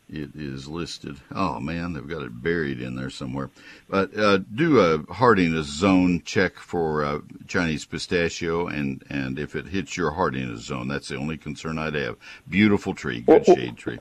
it 0.09 0.31
is 0.35 0.67
listed. 0.67 1.17
Oh 1.33 1.59
man, 1.59 1.93
they've 1.93 2.07
got 2.07 2.23
it 2.23 2.41
buried 2.41 2.81
in 2.81 2.95
there 2.95 3.09
somewhere. 3.09 3.49
But 3.89 4.17
uh, 4.17 4.39
do 4.53 4.79
a 4.79 5.13
hardiness 5.13 5.67
zone 5.67 6.21
check 6.25 6.57
for 6.57 7.03
uh, 7.03 7.19
Chinese 7.47 7.85
pistachio, 7.85 8.67
and 8.67 9.03
and 9.09 9.39
if 9.39 9.55
it 9.55 9.67
hits 9.67 9.95
your 9.95 10.11
hardiness 10.11 10.61
zone, 10.61 10.87
that's 10.87 11.09
the 11.09 11.17
only 11.17 11.37
concern 11.37 11.77
I'd 11.77 11.95
have. 11.95 12.17
Beautiful 12.47 12.93
tree, 12.93 13.21
good 13.21 13.45
shade 13.45 13.77
tree. 13.77 13.99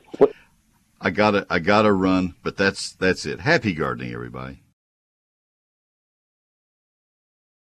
I 1.01 1.11
gotta 1.11 1.45
I 1.49 1.59
gotta 1.59 1.93
run, 1.93 2.35
but 2.43 2.57
that's 2.57 2.91
that's 2.93 3.25
it. 3.25 3.39
Happy 3.39 3.73
gardening, 3.73 4.13
everybody. 4.13 4.59